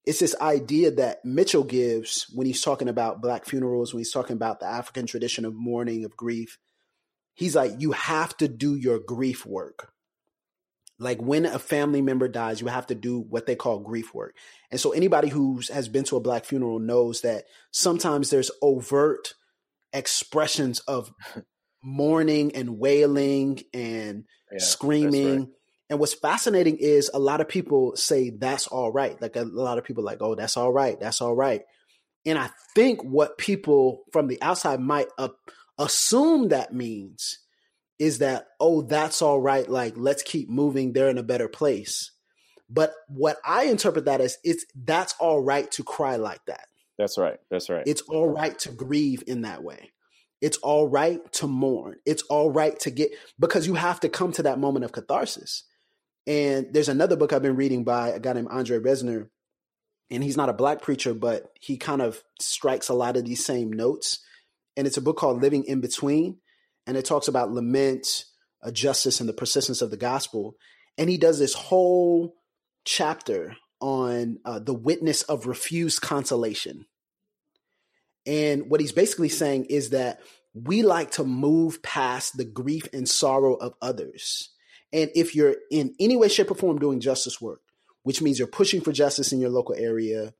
It's 0.05 0.19
this 0.19 0.35
idea 0.39 0.91
that 0.91 1.23
Mitchell 1.25 1.63
gives 1.63 2.27
when 2.33 2.47
he's 2.47 2.61
talking 2.61 2.87
about 2.89 3.21
black 3.21 3.45
funerals, 3.45 3.93
when 3.93 3.99
he's 3.99 4.11
talking 4.11 4.35
about 4.35 4.59
the 4.59 4.65
African 4.65 5.05
tradition 5.05 5.45
of 5.45 5.53
mourning, 5.53 6.05
of 6.05 6.15
grief. 6.15 6.57
He's 7.33 7.55
like, 7.55 7.73
you 7.79 7.91
have 7.91 8.35
to 8.37 8.47
do 8.47 8.75
your 8.75 8.99
grief 8.99 9.45
work 9.45 9.93
like 10.99 11.21
when 11.21 11.45
a 11.45 11.59
family 11.59 12.01
member 12.01 12.27
dies, 12.27 12.59
you 12.59 12.67
have 12.67 12.87
to 12.87 12.95
do 12.95 13.19
what 13.19 13.45
they 13.45 13.55
call 13.55 13.79
grief 13.79 14.13
work. 14.13 14.35
And 14.71 14.79
so 14.79 14.91
anybody 14.91 15.29
who 15.29 15.61
has 15.71 15.87
been 15.87 16.03
to 16.05 16.17
a 16.17 16.21
black 16.21 16.45
funeral 16.45 16.79
knows 16.79 17.21
that 17.21 17.45
sometimes 17.71 18.29
there's 18.29 18.51
overt 18.61 19.33
expressions 19.93 20.79
of 20.81 21.11
mourning 21.83 22.55
and 22.55 22.77
wailing 22.79 23.59
and 23.73 24.25
yeah, 24.51 24.59
screaming. 24.59 25.39
Right. 25.39 25.49
And 25.89 25.99
what's 25.99 26.13
fascinating 26.13 26.77
is 26.77 27.09
a 27.13 27.19
lot 27.19 27.39
of 27.39 27.47
people 27.47 27.95
say 27.95 28.29
that's 28.29 28.67
all 28.67 28.91
right. 28.91 29.19
Like 29.21 29.35
a, 29.35 29.43
a 29.43 29.45
lot 29.45 29.77
of 29.77 29.85
people 29.85 30.03
like, 30.03 30.17
oh, 30.21 30.35
that's 30.35 30.57
all 30.57 30.71
right. 30.71 30.99
That's 30.99 31.21
all 31.21 31.35
right. 31.35 31.61
And 32.25 32.37
I 32.37 32.49
think 32.75 33.03
what 33.03 33.37
people 33.37 34.03
from 34.11 34.27
the 34.27 34.41
outside 34.41 34.81
might 34.81 35.07
uh, 35.17 35.29
assume 35.77 36.49
that 36.49 36.73
means 36.73 37.39
is 37.99 38.19
that, 38.19 38.47
oh, 38.59 38.81
that's 38.81 39.21
all 39.21 39.39
right. 39.39 39.67
Like, 39.67 39.93
let's 39.95 40.23
keep 40.23 40.49
moving. 40.49 40.91
They're 40.91 41.09
in 41.09 41.17
a 41.17 41.23
better 41.23 41.47
place. 41.47 42.11
But 42.69 42.93
what 43.07 43.37
I 43.45 43.63
interpret 43.63 44.05
that 44.05 44.19
as 44.19 44.37
it's 44.43 44.65
that's 44.75 45.15
all 45.19 45.41
right 45.41 45.71
to 45.71 45.83
cry 45.83 46.17
like 46.17 46.43
that. 46.47 46.67
That's 46.97 47.17
right. 47.17 47.37
That's 47.49 47.69
right. 47.69 47.83
It's 47.85 48.01
all 48.01 48.27
right 48.27 48.57
to 48.59 48.71
grieve 48.71 49.23
in 49.27 49.41
that 49.41 49.63
way. 49.63 49.91
It's 50.41 50.57
all 50.57 50.87
right 50.87 51.19
to 51.33 51.47
mourn. 51.47 51.97
It's 52.05 52.23
all 52.23 52.51
right 52.51 52.79
to 52.81 52.91
get 52.91 53.11
because 53.39 53.65
you 53.65 53.73
have 53.73 53.99
to 54.01 54.09
come 54.09 54.31
to 54.33 54.43
that 54.43 54.59
moment 54.59 54.85
of 54.85 54.91
catharsis. 54.91 55.63
And 56.25 56.67
there's 56.73 56.89
another 56.89 57.15
book 57.15 57.33
I've 57.33 57.41
been 57.41 57.55
reading 57.55 57.83
by 57.83 58.09
a 58.09 58.19
guy 58.19 58.33
named 58.33 58.49
Andre 58.51 58.79
Resner, 58.79 59.29
and 60.11 60.23
he's 60.23 60.37
not 60.37 60.49
a 60.49 60.53
black 60.53 60.81
preacher, 60.81 61.13
but 61.13 61.51
he 61.59 61.77
kind 61.77 62.01
of 62.01 62.21
strikes 62.41 62.89
a 62.89 62.93
lot 62.93 63.17
of 63.17 63.25
these 63.25 63.45
same 63.45 63.71
notes. 63.71 64.19
And 64.75 64.85
it's 64.85 64.97
a 64.97 65.01
book 65.01 65.17
called 65.17 65.41
Living 65.41 65.63
in 65.63 65.81
Between 65.81 66.37
and 66.87 66.95
it 66.95 67.05
talks 67.05 67.27
about 67.27 67.51
lament, 67.51 68.23
justice, 68.71 69.19
and 69.19 69.27
the 69.27 69.33
persistence 69.33 69.81
of 69.81 69.91
the 69.91 69.97
gospel. 69.97 70.55
And 70.97 71.09
he 71.09 71.17
does 71.17 71.37
this 71.37 71.53
whole 71.53 72.35
chapter 72.85 73.57
on 73.79 74.39
uh, 74.45 74.59
the 74.59 74.73
witness 74.73 75.23
of 75.23 75.47
refused 75.47 76.01
consolation. 76.01 76.85
And 78.25 78.69
what 78.69 78.81
he's 78.81 78.91
basically 78.91 79.29
saying 79.29 79.65
is 79.65 79.91
that 79.91 80.19
we 80.53 80.83
like 80.83 81.11
to 81.11 81.23
move 81.23 81.81
past 81.81 82.35
the 82.35 82.45
grief 82.45 82.87
and 82.93 83.07
sorrow 83.07 83.53
of 83.53 83.73
others. 83.81 84.49
And 84.91 85.09
if 85.15 85.35
you're 85.35 85.55
in 85.69 85.95
any 85.99 86.15
way, 86.15 86.27
shape, 86.27 86.51
or 86.51 86.55
form 86.55 86.79
doing 86.79 86.99
justice 86.99 87.39
work, 87.39 87.61
which 88.03 88.21
means 88.21 88.39
you're 88.39 88.47
pushing 88.47 88.81
for 88.81 88.91
justice 88.91 89.31
in 89.31 89.39
your 89.39 89.49
local 89.49 89.75
area, 89.75 90.33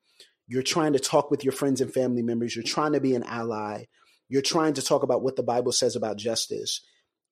you're 0.48 0.64
trying 0.64 0.94
to 0.94 1.00
talk 1.00 1.30
with 1.30 1.44
your 1.44 1.52
friends 1.52 1.82
and 1.82 1.94
family 1.94 2.24
members, 2.24 2.56
you're 2.56 2.64
trying 2.64 2.94
to 2.94 3.02
be 3.02 3.14
an 3.14 3.24
ally, 3.24 3.86
you're 4.30 4.42
trying 4.42 4.74
to 4.74 4.82
talk 4.82 5.04
about 5.04 5.22
what 5.22 5.36
the 5.36 5.44
Bible 5.44 5.72
says 5.72 5.96
about 5.96 6.18
justice. 6.18 6.82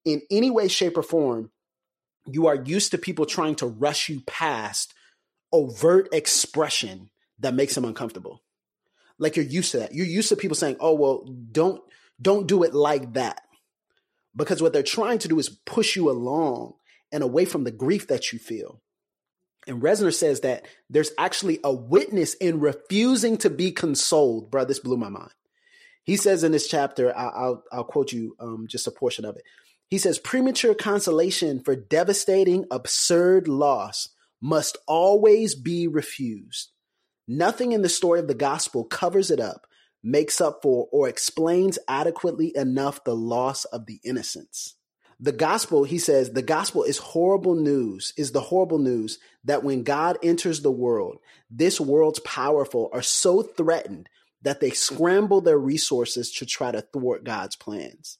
In 0.04 0.22
any 0.30 0.50
way, 0.50 0.68
shape, 0.68 0.96
or 0.96 1.02
form, 1.02 1.50
you 2.26 2.46
are 2.46 2.54
used 2.54 2.90
to 2.90 2.98
people 2.98 3.26
trying 3.26 3.54
to 3.56 3.66
rush 3.66 4.08
you 4.08 4.20
past 4.26 4.94
overt 5.52 6.08
expression 6.12 7.10
that 7.38 7.54
makes 7.54 7.74
them 7.74 7.84
uncomfortable. 7.84 8.42
Like 9.18 9.36
you're 9.36 9.44
used 9.44 9.72
to 9.72 9.78
that. 9.78 9.94
You're 9.94 10.06
used 10.06 10.28
to 10.28 10.36
people 10.36 10.56
saying, 10.56 10.76
"Oh, 10.80 10.94
well, 10.94 11.24
don't 11.50 11.82
don't 12.20 12.46
do 12.46 12.62
it 12.62 12.74
like 12.74 13.14
that." 13.14 13.42
Because 14.34 14.60
what 14.60 14.72
they're 14.72 14.82
trying 14.82 15.18
to 15.20 15.28
do 15.28 15.38
is 15.38 15.48
push 15.48 15.96
you 15.96 16.10
along 16.10 16.74
and 17.10 17.22
away 17.22 17.46
from 17.46 17.64
the 17.64 17.70
grief 17.70 18.08
that 18.08 18.32
you 18.32 18.38
feel. 18.38 18.82
And 19.66 19.82
Resner 19.82 20.14
says 20.14 20.40
that 20.40 20.66
there's 20.90 21.10
actually 21.18 21.58
a 21.64 21.72
witness 21.72 22.34
in 22.34 22.60
refusing 22.60 23.38
to 23.38 23.50
be 23.50 23.72
consoled. 23.72 24.50
Bro, 24.50 24.66
this 24.66 24.78
blew 24.78 24.96
my 24.96 25.08
mind. 25.08 25.32
He 26.04 26.16
says 26.16 26.44
in 26.44 26.52
this 26.52 26.68
chapter, 26.68 27.16
I'll, 27.16 27.32
I'll, 27.34 27.64
I'll 27.72 27.84
quote 27.84 28.12
you 28.12 28.36
um, 28.38 28.66
just 28.68 28.86
a 28.86 28.92
portion 28.92 29.24
of 29.24 29.36
it. 29.36 29.42
He 29.88 29.98
says, 29.98 30.18
premature 30.18 30.74
consolation 30.74 31.60
for 31.60 31.74
devastating, 31.74 32.64
absurd 32.70 33.48
loss 33.48 34.10
must 34.40 34.76
always 34.86 35.54
be 35.54 35.88
refused. 35.88 36.70
Nothing 37.28 37.72
in 37.72 37.82
the 37.82 37.88
story 37.88 38.20
of 38.20 38.28
the 38.28 38.34
gospel 38.34 38.84
covers 38.84 39.30
it 39.30 39.40
up, 39.40 39.66
makes 40.02 40.40
up 40.40 40.60
for, 40.62 40.88
or 40.92 41.08
explains 41.08 41.78
adequately 41.88 42.52
enough 42.56 43.02
the 43.04 43.16
loss 43.16 43.64
of 43.66 43.86
the 43.86 44.00
innocents. 44.04 44.76
The 45.18 45.32
gospel, 45.32 45.84
he 45.84 45.98
says, 45.98 46.30
the 46.30 46.42
gospel 46.42 46.82
is 46.82 46.98
horrible 46.98 47.54
news, 47.54 48.12
is 48.16 48.32
the 48.32 48.40
horrible 48.40 48.78
news 48.78 49.18
that 49.44 49.64
when 49.64 49.82
God 49.82 50.18
enters 50.22 50.60
the 50.60 50.70
world, 50.70 51.18
this 51.50 51.80
world's 51.80 52.20
powerful 52.20 52.90
are 52.92 53.02
so 53.02 53.42
threatened 53.42 54.08
that 54.42 54.60
they 54.60 54.70
scramble 54.70 55.40
their 55.40 55.58
resources 55.58 56.30
to 56.32 56.46
try 56.46 56.70
to 56.70 56.82
thwart 56.82 57.24
God's 57.24 57.56
plans. 57.56 58.18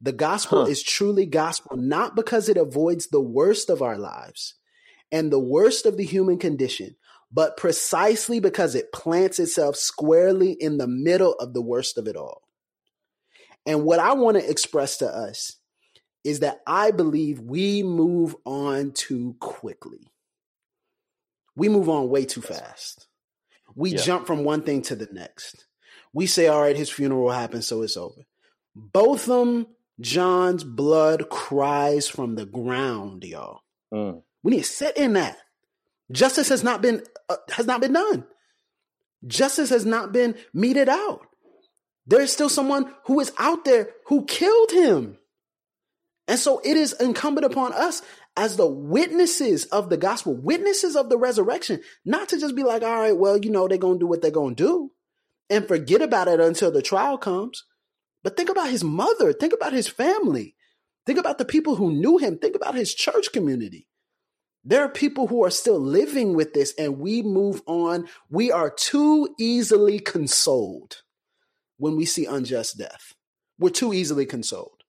The 0.00 0.12
gospel 0.12 0.64
huh. 0.64 0.70
is 0.70 0.82
truly 0.82 1.26
gospel 1.26 1.76
not 1.76 2.14
because 2.14 2.48
it 2.48 2.56
avoids 2.56 3.08
the 3.08 3.20
worst 3.20 3.68
of 3.68 3.82
our 3.82 3.98
lives 3.98 4.54
and 5.10 5.32
the 5.32 5.38
worst 5.38 5.86
of 5.86 5.96
the 5.96 6.04
human 6.04 6.38
condition, 6.38 6.96
but 7.32 7.56
precisely 7.56 8.40
because 8.40 8.74
it 8.74 8.92
plants 8.92 9.38
itself 9.38 9.76
squarely 9.76 10.52
in 10.52 10.78
the 10.78 10.86
middle 10.86 11.34
of 11.34 11.54
the 11.54 11.62
worst 11.62 11.98
of 11.98 12.06
it 12.06 12.16
all. 12.16 12.42
And 13.66 13.84
what 13.84 14.00
I 14.00 14.14
want 14.14 14.38
to 14.38 14.48
express 14.50 14.98
to 14.98 15.06
us 15.06 15.56
is 16.24 16.40
that 16.40 16.60
I 16.66 16.90
believe 16.90 17.40
we 17.40 17.82
move 17.82 18.34
on 18.44 18.92
too 18.92 19.36
quickly. 19.40 20.10
We 21.54 21.68
move 21.68 21.88
on 21.88 22.08
way 22.08 22.24
too 22.24 22.40
fast. 22.40 23.08
We 23.74 23.90
yeah. 23.90 23.98
jump 23.98 24.26
from 24.26 24.44
one 24.44 24.62
thing 24.62 24.82
to 24.82 24.96
the 24.96 25.08
next. 25.12 25.66
We 26.12 26.26
say, 26.26 26.46
all 26.46 26.62
right, 26.62 26.76
his 26.76 26.90
funeral 26.90 27.30
happened, 27.30 27.64
so 27.64 27.82
it's 27.82 27.96
over. 27.96 28.22
Botham 28.74 29.66
Jean's 30.00 30.62
blood 30.64 31.28
cries 31.28 32.08
from 32.08 32.36
the 32.36 32.46
ground, 32.46 33.24
y'all. 33.24 33.62
Mm. 33.92 34.22
We 34.48 34.56
need 34.56 34.62
to 34.62 34.70
sit 34.70 34.96
in 34.96 35.12
that. 35.12 35.36
Justice 36.10 36.48
has 36.48 36.64
not 36.64 36.80
been 36.80 37.02
uh, 37.28 37.36
has 37.50 37.66
not 37.66 37.82
been 37.82 37.92
done. 37.92 38.24
Justice 39.26 39.68
has 39.68 39.84
not 39.84 40.10
been 40.10 40.36
meted 40.54 40.88
out. 40.88 41.20
There 42.06 42.22
is 42.22 42.32
still 42.32 42.48
someone 42.48 42.94
who 43.04 43.20
is 43.20 43.30
out 43.36 43.66
there 43.66 43.90
who 44.06 44.24
killed 44.24 44.70
him. 44.70 45.18
And 46.28 46.38
so 46.38 46.62
it 46.64 46.78
is 46.78 46.94
incumbent 46.94 47.44
upon 47.44 47.74
us 47.74 48.00
as 48.38 48.56
the 48.56 48.66
witnesses 48.66 49.66
of 49.66 49.90
the 49.90 49.98
gospel, 49.98 50.34
witnesses 50.34 50.96
of 50.96 51.10
the 51.10 51.18
resurrection, 51.18 51.82
not 52.06 52.30
to 52.30 52.40
just 52.40 52.56
be 52.56 52.62
like, 52.62 52.82
all 52.82 53.00
right, 53.00 53.18
well, 53.18 53.36
you 53.36 53.50
know, 53.50 53.68
they're 53.68 53.76
going 53.76 53.98
to 53.98 54.04
do 54.04 54.06
what 54.06 54.22
they're 54.22 54.30
going 54.30 54.54
to 54.54 54.64
do 54.64 54.92
and 55.50 55.68
forget 55.68 56.00
about 56.00 56.26
it 56.26 56.40
until 56.40 56.70
the 56.70 56.80
trial 56.80 57.18
comes. 57.18 57.64
But 58.24 58.38
think 58.38 58.48
about 58.48 58.70
his 58.70 58.82
mother. 58.82 59.34
Think 59.34 59.52
about 59.52 59.74
his 59.74 59.88
family. 59.88 60.56
Think 61.04 61.18
about 61.18 61.36
the 61.36 61.44
people 61.44 61.76
who 61.76 61.92
knew 61.92 62.16
him. 62.16 62.38
Think 62.38 62.56
about 62.56 62.76
his 62.76 62.94
church 62.94 63.30
community. 63.30 63.88
There 64.68 64.84
are 64.84 64.90
people 64.90 65.28
who 65.28 65.44
are 65.44 65.50
still 65.50 65.80
living 65.80 66.34
with 66.34 66.52
this, 66.52 66.74
and 66.78 66.98
we 66.98 67.22
move 67.22 67.62
on. 67.66 68.06
We 68.28 68.52
are 68.52 68.68
too 68.68 69.34
easily 69.38 69.98
consoled 69.98 71.00
when 71.78 71.96
we 71.96 72.04
see 72.04 72.26
unjust 72.26 72.76
death. 72.76 73.14
We're 73.58 73.70
too 73.70 73.94
easily 73.94 74.26
consoled. 74.26 74.82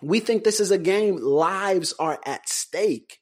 We 0.00 0.20
think 0.20 0.44
this 0.44 0.60
is 0.60 0.70
a 0.70 0.78
game. 0.78 1.16
Lives 1.16 1.92
are 1.98 2.20
at 2.24 2.48
stake. 2.48 3.18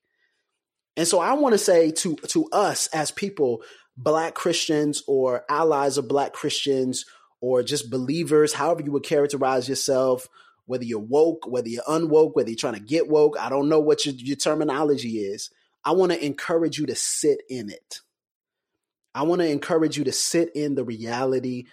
And 0.99 1.09
so 1.09 1.21
I 1.21 1.33
want 1.33 1.55
to 1.55 1.59
say 1.59 1.91
to, 1.91 2.17
to 2.17 2.51
us 2.53 2.89
as 2.89 3.11
people, 3.11 3.63
black 3.97 4.35
Christians 4.35 5.03
or 5.09 5.47
allies 5.49 5.97
of 5.97 6.07
black 6.07 6.35
Christians 6.35 7.07
or 7.41 7.63
just 7.63 7.89
believers, 7.89 8.53
however 8.53 8.83
you 8.83 8.93
would 8.93 9.05
characterize 9.05 9.71
yourself, 9.71 10.29
whether 10.67 10.85
you're 10.85 10.99
woke, 10.99 11.47
whether 11.49 11.71
you're 11.71 11.83
unwoke, 11.85 12.33
whether 12.35 12.51
you're 12.51 12.57
trying 12.57 12.75
to 12.75 12.81
get 12.81 13.09
woke, 13.09 13.39
I 13.41 13.49
don't 13.49 13.71
know 13.71 13.81
what 13.81 14.05
your, 14.05 14.15
your 14.17 14.37
terminology 14.37 15.21
is. 15.21 15.49
I 15.85 15.93
want 15.93 16.13
to 16.13 16.25
encourage 16.25 16.79
you 16.79 16.87
to 16.87 16.95
sit 16.95 17.43
in 17.49 17.71
it. 17.71 18.01
I 19.15 19.23
want 19.23 19.41
to 19.41 19.49
encourage 19.49 19.99
you 19.99 20.05
to 20.05 20.13
sit 20.13 20.51
in 20.55 20.75
the 20.75 20.85
reality 20.85 21.65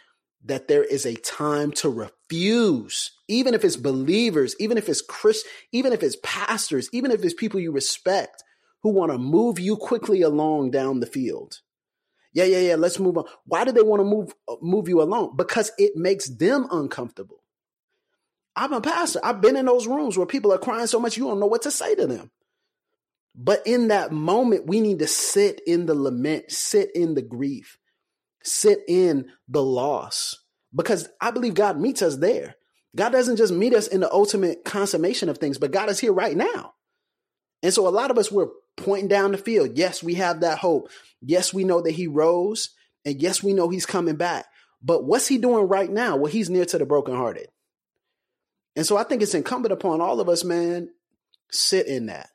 that 0.46 0.68
there 0.68 0.84
is 0.84 1.06
a 1.06 1.16
time 1.16 1.72
to 1.72 1.90
refuse, 1.90 3.12
even 3.28 3.54
if 3.54 3.64
it's 3.64 3.76
believers, 3.76 4.56
even 4.60 4.78
if 4.78 4.90
it's 4.90 5.02
Chris, 5.02 5.44
even 5.72 5.94
if 5.94 6.02
it's 6.02 6.18
pastors, 6.24 6.90
even 6.94 7.12
if 7.12 7.24
it's 7.24 7.34
people 7.34 7.60
you 7.60 7.72
respect 7.72 8.44
who 8.82 8.90
want 8.90 9.12
to 9.12 9.18
move 9.18 9.60
you 9.60 9.76
quickly 9.76 10.22
along 10.22 10.72
down 10.72 11.00
the 11.00 11.06
field. 11.06 11.60
Yeah, 12.34 12.46
yeah, 12.46 12.60
yeah. 12.60 12.76
Let's 12.76 13.00
move 13.00 13.18
on. 13.18 13.26
Why 13.46 13.66
do 13.66 13.72
they 13.72 13.82
want 13.82 14.00
to 14.02 14.06
move 14.06 14.34
uh, 14.48 14.56
move 14.62 14.88
you 14.88 15.02
along? 15.02 15.36
Because 15.36 15.72
it 15.78 15.96
makes 15.96 16.30
them 16.30 16.68
uncomfortable. 16.72 17.44
I'm 18.56 18.74
a 18.74 18.82
pastor. 18.82 19.20
I've 19.24 19.42
been 19.42 19.58
in 19.58 19.66
those 19.66 19.88
rooms 19.88 20.18
where 20.18 20.28
people 20.28 20.54
are 20.54 20.58
crying 20.58 20.88
so 20.88 21.00
much 21.00 21.18
you 21.18 21.26
don't 21.26 21.40
know 21.40 21.48
what 21.48 21.64
to 21.64 21.72
say 21.72 21.96
to 21.96 22.08
them. 22.08 22.32
But 23.42 23.66
in 23.66 23.88
that 23.88 24.12
moment, 24.12 24.68
we 24.68 24.82
need 24.82 25.00
to 25.00 25.08
sit 25.08 25.62
in 25.66 25.86
the 25.86 25.96
lament, 25.96 26.52
sit 26.52 26.94
in 26.94 27.14
the 27.14 27.22
grief, 27.22 27.78
sit 28.44 28.80
in 28.86 29.32
the 29.48 29.64
loss, 29.64 30.36
because 30.76 31.08
I 31.22 31.32
believe 31.32 31.54
God 31.54 31.80
meets 31.80 32.02
us 32.02 32.18
there. 32.18 32.58
God 32.98 33.14
doesn't 33.14 33.38
just 33.38 33.54
meet 33.54 33.74
us 33.74 33.88
in 33.88 34.02
the 34.02 34.12
ultimate 34.12 34.66
consummation 34.66 35.30
of 35.30 35.38
things, 35.38 35.58
but 35.58 35.72
God 35.72 35.90
is 35.90 36.00
here 36.00 36.12
right 36.12 36.36
now. 36.36 36.74
And 37.64 37.74
so 37.74 37.88
a 37.88 37.90
lot 37.90 38.12
of 38.12 38.18
us, 38.18 38.30
we're 38.30 38.50
pointing 38.76 39.08
down 39.08 39.32
the 39.32 39.38
field. 39.38 39.78
Yes, 39.78 40.04
we 40.04 40.16
have 40.16 40.42
that 40.42 40.58
hope. 40.58 40.90
Yes, 41.22 41.54
we 41.54 41.64
know 41.64 41.82
that 41.82 41.92
He 41.92 42.08
rose. 42.08 42.72
And 43.06 43.22
yes, 43.22 43.42
we 43.42 43.54
know 43.54 43.70
He's 43.70 43.86
coming 43.86 44.18
back. 44.18 44.48
But 44.82 45.06
what's 45.06 45.28
He 45.28 45.38
doing 45.38 45.70
right 45.70 45.90
now? 45.90 46.18
Well, 46.18 46.32
He's 46.32 46.50
near 46.50 46.66
to 46.66 46.78
the 46.78 46.86
brokenhearted. 46.86 47.48
And 48.76 48.86
so 48.86 48.98
I 48.98 49.04
think 49.04 49.22
it's 49.22 49.34
incumbent 49.34 49.72
upon 49.72 50.02
all 50.02 50.20
of 50.20 50.28
us, 50.28 50.44
man, 50.44 50.90
sit 51.52 51.88
in 51.88 52.08
that. 52.08 52.30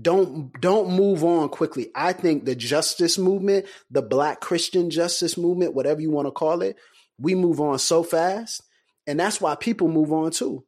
Don't 0.00 0.60
don't 0.60 0.90
move 0.90 1.22
on 1.22 1.48
quickly. 1.50 1.90
I 1.94 2.12
think 2.12 2.44
the 2.44 2.56
justice 2.56 3.16
movement, 3.16 3.66
the 3.90 4.02
black 4.02 4.40
Christian 4.40 4.90
justice 4.90 5.36
movement, 5.38 5.74
whatever 5.74 6.00
you 6.00 6.10
want 6.10 6.26
to 6.26 6.32
call 6.32 6.62
it, 6.62 6.76
we 7.18 7.34
move 7.34 7.60
on 7.60 7.78
so 7.78 8.02
fast. 8.02 8.62
And 9.06 9.20
that's 9.20 9.40
why 9.40 9.54
people 9.54 9.88
move 9.88 10.12
on 10.12 10.32
too. 10.32 10.64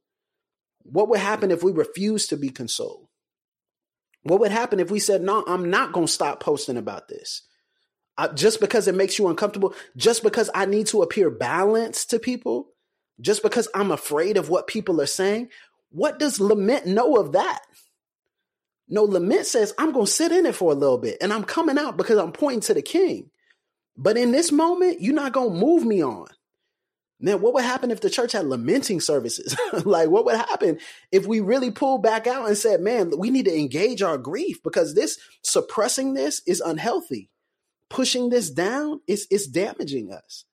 What 0.84 1.08
would 1.08 1.18
happen 1.18 1.50
if 1.50 1.64
we 1.64 1.72
refused 1.72 2.30
to 2.30 2.36
be 2.36 2.50
consoled? 2.50 3.08
What 4.22 4.40
would 4.40 4.52
happen 4.52 4.80
if 4.80 4.90
we 4.90 5.00
said, 5.00 5.22
no, 5.22 5.44
I'm 5.46 5.70
not 5.70 5.92
going 5.92 6.06
to 6.06 6.12
stop 6.12 6.40
posting 6.40 6.76
about 6.76 7.08
this? 7.08 7.42
I, 8.18 8.28
just 8.28 8.60
because 8.60 8.88
it 8.88 8.94
makes 8.94 9.18
you 9.18 9.28
uncomfortable, 9.28 9.74
just 9.96 10.22
because 10.22 10.50
I 10.54 10.66
need 10.66 10.86
to 10.88 11.02
appear 11.02 11.30
balanced 11.30 12.10
to 12.10 12.18
people, 12.18 12.68
just 13.20 13.42
because 13.42 13.68
I'm 13.74 13.90
afraid 13.90 14.36
of 14.36 14.48
what 14.48 14.66
people 14.66 15.00
are 15.00 15.06
saying. 15.06 15.48
What 15.90 16.18
does 16.18 16.40
lament 16.40 16.86
know 16.86 17.16
of 17.16 17.32
that? 17.32 17.60
No, 18.88 19.02
lament 19.02 19.46
says, 19.46 19.74
I'm 19.78 19.92
going 19.92 20.06
to 20.06 20.10
sit 20.10 20.32
in 20.32 20.46
it 20.46 20.54
for 20.54 20.70
a 20.70 20.76
little 20.76 20.98
bit 20.98 21.18
and 21.20 21.32
I'm 21.32 21.44
coming 21.44 21.78
out 21.78 21.96
because 21.96 22.18
I'm 22.18 22.32
pointing 22.32 22.60
to 22.60 22.74
the 22.74 22.82
king. 22.82 23.30
But 23.96 24.16
in 24.16 24.30
this 24.30 24.52
moment, 24.52 25.00
you're 25.00 25.14
not 25.14 25.32
going 25.32 25.54
to 25.54 25.66
move 25.66 25.84
me 25.84 26.02
on. 26.02 26.28
Man, 27.18 27.40
what 27.40 27.54
would 27.54 27.64
happen 27.64 27.90
if 27.90 28.02
the 28.02 28.10
church 28.10 28.32
had 28.32 28.46
lamenting 28.46 29.00
services? 29.00 29.56
like, 29.84 30.10
what 30.10 30.26
would 30.26 30.36
happen 30.36 30.78
if 31.10 31.26
we 31.26 31.40
really 31.40 31.70
pulled 31.70 32.02
back 32.02 32.26
out 32.26 32.46
and 32.46 32.58
said, 32.58 32.80
man, 32.80 33.10
we 33.16 33.30
need 33.30 33.46
to 33.46 33.58
engage 33.58 34.02
our 34.02 34.18
grief 34.18 34.62
because 34.62 34.94
this 34.94 35.18
suppressing 35.42 36.12
this 36.12 36.42
is 36.46 36.60
unhealthy. 36.60 37.30
Pushing 37.88 38.28
this 38.28 38.50
down 38.50 39.00
is 39.06 39.26
it's 39.30 39.46
damaging 39.46 40.12
us. 40.12 40.44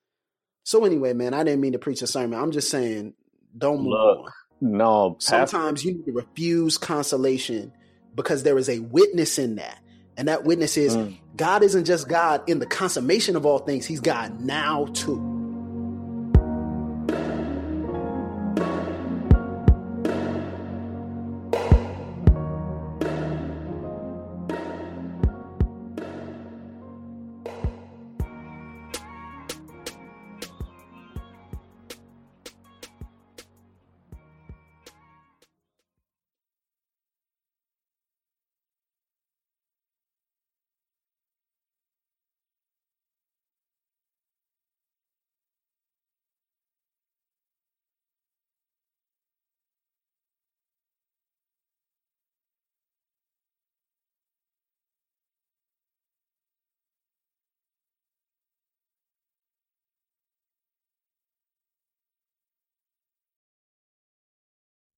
So 0.63 0.86
anyway, 0.86 1.11
man, 1.11 1.34
I 1.34 1.43
didn't 1.43 1.59
mean 1.59 1.73
to 1.73 1.79
preach 1.79 2.01
a 2.01 2.07
sermon. 2.07 2.39
I'm 2.39 2.51
just 2.51 2.69
saying, 2.69 3.13
don't 3.57 3.79
move 3.79 3.88
Look, 3.88 4.19
on. 4.19 4.31
No, 4.61 5.17
sometimes 5.19 5.84
you 5.84 5.95
need 5.95 6.05
to 6.05 6.13
refuse 6.13 6.77
consolation 6.77 7.73
because 8.16 8.43
there 8.43 8.57
is 8.57 8.70
a 8.70 8.80
witness 8.80 9.39
in 9.39 9.55
that. 9.55 9.80
And 10.16 10.28
that 10.28 10.43
witness 10.43 10.78
is 10.78 10.95
mm. 10.95 11.18
God 11.36 11.64
isn't 11.64 11.86
just 11.86 12.07
God 12.07 12.47
in 12.47 12.59
the 12.59 12.68
consummation 12.68 13.36
of 13.36 13.45
all 13.45 13.59
things, 13.59 13.86
He's 13.86 13.99
God 13.99 14.39
now 14.39 14.86
too. 14.93 15.43